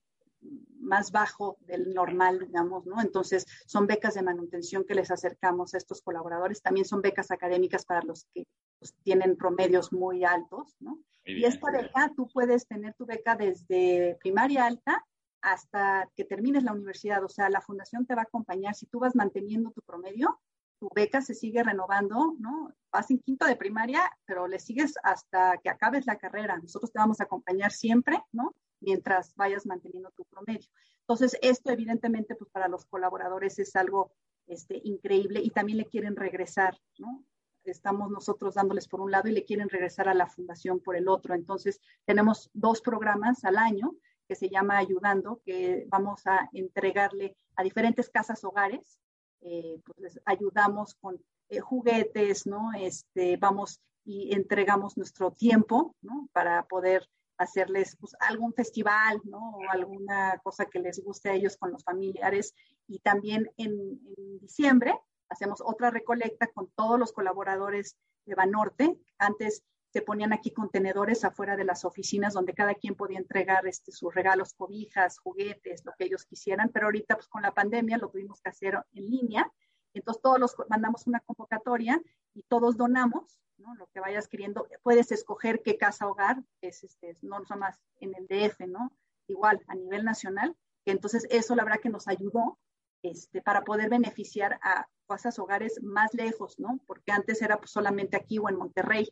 más 0.79 1.11
bajo 1.11 1.57
del 1.61 1.93
normal, 1.93 2.39
digamos, 2.39 2.85
¿no? 2.85 3.01
Entonces, 3.01 3.45
son 3.65 3.87
becas 3.87 4.15
de 4.15 4.21
manutención 4.21 4.85
que 4.85 4.95
les 4.95 5.11
acercamos 5.11 5.73
a 5.73 5.77
estos 5.77 6.01
colaboradores. 6.01 6.61
También 6.61 6.85
son 6.85 7.01
becas 7.01 7.31
académicas 7.31 7.85
para 7.85 8.01
los 8.01 8.25
que 8.33 8.45
pues, 8.79 8.95
tienen 9.03 9.35
promedios 9.35 9.91
muy 9.91 10.23
altos, 10.23 10.75
¿no? 10.79 10.99
y 11.25 11.45
esta 11.45 11.69
beca, 11.69 12.11
tú 12.15 12.27
puedes 12.33 12.65
tener 12.67 12.95
tu 12.95 13.05
beca 13.05 13.35
desde 13.35 14.17
primaria 14.19 14.65
alta 14.65 15.05
hasta 15.41 16.09
que 16.15 16.25
termines 16.25 16.63
la 16.63 16.73
universidad. 16.73 17.23
O 17.23 17.29
sea, 17.29 17.49
la 17.49 17.61
fundación 17.61 18.05
te 18.05 18.15
va 18.15 18.21
a 18.21 18.23
acompañar. 18.23 18.73
Si 18.73 18.87
tú 18.87 18.99
vas 18.99 19.15
manteniendo 19.15 19.71
tu 19.71 19.81
promedio, 19.81 20.39
tu 20.79 20.89
beca 20.95 21.21
se 21.21 21.33
sigue 21.33 21.63
renovando, 21.63 22.35
¿no? 22.39 22.73
Vas 22.91 23.11
en 23.11 23.19
quinto 23.19 23.45
de 23.45 23.55
primaria, 23.55 24.01
pero 24.25 24.47
le 24.47 24.59
sigues 24.59 24.95
hasta 25.03 25.57
que 25.57 25.69
acabes 25.69 26.05
la 26.05 26.17
carrera. 26.17 26.57
Nosotros 26.57 26.91
te 26.91 26.99
vamos 26.99 27.19
a 27.19 27.25
acompañar 27.25 27.71
siempre, 27.71 28.17
¿no? 28.31 28.55
Mientras 28.79 29.35
vayas 29.35 29.65
manteniendo 29.65 30.11
tu 30.11 30.23
promedio. 30.25 30.67
Entonces, 31.01 31.37
esto 31.41 31.71
evidentemente, 31.71 32.35
pues 32.35 32.49
para 32.49 32.67
los 32.67 32.85
colaboradores 32.85 33.59
es 33.59 33.75
algo 33.75 34.13
este, 34.47 34.81
increíble 34.83 35.41
y 35.43 35.49
también 35.49 35.77
le 35.77 35.85
quieren 35.85 36.15
regresar, 36.15 36.79
¿no? 36.97 37.23
Estamos 37.65 38.09
nosotros 38.09 38.55
dándoles 38.55 38.87
por 38.87 39.01
un 39.01 39.11
lado 39.11 39.27
y 39.27 39.33
le 39.33 39.43
quieren 39.45 39.69
regresar 39.69 40.07
a 40.07 40.13
la 40.13 40.27
fundación 40.27 40.79
por 40.79 40.95
el 40.95 41.07
otro. 41.07 41.35
Entonces, 41.35 41.81
tenemos 42.05 42.49
dos 42.53 42.81
programas 42.81 43.43
al 43.43 43.57
año 43.57 43.95
que 44.27 44.35
se 44.35 44.49
llama 44.49 44.77
Ayudando, 44.77 45.41
que 45.43 45.85
vamos 45.89 46.25
a 46.25 46.49
entregarle 46.53 47.35
a 47.55 47.63
diferentes 47.63 48.09
casas 48.09 48.43
hogares 48.43 48.99
eh, 49.41 49.79
pues 49.85 49.99
les 49.99 50.19
ayudamos 50.25 50.95
con 50.95 51.21
eh, 51.49 51.59
juguetes, 51.59 52.45
¿no? 52.45 52.71
Este, 52.73 53.37
vamos 53.37 53.79
y 54.05 54.33
entregamos 54.33 54.97
nuestro 54.97 55.31
tiempo, 55.31 55.95
¿no? 56.01 56.29
Para 56.33 56.65
poder 56.67 57.07
hacerles 57.37 57.95
pues, 57.99 58.15
algún 58.19 58.53
festival, 58.53 59.21
¿no? 59.23 59.51
O 59.51 59.69
alguna 59.69 60.39
cosa 60.43 60.65
que 60.65 60.79
les 60.79 61.03
guste 61.03 61.29
a 61.29 61.33
ellos 61.33 61.57
con 61.57 61.71
los 61.71 61.83
familiares. 61.83 62.53
Y 62.87 62.99
también 62.99 63.49
en, 63.57 63.71
en 64.17 64.39
diciembre 64.39 64.99
hacemos 65.29 65.61
otra 65.63 65.89
recolecta 65.91 66.47
con 66.47 66.69
todos 66.75 66.99
los 66.99 67.13
colaboradores 67.13 67.97
de 68.25 68.35
Banorte. 68.35 68.97
Antes 69.17 69.63
se 69.91 70.01
ponían 70.01 70.33
aquí 70.33 70.51
contenedores 70.51 71.23
afuera 71.23 71.55
de 71.55 71.63
las 71.63 71.83
oficinas 71.83 72.33
donde 72.33 72.53
cada 72.53 72.75
quien 72.75 72.95
podía 72.95 73.17
entregar 73.17 73.65
este, 73.67 73.91
sus 73.91 74.13
regalos, 74.13 74.53
cobijas, 74.53 75.19
juguetes, 75.19 75.83
lo 75.85 75.93
que 75.97 76.05
ellos 76.05 76.25
quisieran, 76.25 76.69
pero 76.69 76.87
ahorita 76.87 77.15
pues 77.15 77.27
con 77.27 77.41
la 77.41 77.53
pandemia 77.53 77.97
lo 77.97 78.09
tuvimos 78.09 78.41
que 78.41 78.49
hacer 78.49 78.79
en 78.93 79.09
línea, 79.09 79.51
entonces 79.93 80.21
todos 80.21 80.39
los 80.39 80.55
mandamos 80.69 81.07
una 81.07 81.19
convocatoria 81.21 82.01
y 82.35 82.43
todos 82.43 82.77
donamos, 82.77 83.39
¿no? 83.57 83.73
Lo 83.75 83.87
que 83.87 83.99
vayas 83.99 84.27
queriendo, 84.27 84.67
puedes 84.83 85.11
escoger 85.11 85.61
qué 85.63 85.77
casa 85.77 86.07
hogar, 86.07 86.43
es 86.61 86.83
este, 86.83 87.17
no 87.21 87.41
más 87.57 87.79
en 87.99 88.13
el 88.15 88.27
DF, 88.27 88.67
¿no? 88.67 88.93
Igual 89.27 89.61
a 89.67 89.75
nivel 89.75 90.05
nacional, 90.05 90.55
entonces 90.85 91.25
eso 91.29 91.55
la 91.55 91.63
verdad 91.63 91.79
que 91.81 91.89
nos 91.89 92.07
ayudó 92.07 92.59
este, 93.01 93.41
para 93.41 93.63
poder 93.63 93.89
beneficiar 93.89 94.59
a 94.61 94.87
casas 95.07 95.39
hogares 95.39 95.81
más 95.81 96.13
lejos, 96.13 96.59
¿no? 96.59 96.79
Porque 96.85 97.11
antes 97.11 97.41
era 97.41 97.57
pues, 97.57 97.71
solamente 97.71 98.17
aquí 98.17 98.37
o 98.39 98.49
en 98.49 98.57
Monterrey. 98.57 99.07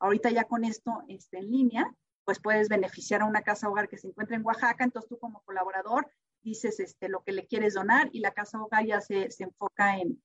Ahorita 0.00 0.30
ya 0.30 0.44
con 0.44 0.64
esto 0.64 1.02
este, 1.08 1.38
en 1.38 1.50
línea, 1.50 1.94
pues 2.24 2.40
puedes 2.40 2.68
beneficiar 2.68 3.22
a 3.22 3.26
una 3.26 3.42
casa 3.42 3.68
hogar 3.68 3.88
que 3.88 3.98
se 3.98 4.08
encuentra 4.08 4.36
en 4.36 4.44
Oaxaca, 4.44 4.84
entonces 4.84 5.08
tú 5.08 5.18
como 5.18 5.42
colaborador 5.42 6.10
dices 6.42 6.80
este, 6.80 7.08
lo 7.08 7.22
que 7.22 7.32
le 7.32 7.46
quieres 7.46 7.74
donar 7.74 8.08
y 8.12 8.20
la 8.20 8.32
casa 8.32 8.62
hogar 8.62 8.86
ya 8.86 9.00
se, 9.00 9.30
se 9.30 9.44
enfoca 9.44 9.98
en 9.98 10.22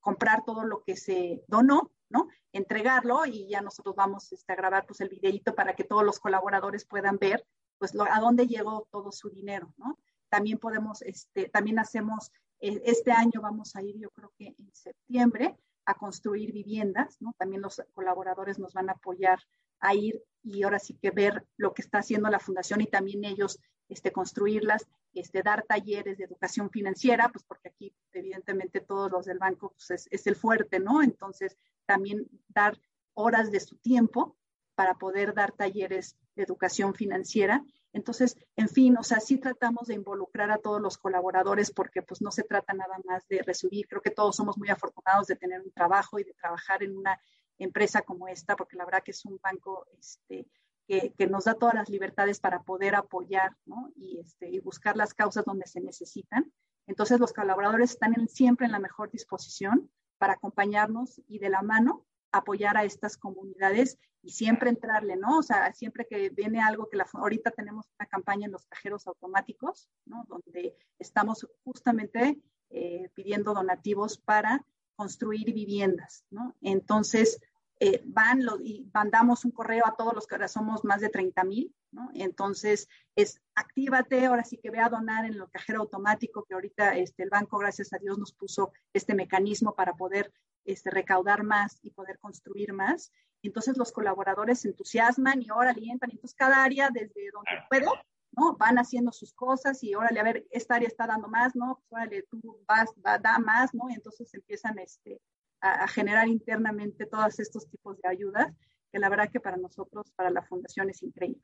comprar 0.00 0.44
todo 0.44 0.64
lo 0.64 0.82
que 0.82 0.96
se 0.96 1.42
donó, 1.46 1.92
¿no? 2.08 2.28
Entregarlo 2.52 3.24
y 3.26 3.48
ya 3.48 3.60
nosotros 3.60 3.94
vamos 3.94 4.32
este, 4.32 4.52
a 4.52 4.56
grabar 4.56 4.86
pues 4.86 5.00
el 5.00 5.08
videito 5.08 5.54
para 5.54 5.74
que 5.74 5.84
todos 5.84 6.04
los 6.04 6.18
colaboradores 6.18 6.84
puedan 6.84 7.18
ver 7.18 7.46
pues 7.78 7.94
lo, 7.94 8.04
a 8.04 8.20
dónde 8.20 8.46
llegó 8.46 8.86
todo 8.92 9.10
su 9.10 9.28
dinero, 9.28 9.74
¿no? 9.76 9.98
También 10.28 10.58
podemos, 10.58 11.02
este, 11.02 11.48
también 11.48 11.78
hacemos, 11.78 12.30
eh, 12.60 12.80
este 12.84 13.10
año 13.10 13.40
vamos 13.40 13.74
a 13.74 13.82
ir, 13.82 13.98
yo 13.98 14.10
creo 14.10 14.32
que 14.38 14.54
en 14.56 14.70
septiembre, 14.72 15.56
a 15.84 15.94
construir 15.94 16.52
viviendas, 16.52 17.20
¿no? 17.20 17.34
También 17.38 17.62
los 17.62 17.82
colaboradores 17.92 18.58
nos 18.58 18.72
van 18.72 18.88
a 18.88 18.92
apoyar 18.92 19.40
a 19.80 19.94
ir 19.94 20.22
y 20.42 20.62
ahora 20.62 20.78
sí 20.78 20.94
que 20.94 21.10
ver 21.10 21.46
lo 21.56 21.74
que 21.74 21.82
está 21.82 21.98
haciendo 21.98 22.30
la 22.30 22.38
fundación 22.38 22.80
y 22.80 22.86
también 22.86 23.24
ellos 23.24 23.58
este, 23.88 24.12
construirlas, 24.12 24.86
este, 25.12 25.42
dar 25.42 25.64
talleres 25.64 26.18
de 26.18 26.24
educación 26.24 26.70
financiera, 26.70 27.28
pues 27.28 27.44
porque 27.44 27.68
aquí 27.68 27.94
evidentemente 28.12 28.80
todos 28.80 29.10
los 29.10 29.26
del 29.26 29.38
banco 29.38 29.72
pues 29.72 29.90
es, 29.90 30.08
es, 30.10 30.26
el 30.26 30.36
fuerte, 30.36 30.78
¿no? 30.78 31.02
Entonces 31.02 31.58
también 31.84 32.26
dar 32.48 32.80
horas 33.14 33.50
de 33.50 33.60
su 33.60 33.76
tiempo 33.76 34.36
para 34.74 34.94
poder 34.94 35.34
dar 35.34 35.52
talleres 35.52 36.16
de 36.34 36.44
educación 36.44 36.94
financiera. 36.94 37.64
Entonces, 37.92 38.36
en 38.56 38.68
fin, 38.68 38.96
o 38.96 39.02
sea, 39.02 39.20
sí 39.20 39.38
tratamos 39.38 39.88
de 39.88 39.94
involucrar 39.94 40.50
a 40.50 40.58
todos 40.58 40.80
los 40.80 40.96
colaboradores 40.96 41.70
porque 41.70 42.02
pues 42.02 42.22
no 42.22 42.30
se 42.30 42.42
trata 42.42 42.72
nada 42.72 42.96
más 43.04 43.26
de 43.28 43.42
recibir. 43.42 43.86
Creo 43.86 44.00
que 44.00 44.10
todos 44.10 44.36
somos 44.36 44.56
muy 44.56 44.70
afortunados 44.70 45.26
de 45.26 45.36
tener 45.36 45.60
un 45.60 45.72
trabajo 45.72 46.18
y 46.18 46.24
de 46.24 46.32
trabajar 46.34 46.82
en 46.82 46.96
una 46.96 47.20
empresa 47.58 48.02
como 48.02 48.28
esta, 48.28 48.56
porque 48.56 48.76
la 48.76 48.84
verdad 48.84 49.02
que 49.02 49.10
es 49.10 49.24
un 49.24 49.38
banco 49.42 49.86
este, 49.98 50.46
que, 50.86 51.26
nos 51.26 51.44
da 51.44 51.54
todas 51.54 51.74
las 51.74 51.88
libertades 51.88 52.40
para 52.40 52.62
poder 52.62 52.94
apoyar 52.94 53.56
¿no? 53.66 53.92
este, 54.20 54.50
y 54.50 54.58
buscar 54.60 54.96
las 54.96 55.14
causas 55.14 55.44
donde 55.44 55.66
se 55.66 55.80
necesitan. 55.80 56.52
Entonces, 56.86 57.20
los 57.20 57.32
colaboradores 57.32 57.92
están 57.92 58.28
siempre 58.28 58.66
en 58.66 58.72
la 58.72 58.78
mejor 58.78 59.10
disposición 59.10 59.90
para 60.18 60.34
acompañarnos 60.34 61.20
y 61.28 61.38
de 61.38 61.50
la 61.50 61.62
mano 61.62 62.06
apoyar 62.32 62.76
a 62.76 62.84
estas 62.84 63.16
comunidades 63.16 63.98
y 64.22 64.30
siempre 64.30 64.70
entrarle, 64.70 65.16
¿no? 65.16 65.38
O 65.38 65.42
sea, 65.42 65.72
siempre 65.72 66.06
que 66.06 66.30
viene 66.30 66.60
algo 66.60 66.88
que 66.88 66.96
la, 66.96 67.06
ahorita 67.12 67.50
tenemos 67.50 67.86
una 67.98 68.08
campaña 68.08 68.46
en 68.46 68.52
los 68.52 68.66
cajeros 68.66 69.06
automáticos, 69.06 69.88
¿no? 70.06 70.24
Donde 70.28 70.76
estamos 70.98 71.46
justamente 71.64 72.40
eh, 72.70 73.10
pidiendo 73.14 73.52
donativos 73.52 74.18
para 74.18 74.64
construir 74.96 75.52
viviendas, 75.52 76.24
¿no? 76.30 76.56
Entonces, 76.60 77.40
eh, 77.80 78.00
van 78.04 78.40
y 78.62 78.88
mandamos 78.94 79.44
un 79.44 79.50
correo 79.50 79.84
a 79.84 79.96
todos 79.96 80.14
los 80.14 80.28
que 80.28 80.36
ahora 80.36 80.46
somos 80.46 80.84
más 80.84 81.00
de 81.00 81.08
30 81.08 81.42
mil, 81.42 81.74
¿no? 81.90 82.10
Entonces, 82.14 82.88
es 83.16 83.40
actívate, 83.56 84.24
ahora 84.26 84.44
sí 84.44 84.56
que 84.58 84.70
ve 84.70 84.78
a 84.78 84.88
donar 84.88 85.24
en 85.24 85.34
el 85.34 85.50
cajero 85.50 85.80
automático, 85.80 86.44
que 86.44 86.54
ahorita 86.54 86.96
este, 86.96 87.24
el 87.24 87.30
banco, 87.30 87.58
gracias 87.58 87.92
a 87.92 87.98
Dios, 87.98 88.18
nos 88.18 88.32
puso 88.32 88.72
este 88.92 89.16
mecanismo 89.16 89.74
para 89.74 89.94
poder 89.94 90.32
este, 90.64 90.90
recaudar 90.90 91.42
más 91.42 91.78
y 91.82 91.90
poder 91.90 92.18
construir 92.18 92.72
más. 92.72 93.12
Entonces, 93.42 93.76
los 93.76 93.92
colaboradores 93.92 94.60
se 94.60 94.68
entusiasman 94.68 95.42
y 95.42 95.48
ahora 95.50 95.70
alientan. 95.70 96.10
Entonces, 96.10 96.36
cada 96.36 96.62
área, 96.62 96.90
desde 96.90 97.30
donde 97.32 97.50
puede, 97.68 97.86
¿no? 98.32 98.56
Van 98.56 98.78
haciendo 98.78 99.12
sus 99.12 99.32
cosas 99.34 99.82
y 99.82 99.94
órale, 99.94 100.20
a 100.20 100.24
ver, 100.24 100.46
esta 100.50 100.76
área 100.76 100.88
está 100.88 101.06
dando 101.06 101.28
más, 101.28 101.54
¿no? 101.54 101.82
Pues 101.88 102.02
órale, 102.02 102.22
tú 102.30 102.40
vas, 102.66 102.90
va, 103.04 103.18
da 103.18 103.38
más, 103.38 103.74
¿no? 103.74 103.90
Y 103.90 103.94
entonces 103.94 104.32
empiezan 104.34 104.78
este, 104.78 105.20
a, 105.60 105.86
generar 105.88 106.28
internamente 106.28 107.06
todos 107.06 107.38
estos 107.38 107.68
tipos 107.68 107.98
de 108.00 108.08
ayudas, 108.08 108.52
que 108.90 108.98
la 108.98 109.08
verdad 109.08 109.30
que 109.30 109.40
para 109.40 109.56
nosotros, 109.56 110.10
para 110.16 110.30
la 110.30 110.42
fundación 110.42 110.90
es 110.90 111.02
increíble. 111.02 111.42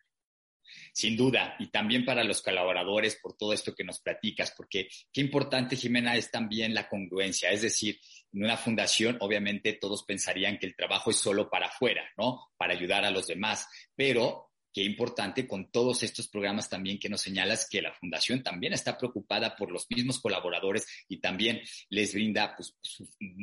Sin 0.93 1.17
duda, 1.17 1.57
y 1.59 1.69
también 1.69 2.05
para 2.05 2.25
los 2.25 2.43
colaboradores 2.43 3.17
por 3.17 3.37
todo 3.37 3.53
esto 3.53 3.75
que 3.75 3.85
nos 3.85 4.01
platicas, 4.01 4.53
porque 4.57 4.89
qué 5.13 5.21
importante, 5.21 5.77
Jimena, 5.77 6.17
es 6.17 6.31
también 6.31 6.75
la 6.75 6.89
congruencia. 6.89 7.51
Es 7.51 7.63
decir, 7.63 8.01
en 8.33 8.45
una 8.45 8.57
fundación, 8.57 9.17
obviamente 9.21 9.75
todos 9.75 10.05
pensarían 10.05 10.59
que 10.59 10.67
el 10.67 10.77
trabajo 10.77 11.11
es 11.11 11.17
solo 11.17 11.49
para 11.49 11.67
afuera, 11.67 12.05
¿no? 12.17 12.49
Para 12.57 12.75
ayudar 12.75 13.05
a 13.05 13.11
los 13.11 13.27
demás, 13.27 13.67
pero 13.95 14.48
qué 14.73 14.83
importante 14.83 15.47
con 15.47 15.71
todos 15.71 16.03
estos 16.03 16.29
programas 16.29 16.69
también 16.69 16.99
que 16.99 17.09
nos 17.09 17.23
señalas 17.23 17.69
que 17.69 17.83
la 17.83 17.93
fundación 17.93 18.43
también 18.43 18.73
está 18.73 18.97
preocupada 18.97 19.57
por 19.57 19.71
los 19.71 19.87
mismos 19.91 20.21
colaboradores 20.21 20.87
y 21.09 21.21
también 21.21 21.61
les 21.91 22.15
brinda 22.15 22.55
pues, 22.57 22.77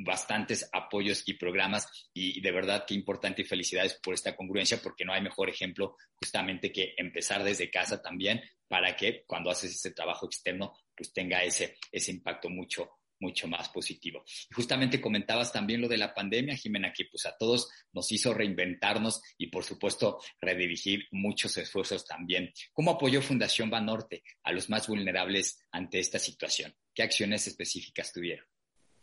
bastantes 0.05 0.69
apoyos 0.71 1.23
y 1.27 1.33
programas. 1.33 2.09
Y 2.13 2.41
de 2.41 2.51
verdad 2.51 2.85
qué 2.87 2.93
importante 2.93 3.41
y 3.41 3.45
felicidades 3.45 3.95
por 3.95 4.13
esta 4.13 4.35
congruencia 4.35 4.81
porque 4.81 5.05
no 5.05 5.13
hay 5.13 5.21
mejor 5.21 5.49
ejemplo 5.49 5.97
justamente 6.15 6.71
que 6.71 6.93
empezar 6.97 7.43
desde 7.43 7.69
casa 7.69 8.01
también 8.01 8.41
para 8.67 8.95
que 8.95 9.23
cuando 9.27 9.49
haces 9.49 9.71
ese 9.71 9.91
trabajo 9.91 10.25
externo 10.25 10.73
pues 10.95 11.13
tenga 11.13 11.43
ese, 11.43 11.77
ese 11.91 12.11
impacto 12.11 12.49
mucho, 12.49 12.89
mucho 13.19 13.47
más 13.47 13.69
positivo. 13.69 14.23
Justamente 14.53 15.01
comentabas 15.01 15.51
también 15.51 15.81
lo 15.81 15.87
de 15.87 15.97
la 15.97 16.13
pandemia, 16.13 16.55
Jimena, 16.55 16.93
que 16.93 17.05
pues 17.09 17.25
a 17.25 17.35
todos 17.37 17.69
nos 17.93 18.11
hizo 18.11 18.33
reinventarnos 18.33 19.21
y 19.37 19.47
por 19.47 19.63
supuesto 19.63 20.19
redirigir 20.39 21.05
muchos 21.11 21.57
esfuerzos 21.57 22.05
también. 22.05 22.51
¿Cómo 22.73 22.91
apoyó 22.91 23.21
Fundación 23.21 23.69
Banorte 23.69 24.23
a 24.43 24.51
los 24.51 24.69
más 24.69 24.87
vulnerables 24.87 25.65
ante 25.71 25.99
esta 25.99 26.19
situación? 26.19 26.73
¿Qué 26.93 27.03
acciones 27.03 27.47
específicas 27.47 28.11
tuvieron? 28.11 28.45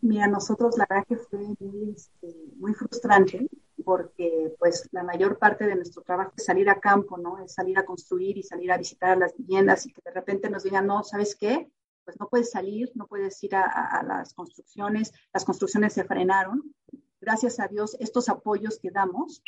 Mira, 0.00 0.26
nosotros 0.26 0.76
la 0.76 0.86
verdad 0.90 1.06
que 1.08 1.16
fue 1.16 1.38
muy, 1.60 1.94
este, 1.94 2.26
muy 2.56 2.74
frustrante 2.74 3.46
porque 3.84 4.52
pues 4.58 4.88
la 4.92 5.02
mayor 5.02 5.38
parte 5.38 5.66
de 5.66 5.76
nuestro 5.76 6.02
trabajo 6.02 6.32
es 6.36 6.44
salir 6.44 6.68
a 6.68 6.80
campo, 6.80 7.18
¿no? 7.18 7.42
Es 7.44 7.54
salir 7.54 7.78
a 7.78 7.84
construir 7.84 8.36
y 8.38 8.42
salir 8.42 8.72
a 8.72 8.78
visitar 8.78 9.16
las 9.18 9.36
viviendas 9.36 9.86
y 9.86 9.92
que 9.92 10.02
de 10.04 10.12
repente 10.12 10.50
nos 10.50 10.64
digan, 10.64 10.86
no, 10.86 11.02
¿sabes 11.02 11.36
qué? 11.36 11.70
Pues 12.04 12.18
no 12.18 12.28
puedes 12.28 12.50
salir, 12.50 12.90
no 12.94 13.06
puedes 13.06 13.42
ir 13.42 13.54
a, 13.54 14.02
las 14.06 14.34
construcciones, 14.34 15.12
las 15.32 15.44
construcciones 15.44 15.92
se 15.92 16.04
frenaron. 16.04 16.74
Gracias 17.20 17.60
a 17.60 17.68
Dios, 17.68 17.96
estos 18.00 18.28
apoyos 18.28 18.78
que 18.80 18.90
damos, 18.90 19.42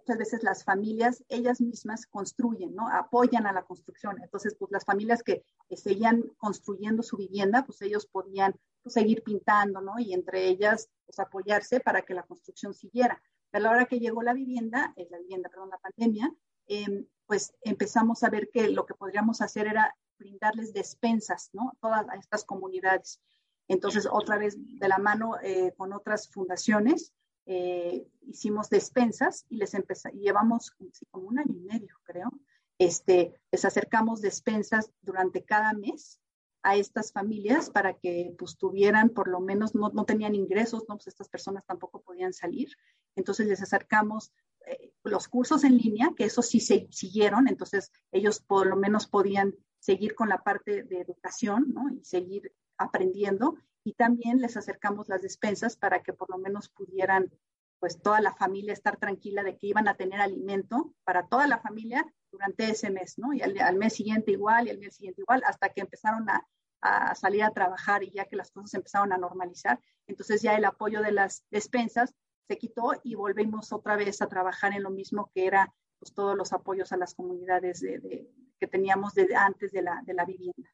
muchas 0.00 0.18
veces 0.18 0.42
las 0.42 0.64
familias, 0.64 1.22
ellas 1.28 1.60
mismas 1.60 2.06
construyen, 2.06 2.74
¿no? 2.74 2.88
Apoyan 2.88 3.46
a 3.46 3.52
la 3.52 3.62
construcción. 3.62 4.20
Entonces, 4.22 4.56
pues 4.58 4.72
las 4.72 4.84
familias 4.84 5.22
que, 5.22 5.44
seguían 5.76 6.24
construyendo 6.38 7.02
su 7.04 7.16
vivienda, 7.16 7.64
pues 7.64 7.80
ellos 7.82 8.06
podían 8.06 8.56
pues, 8.82 8.94
seguir 8.94 9.22
pintando, 9.22 9.80
¿no? 9.80 10.00
Y 10.00 10.14
entre 10.14 10.48
ellas, 10.48 10.88
pues 11.06 11.20
apoyarse 11.20 11.78
para 11.78 12.02
que 12.02 12.14
la 12.14 12.24
construcción 12.24 12.74
siguiera. 12.74 13.22
A 13.52 13.60
la 13.60 13.70
hora 13.70 13.86
que 13.86 14.00
llegó 14.00 14.22
la 14.22 14.32
vivienda, 14.32 14.92
eh, 14.96 15.06
la 15.10 15.18
vivienda, 15.18 15.48
perdón, 15.48 15.70
la 15.70 15.78
pandemia, 15.78 16.34
em, 16.66 17.06
pues 17.26 17.52
empezamos 17.60 18.24
a 18.24 18.30
ver 18.30 18.50
que 18.52 18.68
lo 18.68 18.86
que 18.86 18.94
podríamos 18.94 19.40
hacer 19.40 19.68
era 19.68 19.96
brindarles 20.20 20.72
despensas, 20.72 21.50
¿no? 21.52 21.76
Todas 21.80 22.06
estas 22.18 22.44
comunidades. 22.44 23.20
Entonces, 23.66 24.06
otra 24.10 24.38
vez 24.38 24.56
de 24.56 24.88
la 24.88 24.98
mano 24.98 25.34
eh, 25.42 25.72
con 25.76 25.92
otras 25.92 26.28
fundaciones, 26.28 27.12
eh, 27.46 28.06
hicimos 28.22 28.70
despensas 28.70 29.46
y 29.48 29.56
les 29.56 29.74
empezamos, 29.74 30.20
llevamos 30.20 30.72
como 31.10 31.28
un 31.28 31.38
año 31.40 31.56
y 31.56 31.60
medio, 31.60 31.96
creo, 32.04 32.30
este, 32.78 33.34
les 33.50 33.64
acercamos 33.64 34.20
despensas 34.20 34.92
durante 35.02 35.44
cada 35.44 35.72
mes 35.72 36.20
a 36.62 36.76
estas 36.76 37.12
familias 37.12 37.70
para 37.70 37.94
que 37.94 38.34
pues 38.38 38.56
tuvieran 38.56 39.10
por 39.10 39.28
lo 39.28 39.40
menos, 39.40 39.74
no, 39.74 39.88
no 39.90 40.04
tenían 40.04 40.34
ingresos, 40.34 40.84
¿no? 40.88 40.96
Pues 40.96 41.08
estas 41.08 41.28
personas 41.28 41.64
tampoco 41.64 42.02
podían 42.02 42.32
salir. 42.32 42.68
Entonces 43.16 43.46
les 43.46 43.62
acercamos 43.62 44.32
eh, 44.66 44.92
los 45.04 45.28
cursos 45.28 45.64
en 45.64 45.78
línea, 45.78 46.12
que 46.16 46.24
eso 46.24 46.42
sí 46.42 46.60
se 46.60 46.86
siguieron, 46.90 47.48
entonces 47.48 47.90
ellos 48.12 48.40
por 48.40 48.66
lo 48.66 48.76
menos 48.76 49.06
podían 49.06 49.54
seguir 49.80 50.14
con 50.14 50.28
la 50.28 50.42
parte 50.42 50.84
de 50.84 51.00
educación 51.00 51.72
¿no? 51.74 51.90
y 51.90 52.04
seguir 52.04 52.52
aprendiendo. 52.78 53.56
Y 53.82 53.94
también 53.94 54.40
les 54.40 54.56
acercamos 54.56 55.08
las 55.08 55.22
despensas 55.22 55.76
para 55.76 56.02
que 56.02 56.12
por 56.12 56.30
lo 56.30 56.38
menos 56.38 56.68
pudieran, 56.68 57.32
pues 57.80 58.00
toda 58.00 58.20
la 58.20 58.34
familia 58.34 58.74
estar 58.74 58.98
tranquila 58.98 59.42
de 59.42 59.56
que 59.56 59.66
iban 59.66 59.88
a 59.88 59.96
tener 59.96 60.20
alimento 60.20 60.94
para 61.02 61.26
toda 61.26 61.46
la 61.46 61.58
familia 61.58 62.06
durante 62.30 62.70
ese 62.70 62.90
mes, 62.90 63.18
¿no? 63.18 63.32
Y 63.32 63.40
al, 63.40 63.76
mes 63.76 63.94
siguiente 63.94 64.32
igual 64.32 64.66
y 64.66 64.70
al 64.70 64.78
mes 64.78 64.94
siguiente 64.94 65.22
igual, 65.22 65.42
hasta 65.46 65.70
que 65.70 65.80
empezaron 65.80 66.28
a, 66.28 66.46
a 66.82 67.14
salir 67.14 67.42
a 67.42 67.50
trabajar 67.50 68.02
y 68.02 68.10
ya 68.10 68.26
que 68.26 68.36
las 68.36 68.50
cosas 68.50 68.74
empezaron 68.74 69.12
a 69.12 69.18
normalizar. 69.18 69.80
Entonces 70.06 70.42
ya 70.42 70.54
el 70.56 70.64
apoyo 70.66 71.00
de 71.00 71.12
las 71.12 71.44
despensas 71.50 72.14
se 72.48 72.58
quitó 72.58 72.92
y 73.02 73.14
volvimos 73.14 73.72
otra 73.72 73.96
vez 73.96 74.20
a 74.20 74.28
trabajar 74.28 74.72
en 74.74 74.82
lo 74.82 74.90
mismo 74.90 75.30
que 75.34 75.46
era 75.46 75.72
pues, 76.00 76.12
todos 76.12 76.36
los 76.36 76.52
apoyos 76.52 76.92
a 76.92 76.96
las 76.96 77.14
comunidades 77.14 77.80
de, 77.80 78.28
que 78.60 78.66
teníamos 78.66 79.14
antes 79.36 79.72
de 79.72 79.82
la, 79.82 80.00
de 80.04 80.14
la 80.14 80.24
vivienda. 80.24 80.70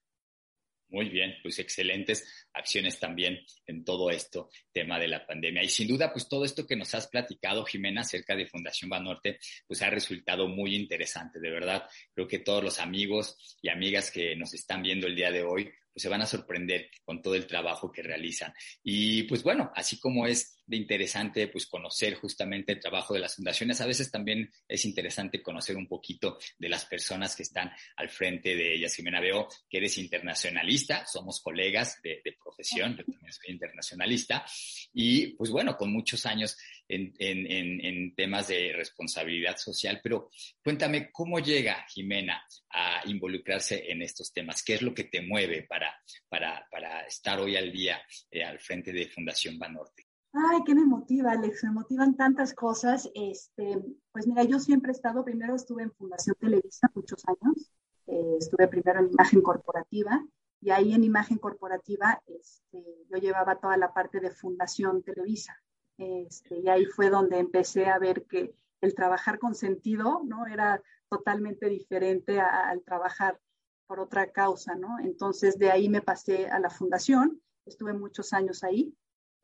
Muy 0.89 1.09
bien, 1.09 1.35
pues 1.43 1.59
excelentes 1.59 2.47
acciones 2.53 3.01
también 3.01 3.41
en 3.67 3.85
todo 3.85 4.09
esto, 4.11 4.51
tema 4.73 5.01
de 5.01 5.09
la 5.09 5.27
pandemia. 5.27 5.63
Y 5.65 5.69
sin 5.69 5.89
duda, 5.89 6.13
pues 6.13 6.29
todo 6.29 6.45
esto 6.45 6.65
que 6.65 6.77
nos 6.77 6.95
has 6.95 7.09
platicado, 7.09 7.65
Jimena, 7.65 8.03
acerca 8.03 8.37
de 8.37 8.47
Fundación 8.47 8.89
Banorte, 8.89 9.39
pues 9.67 9.83
ha 9.83 9.91
resultado 9.91 10.47
muy 10.47 10.77
interesante, 10.77 11.41
de 11.41 11.51
verdad. 11.51 11.89
Creo 12.15 12.29
que 12.29 12.39
todos 12.39 12.63
los 12.63 12.79
amigos 12.79 13.59
y 13.61 13.69
amigas 13.69 14.13
que 14.13 14.37
nos 14.37 14.55
están 14.55 14.83
viendo 14.83 15.09
el 15.09 15.17
día 15.17 15.33
de 15.33 15.43
hoy, 15.43 15.73
pues 15.97 16.03
se 16.03 16.11
van 16.11 16.21
a 16.21 16.27
sorprender 16.27 16.91
con 17.07 17.23
todo 17.23 17.35
el 17.37 17.47
trabajo 17.47 17.91
que 17.91 18.03
realizan. 18.03 18.53
Y 18.83 19.23
pues 19.23 19.43
bueno, 19.43 19.73
así 19.75 19.99
como 19.99 20.27
es 20.27 20.61
de 20.67 20.77
interesante 20.77 21.49
pues 21.49 21.67
conocer 21.67 22.17
justamente 22.17 22.73
el 22.73 22.81
trabajo 22.81 23.15
de 23.15 23.21
las 23.21 23.37
fundaciones. 23.37 23.81
A 23.81 23.87
veces 23.87 24.11
también 24.11 24.53
es 24.69 24.85
interesante 24.85 25.41
conocer 25.43 25.75
un 25.75 25.89
poquito 25.89 26.37
de 26.59 26.69
las 26.69 26.85
personas 26.85 27.35
que 27.35 27.45
están 27.45 27.73
al 27.97 28.11
frente 28.11 28.55
de 28.55 28.75
ellas. 28.75 28.95
Jimena, 28.95 29.23
veo 29.23 29.49
que 29.71 29.79
eres 29.79 29.97
internacionalista, 29.97 31.07
somos 31.07 31.41
colegas 31.41 31.99
de, 32.03 32.21
profesión, 32.45 32.95
yo 32.97 33.05
también 33.05 33.33
soy 33.33 33.55
internacionalista 33.55 34.45
y 34.93 35.29
pues 35.29 35.51
bueno, 35.51 35.79
con 35.79 35.91
muchos 35.91 36.27
años 36.27 36.59
en, 36.89 37.15
en, 37.19 37.85
en, 37.85 38.15
temas 38.15 38.49
de 38.49 38.73
responsabilidad 38.75 39.57
social, 39.57 40.01
pero 40.03 40.31
cuéntame 40.63 41.11
cómo 41.11 41.39
llega 41.39 41.85
Jimena 41.89 42.43
a 42.71 43.03
involucrarse 43.07 43.91
en 43.91 44.03
estos 44.03 44.33
temas, 44.33 44.63
qué 44.63 44.75
es 44.75 44.83
lo 44.83 44.95
que 44.95 45.05
te 45.05 45.23
mueve 45.23 45.63
para, 45.63 45.93
para, 46.29 46.67
para 46.71 47.07
estar 47.07 47.41
hoy 47.41 47.57
al 47.57 47.73
día 47.73 48.01
eh, 48.31 48.45
al 48.45 48.59
frente 48.59 48.93
de 48.93 49.09
Fundación 49.09 49.59
Banorte. 49.59 50.07
Ay, 50.33 50.61
¿qué 50.67 50.75
me 50.75 50.85
motiva, 50.85 51.33
Alex? 51.33 51.65
Me 51.65 51.71
motivan 51.71 52.15
tantas 52.15 52.53
cosas. 52.53 53.11
Este, 53.15 53.79
pues 54.13 54.27
mira, 54.27 54.45
yo 54.45 54.61
siempre 54.61 54.93
he 54.93 54.95
estado, 54.95 55.25
primero 55.25 55.55
estuve 55.55 55.83
en 55.83 55.93
Fundación 55.93 56.37
Televisa 56.39 56.91
muchos 56.95 57.25
años, 57.27 57.71
eh, 58.07 58.37
estuve 58.39 58.69
primero 58.69 59.01
en 59.01 59.11
imagen 59.13 59.41
corporativa 59.41 60.23
y 60.61 60.71
ahí 60.71 60.93
en 60.93 61.05
imagen 61.05 61.39
corporativa 61.39 62.21
este, 62.27 62.83
yo 63.09 63.19
llevaba 63.19 63.59
toda 63.59 63.77
la 63.77 63.93
parte 63.95 64.21
de 64.21 64.31
Fundación 64.31 65.03
Televisa. 65.03 65.59
Este, 65.99 66.59
y 66.59 66.69
ahí 66.69 66.85
fue 66.85 67.11
donde 67.11 67.39
empecé 67.39 67.87
a 67.87 67.99
ver 67.99 68.25
que 68.25 68.55
el 68.81 68.95
trabajar 68.95 69.39
con 69.39 69.55
sentido, 69.55 70.23
¿no? 70.25 70.47
Era 70.47 70.83
totalmente 71.09 71.69
diferente 71.69 72.41
al 72.41 72.83
trabajar 72.83 73.41
por 73.87 74.01
otra 74.01 74.31
causa, 74.33 74.75
¿no? 74.75 74.99
Entonces 74.99 75.59
de 75.59 75.71
ahí 75.71 75.89
me 75.89 76.03
pasé 76.03 76.49
a 76.49 76.59
la 76.59 76.71
fundación, 76.71 77.41
estuve 77.65 77.93
muchos 77.93 78.33
años 78.33 78.65
ahí 78.65 78.95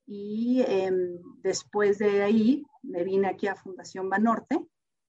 y 0.07 0.63
em, 0.67 1.21
después 1.43 1.99
de 1.99 2.23
ahí 2.23 2.67
me 2.83 3.05
vine 3.05 3.29
aquí 3.29 3.47
a 3.47 3.55
Fundación 3.55 4.09
Banorte 4.09 4.59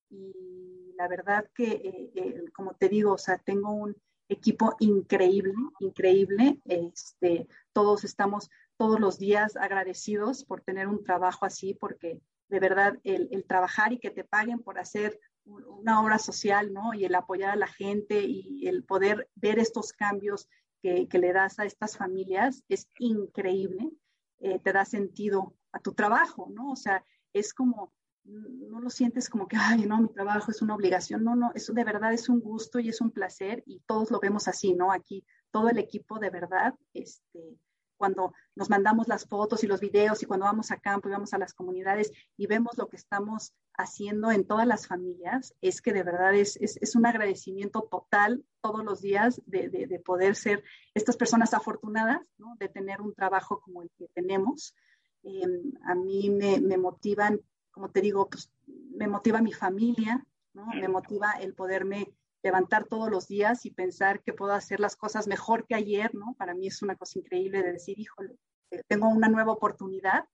y 0.09 0.93
la 0.95 1.07
verdad 1.07 1.49
que, 1.55 1.71
eh, 1.71 2.11
eh, 2.15 2.45
como 2.53 2.75
te 2.75 2.89
digo, 2.89 3.13
o 3.13 3.17
sea, 3.17 3.39
tengo 3.39 3.71
un 3.71 3.95
equipo 4.29 4.75
increíble, 4.79 5.53
increíble. 5.79 6.59
Este, 6.65 7.47
todos 7.73 8.03
estamos 8.03 8.49
todos 8.77 8.99
los 8.99 9.17
días 9.17 9.55
agradecidos 9.55 10.43
por 10.45 10.61
tener 10.61 10.87
un 10.87 11.03
trabajo 11.03 11.45
así, 11.45 11.73
porque 11.73 12.21
de 12.49 12.59
verdad 12.59 12.99
el, 13.03 13.45
trabajar 13.47 13.93
y 13.93 13.99
que 13.99 14.11
te 14.11 14.23
paguen 14.23 14.59
por 14.59 14.79
hacer 14.79 15.19
una 15.45 16.01
obra 16.01 16.19
social, 16.19 16.71
¿no? 16.71 16.93
Y 16.93 17.05
el 17.05 17.15
apoyar 17.15 17.51
a 17.51 17.55
la 17.55 17.67
gente 17.67 18.23
y 18.23 18.67
el 18.67 18.83
poder 18.83 19.29
ver 19.35 19.59
estos 19.59 19.91
cambios 19.91 20.47
que, 20.83 21.19
le 21.19 21.33
das 21.33 21.59
a 21.59 21.65
estas 21.65 21.97
familias 21.97 22.63
es 22.67 22.89
increíble. 22.99 23.91
Eh, 24.39 24.59
te 24.59 24.73
da 24.73 24.83
sentido 24.83 25.55
a 25.71 25.79
tu 25.79 25.93
trabajo, 25.93 26.49
¿no? 26.53 26.71
O 26.71 26.75
sea, 26.75 27.03
es 27.31 27.53
como 27.53 27.93
no 28.25 28.79
lo 28.79 28.89
sientes 28.89 29.29
como 29.29 29.49
que, 29.49 29.57
ay, 29.57 29.85
no, 29.85 30.01
mi 30.01 30.07
trabajo 30.07 30.49
es 30.51 30.61
una 30.61 30.75
obligación. 30.75 31.23
No, 31.23 31.35
no, 31.35 31.51
eso 31.55 31.73
de 31.73 31.83
verdad 31.83 32.13
es 32.13 32.29
un 32.29 32.39
gusto 32.39 32.79
y 32.79 32.89
es 32.89 33.01
un 33.01 33.11
placer 33.11 33.63
y 33.65 33.81
todos 33.85 34.11
lo 34.11 34.19
vemos 34.19 34.47
así, 34.47 34.73
¿no? 34.73 34.91
Aquí 34.91 35.25
todo 35.51 35.69
el 35.69 35.77
equipo 35.77 36.19
de 36.19 36.29
verdad, 36.29 36.73
este, 36.93 37.57
cuando 38.03 38.33
nos 38.53 38.69
mandamos 38.69 39.07
las 39.07 39.25
fotos 39.25 39.63
y 39.63 39.67
los 39.67 39.79
videos 39.79 40.21
y 40.21 40.25
cuando 40.25 40.45
vamos 40.45 40.71
a 40.71 40.81
campo 40.81 41.07
y 41.07 41.13
vamos 41.13 41.33
a 41.33 41.37
las 41.37 41.53
comunidades 41.53 42.11
y 42.35 42.47
vemos 42.47 42.77
lo 42.77 42.89
que 42.89 42.97
estamos 42.97 43.53
haciendo 43.77 44.29
en 44.29 44.45
todas 44.45 44.67
las 44.67 44.87
familias, 44.87 45.55
es 45.61 45.81
que 45.81 45.93
de 45.93 46.03
verdad 46.03 46.35
es, 46.35 46.57
es, 46.57 46.95
un 46.97 47.05
agradecimiento 47.05 47.87
total 47.89 48.43
todos 48.59 48.83
los 48.83 48.99
días 48.99 49.41
de, 49.45 49.69
de, 49.69 49.99
poder 49.99 50.35
ser 50.35 50.65
estas 50.93 51.15
personas 51.15 51.53
afortunadas, 51.53 52.19
¿no? 52.37 52.57
De 52.59 52.67
tener 52.67 52.99
un 52.99 53.15
trabajo 53.15 53.61
como 53.61 53.83
el 53.83 53.89
que 53.97 54.09
tenemos. 54.09 54.75
Em, 55.23 55.71
a 55.85 55.95
mí 55.95 56.29
me, 56.29 56.59
me 56.59 56.77
motivan 56.77 57.39
como 57.71 57.89
te 57.89 58.01
digo, 58.01 58.29
pues 58.29 58.51
me 58.67 59.07
motiva 59.07 59.41
mi 59.41 59.53
familia, 59.53 60.23
¿no? 60.53 60.67
Me 60.67 60.89
motiva 60.89 61.31
el 61.41 61.55
poderme 61.55 62.13
levantar 62.43 62.85
todos 62.85 63.09
los 63.09 63.27
días 63.27 63.65
y 63.65 63.71
pensar 63.71 64.21
que 64.21 64.33
puedo 64.33 64.51
hacer 64.51 64.81
las 64.81 64.97
cosas 64.97 65.27
mejor 65.27 65.65
que 65.65 65.75
ayer, 65.75 66.13
¿no? 66.13 66.35
Para 66.37 66.53
mí 66.53 66.67
es 66.67 66.81
una 66.81 66.97
cosa 66.97 67.17
increíble 67.19 67.63
de 67.63 67.71
decir, 67.71 67.97
híjole, 67.97 68.37
eh, 68.69 68.83
tengo 68.87 69.07
una 69.07 69.29
nueva 69.29 69.53
oportunidad 69.53 70.25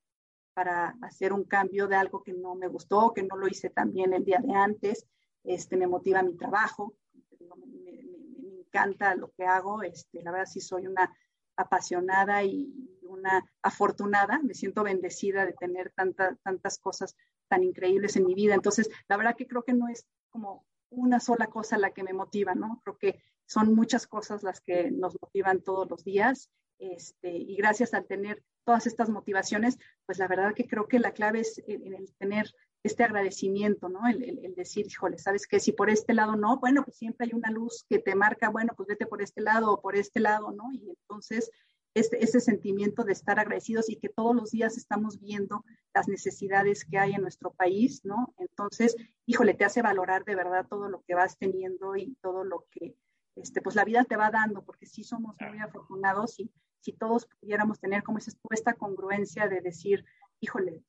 para 0.55 0.97
hacer 1.03 1.31
un 1.31 1.43
cambio 1.43 1.87
de 1.87 1.95
algo 1.95 2.23
que 2.23 2.33
no 2.33 2.55
me 2.55 2.67
gustó, 2.67 3.13
que 3.13 3.23
no 3.23 3.37
lo 3.37 3.47
hice 3.47 3.69
tan 3.69 3.93
bien 3.93 4.13
el 4.13 4.25
día 4.25 4.39
de 4.43 4.53
antes, 4.53 5.05
este, 5.43 5.77
me 5.77 5.87
motiva 5.87 6.23
mi 6.23 6.35
trabajo, 6.35 6.95
me, 7.39 8.59
encanta 8.59 9.15
lo 9.15 9.31
que 9.31 9.45
hago, 9.45 9.83
este, 9.83 10.21
la 10.21 10.31
verdad 10.31 10.45
sí 10.45 10.61
soy 10.61 10.85
una 10.85 11.15
apasionada 11.55 12.43
y 12.43 12.71
una 13.03 13.43
afortunada, 13.61 14.39
me 14.43 14.53
siento 14.53 14.83
bendecida 14.83 15.45
de 15.45 15.53
tener 15.53 15.91
tantas 15.95 16.79
cosas 16.79 17.15
tan 17.47 17.63
increíbles 17.63 18.15
en 18.15 18.25
mi 18.25 18.35
vida. 18.35 18.53
Entonces, 18.53 18.89
la 19.07 19.17
verdad 19.17 19.35
que 19.35 19.47
creo 19.47 19.63
que 19.63 19.73
no 19.73 19.87
es 19.87 20.05
como 20.29 20.65
una 20.89 21.19
sola 21.19 21.47
cosa 21.47 21.77
la 21.77 21.91
que 21.91 22.03
me 22.03 22.13
motiva, 22.13 22.55
¿no? 22.55 22.81
Creo 22.83 22.97
que 22.97 23.21
son 23.45 23.73
muchas 23.73 24.07
cosas 24.07 24.43
las 24.43 24.61
que 24.61 24.91
nos 24.91 25.17
motivan 25.21 25.61
todos 25.61 25.89
los 25.89 26.03
días. 26.03 26.49
Este, 26.77 27.35
y 27.35 27.55
gracias 27.55 27.93
al 27.93 28.05
tener 28.05 28.43
todas 28.63 28.87
estas 28.87 29.09
motivaciones, 29.09 29.77
pues 30.05 30.17
la 30.19 30.27
verdad 30.27 30.53
que 30.53 30.67
creo 30.67 30.87
que 30.87 30.99
la 30.99 31.11
clave 31.11 31.41
es 31.41 31.61
en 31.67 31.93
el 31.93 32.13
tener 32.13 32.53
este 32.83 33.03
agradecimiento, 33.03 33.89
¿no? 33.89 34.07
El, 34.07 34.23
el, 34.23 34.55
decir, 34.55 34.85
híjole, 34.87 35.17
¿sabes 35.17 35.47
qué? 35.47 35.59
Si 35.59 35.73
por 35.73 35.89
este 35.89 36.13
lado 36.13 36.35
no, 36.35 36.59
bueno, 36.59 36.85
pues 36.85 36.97
siempre 36.97 37.25
hay 37.25 37.33
una 37.33 37.51
luz 37.51 37.85
que 37.89 37.99
te 37.99 38.15
marca, 38.15 38.49
bueno, 38.49 38.73
pues 38.77 38.87
vete 38.87 39.05
por 39.05 39.21
este 39.21 39.41
lado 39.41 39.73
o 39.73 39.81
por 39.81 39.95
este 39.95 40.19
lado, 40.19 40.51
¿no? 40.51 40.71
Y 40.71 40.89
entonces 40.89 41.51
este, 41.93 42.23
ese 42.23 42.39
sentimiento 42.39 43.03
de 43.03 43.13
estar 43.13 43.39
agradecidos 43.39 43.89
y 43.89 43.95
que 43.95 44.09
todos 44.09 44.35
los 44.35 44.51
días 44.51 44.77
estamos 44.77 45.19
viendo 45.19 45.65
las 45.93 46.07
necesidades 46.07 46.85
que 46.85 46.97
hay 46.97 47.13
en 47.13 47.21
nuestro 47.21 47.51
país, 47.51 48.05
¿no? 48.05 48.33
Entonces, 48.37 48.95
híjole, 49.25 49.53
te 49.53 49.65
hace 49.65 49.81
valorar 49.81 50.23
de 50.25 50.35
verdad 50.35 50.67
todo 50.67 50.89
lo 50.89 51.01
que 51.01 51.15
vas 51.15 51.37
teniendo 51.37 51.95
y 51.95 52.15
todo 52.21 52.43
lo 52.43 52.65
que, 52.71 52.95
este, 53.35 53.61
pues 53.61 53.75
la 53.75 53.85
vida 53.85 54.03
te 54.03 54.17
va 54.17 54.29
dando, 54.29 54.63
porque 54.63 54.85
sí 54.85 55.03
somos 55.03 55.35
muy 55.49 55.59
afortunados 55.59 56.39
y 56.39 56.51
si 56.79 56.93
todos 56.93 57.27
pudiéramos 57.39 57.79
tener 57.79 58.03
como 58.03 58.19
esta 58.51 58.73
congruencia 58.73 59.47
de 59.47 59.61
decir, 59.61 60.05
híjole, 60.39 60.83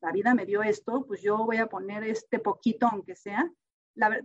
la 0.00 0.12
vida 0.12 0.34
me 0.34 0.46
dio 0.46 0.62
esto, 0.62 1.06
pues 1.06 1.22
yo 1.22 1.38
voy 1.38 1.58
a 1.58 1.66
poner 1.66 2.04
este 2.04 2.38
poquito, 2.38 2.86
aunque 2.86 3.14
sea, 3.14 3.50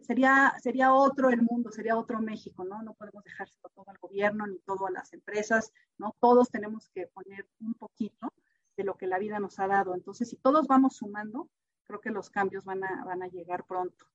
sería, 0.01 0.55
sería 0.61 0.93
otro 0.93 1.29
el 1.29 1.41
mundo, 1.41 1.71
sería 1.71 1.97
otro 1.97 2.21
México, 2.21 2.63
¿no? 2.63 2.81
No 2.81 2.93
podemos 2.93 3.23
dejárselo 3.23 3.69
todo 3.73 3.89
al 3.89 3.97
gobierno 3.97 4.47
ni 4.47 4.59
todo 4.59 4.87
a 4.87 4.91
las 4.91 5.13
empresas, 5.13 5.71
¿no? 5.97 6.15
Todos 6.19 6.49
tenemos 6.49 6.89
que 6.89 7.07
poner 7.07 7.47
un 7.59 7.73
poquito 7.73 8.33
de 8.77 8.83
lo 8.83 8.95
que 8.95 9.07
la 9.07 9.19
vida 9.19 9.39
nos 9.39 9.59
ha 9.59 9.67
dado. 9.67 9.95
Entonces, 9.95 10.29
si 10.29 10.37
todos 10.37 10.67
vamos 10.67 10.97
sumando, 10.97 11.49
creo 11.85 12.01
que 12.01 12.11
los 12.11 12.29
cambios 12.29 12.65
van 12.65 12.83
a, 12.83 13.03
van 13.05 13.23
a 13.23 13.27
llegar 13.27 13.65
pronto. 13.65 14.05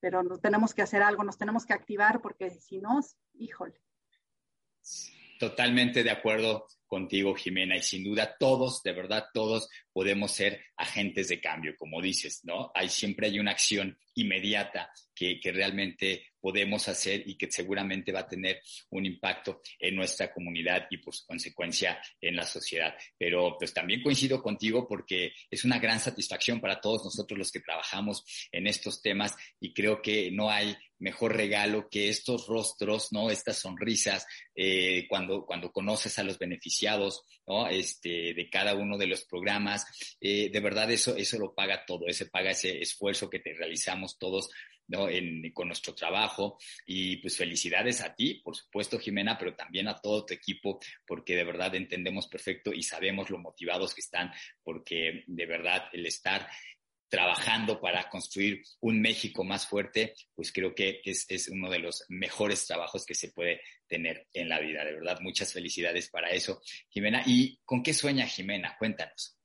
Pero 0.00 0.22
no 0.22 0.38
tenemos 0.38 0.74
que 0.74 0.82
hacer 0.82 1.02
algo, 1.02 1.24
nos 1.24 1.38
tenemos 1.38 1.66
que 1.66 1.74
activar 1.74 2.20
porque 2.20 2.50
si 2.50 2.78
no, 2.78 3.00
híjole. 3.34 3.80
Totalmente 5.40 6.02
de 6.02 6.10
acuerdo 6.10 6.66
contigo, 6.86 7.34
Jimena, 7.34 7.74
y 7.74 7.80
sin 7.80 8.04
duda 8.04 8.36
todos, 8.38 8.82
de 8.82 8.92
verdad 8.92 9.24
todos, 9.32 9.70
podemos 9.90 10.32
ser 10.32 10.62
agentes 10.76 11.28
de 11.28 11.40
cambio, 11.40 11.74
como 11.78 12.02
dices, 12.02 12.42
¿no? 12.44 12.70
Hay 12.74 12.90
siempre 12.90 13.28
hay 13.28 13.38
una 13.38 13.52
acción 13.52 13.98
inmediata 14.16 14.90
que, 15.14 15.40
que, 15.40 15.50
realmente 15.50 16.26
podemos 16.40 16.88
hacer 16.88 17.22
y 17.26 17.36
que 17.36 17.50
seguramente 17.50 18.12
va 18.12 18.20
a 18.20 18.28
tener 18.28 18.60
un 18.90 19.06
impacto 19.06 19.60
en 19.78 19.96
nuestra 19.96 20.32
comunidad 20.32 20.86
y 20.90 20.98
por 20.98 21.14
consecuencia 21.26 22.00
en 22.20 22.36
la 22.36 22.44
sociedad. 22.44 22.94
Pero 23.18 23.56
pues 23.58 23.72
también 23.72 24.02
coincido 24.02 24.42
contigo 24.42 24.86
porque 24.88 25.32
es 25.50 25.64
una 25.64 25.78
gran 25.78 26.00
satisfacción 26.00 26.60
para 26.60 26.80
todos 26.80 27.04
nosotros 27.04 27.38
los 27.38 27.52
que 27.52 27.60
trabajamos 27.60 28.24
en 28.52 28.66
estos 28.66 29.02
temas 29.02 29.34
y 29.60 29.72
creo 29.72 30.00
que 30.02 30.30
no 30.30 30.50
hay 30.50 30.76
mejor 31.00 31.34
regalo 31.34 31.88
que 31.88 32.08
estos 32.08 32.46
rostros, 32.46 33.10
¿no? 33.10 33.30
Estas 33.30 33.58
sonrisas, 33.58 34.26
eh, 34.54 35.06
cuando, 35.08 35.44
cuando 35.44 35.72
conoces 35.72 36.18
a 36.18 36.22
los 36.22 36.38
beneficiados, 36.38 37.24
¿no? 37.46 37.66
Este, 37.68 38.34
de 38.34 38.48
cada 38.50 38.74
uno 38.74 38.96
de 38.98 39.06
los 39.06 39.24
programas, 39.24 39.84
eh, 40.20 40.50
de 40.50 40.60
verdad 40.60 40.90
eso, 40.90 41.16
eso 41.16 41.38
lo 41.38 41.54
paga 41.54 41.84
todo, 41.86 42.06
ese 42.06 42.26
paga 42.26 42.50
ese 42.50 42.80
esfuerzo 42.80 43.30
que 43.30 43.40
te 43.40 43.54
realizamos 43.54 44.18
todos 44.18 44.50
¿no? 44.90 45.06
Con 45.54 45.68
nuestro 45.68 45.94
trabajo. 45.94 46.58
Y 46.84 47.16
pues 47.18 47.36
felicidades 47.36 48.00
a 48.00 48.14
ti, 48.14 48.34
por 48.44 48.56
supuesto, 48.56 48.98
Jimena, 48.98 49.38
pero 49.38 49.54
también 49.54 49.88
a 49.88 49.96
todo 49.96 50.26
tu 50.26 50.34
equipo, 50.34 50.80
porque 51.06 51.36
de 51.36 51.44
verdad 51.44 51.74
entendemos 51.74 52.26
perfecto 52.26 52.72
y 52.72 52.82
sabemos 52.82 53.30
lo 53.30 53.38
motivados 53.38 53.94
que 53.94 54.00
están, 54.00 54.32
porque 54.62 55.24
de 55.26 55.46
verdad 55.46 55.84
el 55.92 56.06
estar 56.06 56.48
trabajando 57.08 57.80
para 57.80 58.08
construir 58.08 58.62
un 58.80 59.00
México 59.00 59.42
más 59.42 59.66
fuerte, 59.66 60.14
pues 60.34 60.52
creo 60.52 60.74
que 60.74 61.00
es, 61.04 61.26
es, 61.28 61.48
uno 61.48 61.68
de 61.68 61.80
los 61.80 62.04
mejores 62.08 62.66
trabajos 62.66 63.04
que 63.04 63.16
se 63.16 63.32
puede 63.32 63.60
tener 63.88 64.28
en 64.32 64.48
la 64.48 64.60
vida. 64.60 64.84
De 64.84 64.92
verdad, 64.92 65.18
muchas 65.20 65.52
felicidades 65.52 66.08
para 66.08 66.30
eso, 66.30 66.62
Jimena. 66.88 67.22
¿Y 67.26 67.58
con 67.64 67.82
qué 67.82 67.92
sueña 67.92 68.26
Jimena? 68.26 68.76
Cuéntanos. 68.78 69.39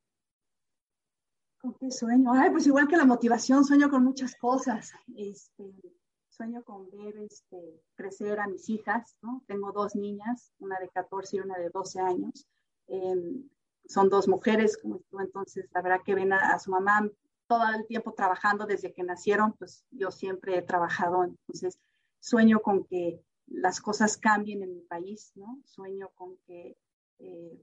¿Con 1.66 1.74
qué 1.80 1.90
sueño? 1.90 2.32
Ay, 2.32 2.52
pues 2.52 2.68
igual 2.68 2.88
que 2.88 2.96
la 2.96 3.06
motivación, 3.06 3.66
sueño 3.66 3.90
con 3.90 4.04
muchas 4.04 4.36
cosas. 4.36 4.94
Este, 5.18 5.74
sueño 6.30 6.64
con 6.64 6.92
ver 6.92 7.18
este, 7.18 7.82
crecer 7.96 8.40
a 8.40 8.46
mis 8.46 8.70
hijas, 8.70 9.18
¿no? 9.24 9.44
Tengo 9.48 9.72
dos 9.72 9.96
niñas, 9.96 10.54
una 10.60 10.78
de 10.78 10.90
14 10.90 11.38
y 11.38 11.40
una 11.40 11.58
de 11.58 11.72
12 11.72 12.00
años. 12.02 12.46
Em, 12.86 13.50
son 13.88 14.10
dos 14.10 14.28
mujeres, 14.28 14.78
como 14.78 15.00
tú, 15.10 15.20
entonces 15.20 15.68
la 15.74 15.82
verdad 15.82 16.02
que 16.06 16.14
ven 16.14 16.34
a, 16.34 16.60
su 16.60 16.70
mamá 16.70 17.10
todo 17.48 17.64
el 17.76 17.88
tiempo 17.88 18.14
trabajando 18.14 18.68
desde 18.68 18.94
que 18.94 19.02
nacieron, 19.02 19.54
pues 19.54 19.88
yo 19.90 20.12
siempre 20.12 20.60
he 20.60 20.62
trabajado, 20.62 21.24
entonces 21.24 21.80
sueño 22.20 22.60
con 22.60 22.86
que 22.86 23.24
las 23.48 23.82
cosas 23.82 24.18
cambien 24.18 24.62
en 24.62 24.76
mi 24.76 24.82
país, 24.82 25.32
¿no? 25.34 25.60
Sueño 25.66 26.12
con 26.14 26.38
que 26.46 26.78
eh, 27.18 27.60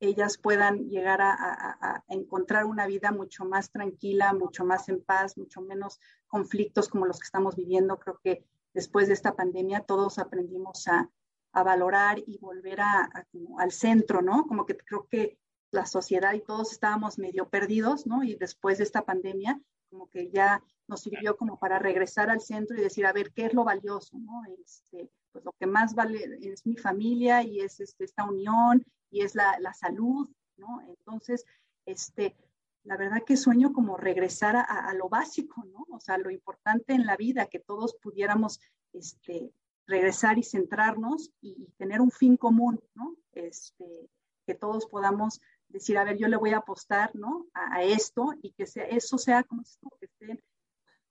ellas 0.00 0.38
puedan 0.38 0.88
llegar 0.88 1.20
a, 1.22 2.04
encontrar 2.08 2.64
una 2.64 2.86
vida 2.86 3.12
mucho 3.12 3.44
más 3.44 3.70
tranquila, 3.70 4.32
mucho 4.32 4.64
más 4.64 4.88
en 4.88 5.02
paz, 5.02 5.36
mucho 5.38 5.60
menos 5.60 6.00
conflictos 6.26 6.88
como 6.88 7.06
los 7.06 7.18
que 7.18 7.26
estamos 7.26 7.56
viviendo. 7.56 7.98
Creo 7.98 8.18
que 8.22 8.44
después 8.72 9.08
de 9.08 9.14
esta 9.14 9.34
pandemia 9.34 9.80
todos 9.80 10.18
aprendimos 10.18 10.86
a, 10.88 11.10
valorar 11.52 12.18
y 12.18 12.36
volver 12.38 12.80
al 12.80 13.70
centro, 13.70 14.22
¿no? 14.22 14.44
Como 14.48 14.66
que 14.66 14.76
creo 14.76 15.06
que 15.08 15.38
la 15.70 15.86
sociedad 15.86 16.32
y 16.32 16.40
todos 16.40 16.72
estábamos 16.72 17.16
medio 17.16 17.48
perdidos, 17.48 18.08
¿no? 18.08 18.24
Y 18.24 18.34
después 18.34 18.78
de 18.78 18.84
esta 18.84 19.02
pandemia, 19.02 19.60
como 19.88 20.10
que 20.10 20.30
ya 20.30 20.64
nos 20.88 21.02
sirvió 21.02 21.36
como 21.36 21.60
para 21.60 21.78
regresar 21.78 22.28
al 22.28 22.40
centro 22.40 22.76
y 22.76 22.82
decir, 22.82 23.06
a 23.06 23.12
ver, 23.12 23.32
¿qué 23.32 23.46
es 23.46 23.54
lo 23.54 23.62
valioso, 23.62 24.18
¿no? 24.18 24.42
Este, 24.64 25.08
pues 25.30 25.44
lo 25.44 25.52
que 25.52 25.66
más 25.66 25.94
vale 25.94 26.38
es 26.42 26.66
mi 26.66 26.76
familia 26.76 27.44
y 27.44 27.60
es 27.60 27.78
este, 27.78 28.04
esta 28.04 28.24
unión 28.24 28.84
y 29.14 29.22
es 29.22 29.36
la, 29.36 29.56
la 29.60 29.72
salud, 29.72 30.28
¿no? 30.56 30.82
Entonces, 30.88 31.46
este, 31.86 32.36
la 32.82 32.96
verdad 32.96 33.22
que 33.24 33.36
sueño 33.36 33.72
como 33.72 33.96
regresar 33.96 34.56
a, 34.56 34.92
lo 34.94 35.08
básico, 35.08 35.64
¿no? 35.64 35.86
O 35.90 36.00
sea, 36.00 36.18
lo 36.18 36.30
importante 36.30 36.94
en 36.94 37.06
la 37.06 37.16
vida, 37.16 37.46
que 37.46 37.60
todos 37.60 37.94
pudiéramos 38.02 38.60
este, 38.92 39.52
regresar 39.86 40.36
y 40.36 40.42
centrarnos 40.42 41.30
y, 41.40 41.68
tener 41.78 42.00
un 42.00 42.10
fin 42.10 42.36
común, 42.36 42.82
¿no? 42.94 43.14
Este, 43.32 44.10
que 44.46 44.54
todos 44.56 44.86
podamos 44.86 45.40
decir, 45.68 45.96
a 45.96 46.04
ver, 46.04 46.18
yo 46.18 46.26
le 46.26 46.36
voy 46.36 46.50
a 46.50 46.58
apostar, 46.58 47.14
¿no? 47.14 47.46
A, 47.54 47.84
esto 47.84 48.34
y 48.42 48.50
que 48.50 48.66
sea, 48.66 48.84
eso 48.88 49.16
sea 49.16 49.44
como 49.44 49.62
esto, 49.62 49.88
que 50.00 50.06
estén 50.06 50.42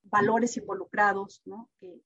valores 0.04 0.58
involucrados, 0.58 1.42
¿no? 1.46 1.70
Que, 1.80 2.02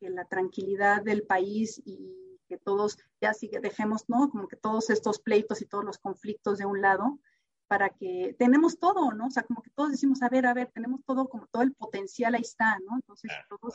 que 0.00 0.08
la 0.08 0.24
tranquilidad 0.24 1.02
del 1.02 1.22
país 1.24 1.82
y 1.84 2.31
que 2.52 2.58
todos 2.58 2.98
ya 3.18 3.32
sí 3.32 3.48
que 3.48 3.60
dejemos, 3.60 4.08
¿no? 4.08 4.28
Como 4.30 4.46
que 4.46 4.56
todos 4.56 4.90
estos 4.90 5.20
pleitos 5.20 5.62
y 5.62 5.66
todos 5.66 5.84
los 5.84 5.96
conflictos 5.96 6.58
de 6.58 6.66
un 6.66 6.82
lado 6.82 7.18
para 7.66 7.88
que 7.88 8.36
tenemos 8.38 8.78
todo, 8.78 9.12
¿no? 9.12 9.28
O 9.28 9.30
sea, 9.30 9.44
como 9.44 9.62
que 9.62 9.70
todos 9.70 9.92
decimos, 9.92 10.20
a 10.20 10.28
ver, 10.28 10.44
a 10.44 10.52
ver, 10.52 10.70
tenemos 10.74 11.00
todo, 11.06 11.30
como 11.30 11.46
todo 11.46 11.62
el 11.62 11.72
potencial 11.72 12.34
ahí 12.34 12.42
está, 12.42 12.78
¿no? 12.80 12.96
Entonces 12.96 13.32
todos 13.48 13.74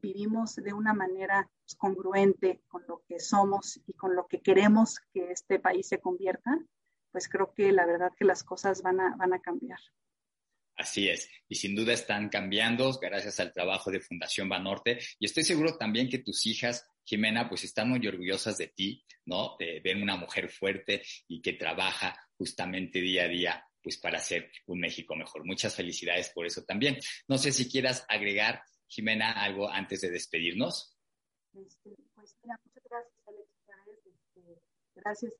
vivimos 0.00 0.54
de 0.54 0.72
una 0.72 0.94
manera 0.94 1.50
pues, 1.64 1.74
congruente 1.74 2.60
con 2.68 2.84
lo 2.86 3.02
que 3.08 3.18
somos 3.18 3.80
y 3.88 3.94
con 3.94 4.14
lo 4.14 4.28
que 4.28 4.40
queremos 4.40 5.00
que 5.12 5.32
este 5.32 5.58
país 5.58 5.88
se 5.88 5.98
convierta, 5.98 6.56
pues 7.10 7.28
creo 7.28 7.52
que 7.52 7.72
la 7.72 7.86
verdad 7.86 8.12
que 8.16 8.24
las 8.24 8.44
cosas 8.44 8.82
van 8.82 9.00
a, 9.00 9.16
van 9.16 9.32
a 9.32 9.40
cambiar. 9.40 9.80
Así 10.76 11.08
es, 11.08 11.28
y 11.48 11.56
sin 11.56 11.74
duda 11.74 11.92
están 11.92 12.28
cambiando 12.28 12.92
gracias 13.00 13.40
al 13.40 13.52
trabajo 13.52 13.90
de 13.90 14.00
Fundación 14.00 14.48
Banorte 14.48 15.00
y 15.18 15.26
estoy 15.26 15.42
seguro 15.42 15.76
también 15.76 16.08
que 16.08 16.18
tus 16.18 16.46
hijas, 16.46 16.86
Jimena, 17.04 17.48
pues 17.48 17.64
están 17.64 17.90
muy 17.90 18.06
orgullosas 18.06 18.58
de 18.58 18.68
ti, 18.68 19.04
¿no? 19.26 19.56
De 19.58 19.80
ver 19.80 19.96
una 19.96 20.16
mujer 20.16 20.48
fuerte 20.48 21.02
y 21.28 21.40
que 21.40 21.54
trabaja 21.54 22.18
justamente 22.36 23.00
día 23.00 23.24
a 23.24 23.28
día 23.28 23.68
pues 23.82 23.98
para 23.98 24.16
hacer 24.16 24.50
un 24.66 24.80
México 24.80 25.14
mejor. 25.14 25.44
Muchas 25.44 25.76
felicidades 25.76 26.30
por 26.30 26.46
eso 26.46 26.64
también. 26.64 26.96
No 27.28 27.36
sé 27.36 27.52
si 27.52 27.70
quieras 27.70 28.06
agregar, 28.08 28.62
Jimena, 28.88 29.32
algo 29.32 29.68
antes 29.68 30.00
de 30.00 30.10
despedirnos. 30.10 30.96
Este, 31.52 31.90
pues 32.14 32.34
mira, 32.42 32.58
muchas 32.64 32.82
gracias, 32.88 33.14
Alex. 33.26 33.50
Este, 34.06 34.62
gracias 34.94 35.32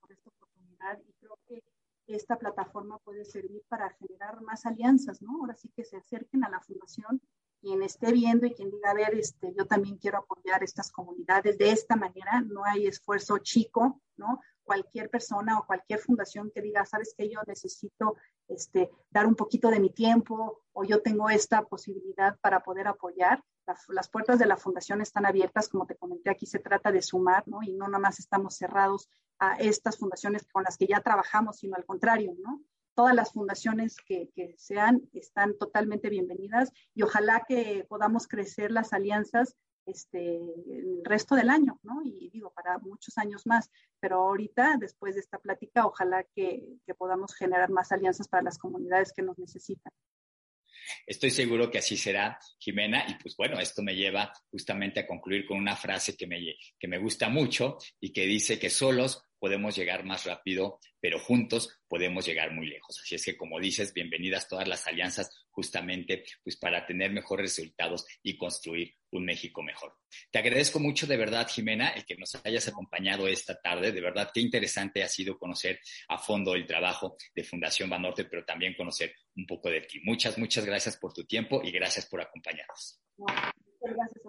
por 0.00 0.10
esta 0.10 0.30
oportunidad 0.30 0.98
y 1.06 1.12
creo 1.20 1.38
que 1.46 1.62
esta 2.06 2.38
plataforma 2.38 2.98
puede 2.98 3.24
servir 3.24 3.62
para 3.68 3.90
generar 3.90 4.40
más 4.40 4.64
alianzas, 4.66 5.20
¿no? 5.20 5.40
Ahora 5.40 5.54
sí 5.54 5.70
que 5.76 5.84
se 5.84 5.96
acerquen 5.96 6.44
a 6.44 6.50
la 6.50 6.60
fundación 6.60 7.20
quien 7.62 7.82
esté 7.82 8.12
viendo 8.12 8.44
y 8.44 8.54
quien 8.54 8.70
diga, 8.70 8.90
a 8.90 8.94
ver, 8.94 9.14
este, 9.14 9.54
yo 9.56 9.66
también 9.66 9.96
quiero 9.96 10.18
apoyar 10.18 10.62
estas 10.64 10.90
comunidades 10.90 11.56
de 11.56 11.70
esta 11.70 11.94
manera, 11.94 12.42
no 12.42 12.64
hay 12.64 12.88
esfuerzo 12.88 13.38
chico, 13.38 14.02
¿no? 14.16 14.40
Cualquier 14.64 15.08
persona 15.08 15.58
o 15.58 15.66
cualquier 15.66 16.00
fundación 16.00 16.50
que 16.52 16.60
diga, 16.60 16.84
sabes 16.84 17.14
que 17.16 17.30
yo 17.30 17.40
necesito 17.46 18.16
este, 18.48 18.90
dar 19.10 19.26
un 19.26 19.36
poquito 19.36 19.70
de 19.70 19.78
mi 19.78 19.90
tiempo 19.90 20.62
o 20.72 20.84
yo 20.84 21.00
tengo 21.02 21.30
esta 21.30 21.62
posibilidad 21.62 22.36
para 22.40 22.60
poder 22.60 22.88
apoyar, 22.88 23.42
las 23.88 24.08
puertas 24.08 24.40
de 24.40 24.46
la 24.46 24.56
fundación 24.56 25.00
están 25.00 25.24
abiertas, 25.24 25.68
como 25.68 25.86
te 25.86 25.96
comenté, 25.96 26.30
aquí 26.30 26.46
se 26.46 26.58
trata 26.58 26.90
de 26.90 27.00
sumar, 27.00 27.46
¿no? 27.46 27.62
Y 27.62 27.72
no 27.72 27.88
nomás 27.88 28.18
estamos 28.18 28.56
cerrados 28.56 29.08
a 29.38 29.54
estas 29.54 29.98
fundaciones 29.98 30.46
con 30.50 30.64
las 30.64 30.76
que 30.76 30.86
ya 30.86 31.00
trabajamos, 31.00 31.58
sino 31.58 31.76
al 31.76 31.84
contrario, 31.84 32.34
¿no? 32.42 32.60
Todas 32.94 33.14
las 33.14 33.32
fundaciones 33.32 33.96
que, 34.06 34.30
que 34.34 34.54
sean 34.58 35.02
están 35.12 35.56
totalmente 35.58 36.10
bienvenidas 36.10 36.70
y 36.94 37.02
ojalá 37.02 37.44
que 37.48 37.86
podamos 37.88 38.28
crecer 38.28 38.70
las 38.70 38.92
alianzas 38.92 39.56
este, 39.86 40.36
el 40.36 41.00
resto 41.04 41.34
del 41.34 41.50
año, 41.50 41.80
¿no? 41.82 42.02
Y 42.04 42.30
digo, 42.30 42.52
para 42.52 42.78
muchos 42.78 43.18
años 43.18 43.46
más, 43.46 43.70
pero 44.00 44.16
ahorita, 44.28 44.76
después 44.78 45.14
de 45.14 45.20
esta 45.20 45.38
plática, 45.38 45.86
ojalá 45.86 46.24
que, 46.34 46.62
que 46.86 46.94
podamos 46.94 47.34
generar 47.34 47.70
más 47.70 47.92
alianzas 47.92 48.28
para 48.28 48.42
las 48.42 48.58
comunidades 48.58 49.12
que 49.12 49.22
nos 49.22 49.38
necesitan. 49.38 49.92
Estoy 51.06 51.30
seguro 51.30 51.70
que 51.70 51.78
así 51.78 51.96
será, 51.96 52.38
Jimena, 52.58 53.04
y 53.08 53.14
pues 53.14 53.36
bueno, 53.36 53.58
esto 53.58 53.82
me 53.82 53.94
lleva 53.94 54.32
justamente 54.50 55.00
a 55.00 55.06
concluir 55.06 55.46
con 55.46 55.58
una 55.58 55.76
frase 55.76 56.16
que 56.16 56.26
me, 56.26 56.38
que 56.78 56.88
me 56.88 56.98
gusta 56.98 57.28
mucho 57.28 57.78
y 58.00 58.12
que 58.12 58.26
dice 58.26 58.58
que 58.58 58.70
solos 58.70 59.24
podemos 59.42 59.74
llegar 59.74 60.04
más 60.04 60.24
rápido, 60.24 60.78
pero 61.00 61.18
juntos 61.18 61.80
podemos 61.88 62.24
llegar 62.24 62.52
muy 62.52 62.68
lejos. 62.68 63.00
Así 63.02 63.16
es 63.16 63.24
que, 63.24 63.36
como 63.36 63.58
dices, 63.58 63.92
bienvenidas 63.92 64.46
todas 64.46 64.68
las 64.68 64.86
alianzas 64.86 65.32
justamente 65.50 66.22
pues 66.44 66.56
para 66.56 66.86
tener 66.86 67.10
mejores 67.10 67.56
resultados 67.56 68.06
y 68.22 68.38
construir 68.38 68.94
un 69.10 69.24
México 69.24 69.60
mejor. 69.60 69.96
Te 70.30 70.38
agradezco 70.38 70.78
mucho 70.78 71.08
de 71.08 71.16
verdad, 71.16 71.48
Jimena, 71.48 71.88
el 71.88 72.04
que 72.04 72.14
nos 72.14 72.36
hayas 72.44 72.68
acompañado 72.68 73.26
esta 73.26 73.60
tarde. 73.60 73.90
De 73.90 74.00
verdad, 74.00 74.30
qué 74.32 74.40
interesante 74.40 75.02
ha 75.02 75.08
sido 75.08 75.36
conocer 75.36 75.80
a 76.06 76.18
fondo 76.18 76.54
el 76.54 76.64
trabajo 76.64 77.16
de 77.34 77.42
Fundación 77.42 77.90
Banorte, 77.90 78.26
pero 78.26 78.44
también 78.44 78.76
conocer 78.76 79.12
un 79.34 79.44
poco 79.44 79.70
de 79.70 79.80
ti. 79.80 80.00
Muchas, 80.04 80.38
muchas 80.38 80.64
gracias 80.64 80.96
por 80.98 81.12
tu 81.12 81.24
tiempo 81.24 81.60
y 81.64 81.72
gracias 81.72 82.06
por 82.06 82.20
acompañarnos. 82.20 83.02
Muchas 83.18 83.52
gracias. 83.80 84.21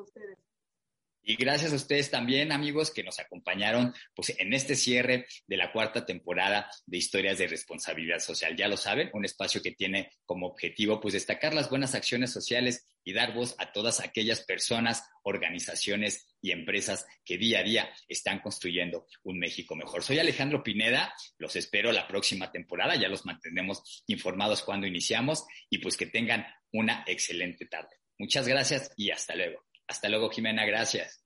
Y 1.25 1.35
gracias 1.37 1.71
a 1.71 1.77
ustedes 1.77 2.11
también, 2.11 2.51
amigos, 2.51 2.91
que 2.91 3.01
nos 3.01 3.17
acompañaron 3.17 3.93
pues, 4.13 4.37
en 4.37 4.53
este 4.53 4.75
cierre 4.75 5.25
de 5.47 5.55
la 5.55 5.71
cuarta 5.71 6.05
temporada 6.05 6.69
de 6.85 6.97
Historias 6.97 7.37
de 7.37 7.47
Responsabilidad 7.47 8.19
Social. 8.19 8.57
Ya 8.57 8.67
lo 8.67 8.75
saben, 8.75 9.09
un 9.13 9.23
espacio 9.23 9.61
que 9.61 9.71
tiene 9.71 10.11
como 10.25 10.47
objetivo 10.47 10.99
pues, 10.99 11.13
destacar 11.13 11.53
las 11.53 11.69
buenas 11.69 11.95
acciones 11.95 12.31
sociales 12.31 12.85
y 13.05 13.13
dar 13.13 13.33
voz 13.33 13.55
a 13.57 13.71
todas 13.71 14.01
aquellas 14.01 14.43
personas, 14.43 15.09
organizaciones 15.23 16.27
y 16.41 16.51
empresas 16.51 17.05
que 17.23 17.37
día 17.37 17.59
a 17.59 17.63
día 17.63 17.89
están 18.09 18.39
construyendo 18.39 19.07
un 19.23 19.39
México 19.39 19.77
mejor. 19.77 20.03
Soy 20.03 20.19
Alejandro 20.19 20.61
Pineda, 20.61 21.13
los 21.37 21.55
espero 21.55 21.93
la 21.93 22.05
próxima 22.05 22.51
temporada, 22.51 22.95
ya 22.95 23.07
los 23.07 23.25
mantenemos 23.25 24.03
informados 24.07 24.61
cuando 24.61 24.87
iniciamos 24.87 25.45
y 25.69 25.77
pues 25.77 25.95
que 25.95 26.07
tengan 26.07 26.45
una 26.73 27.05
excelente 27.07 27.65
tarde. 27.65 27.95
Muchas 28.19 28.45
gracias 28.45 28.91
y 28.97 29.09
hasta 29.09 29.35
luego. 29.35 29.72
Hasta 29.87 30.09
luego, 30.09 30.29
Jimena, 30.29 30.65
gracias. 30.65 31.22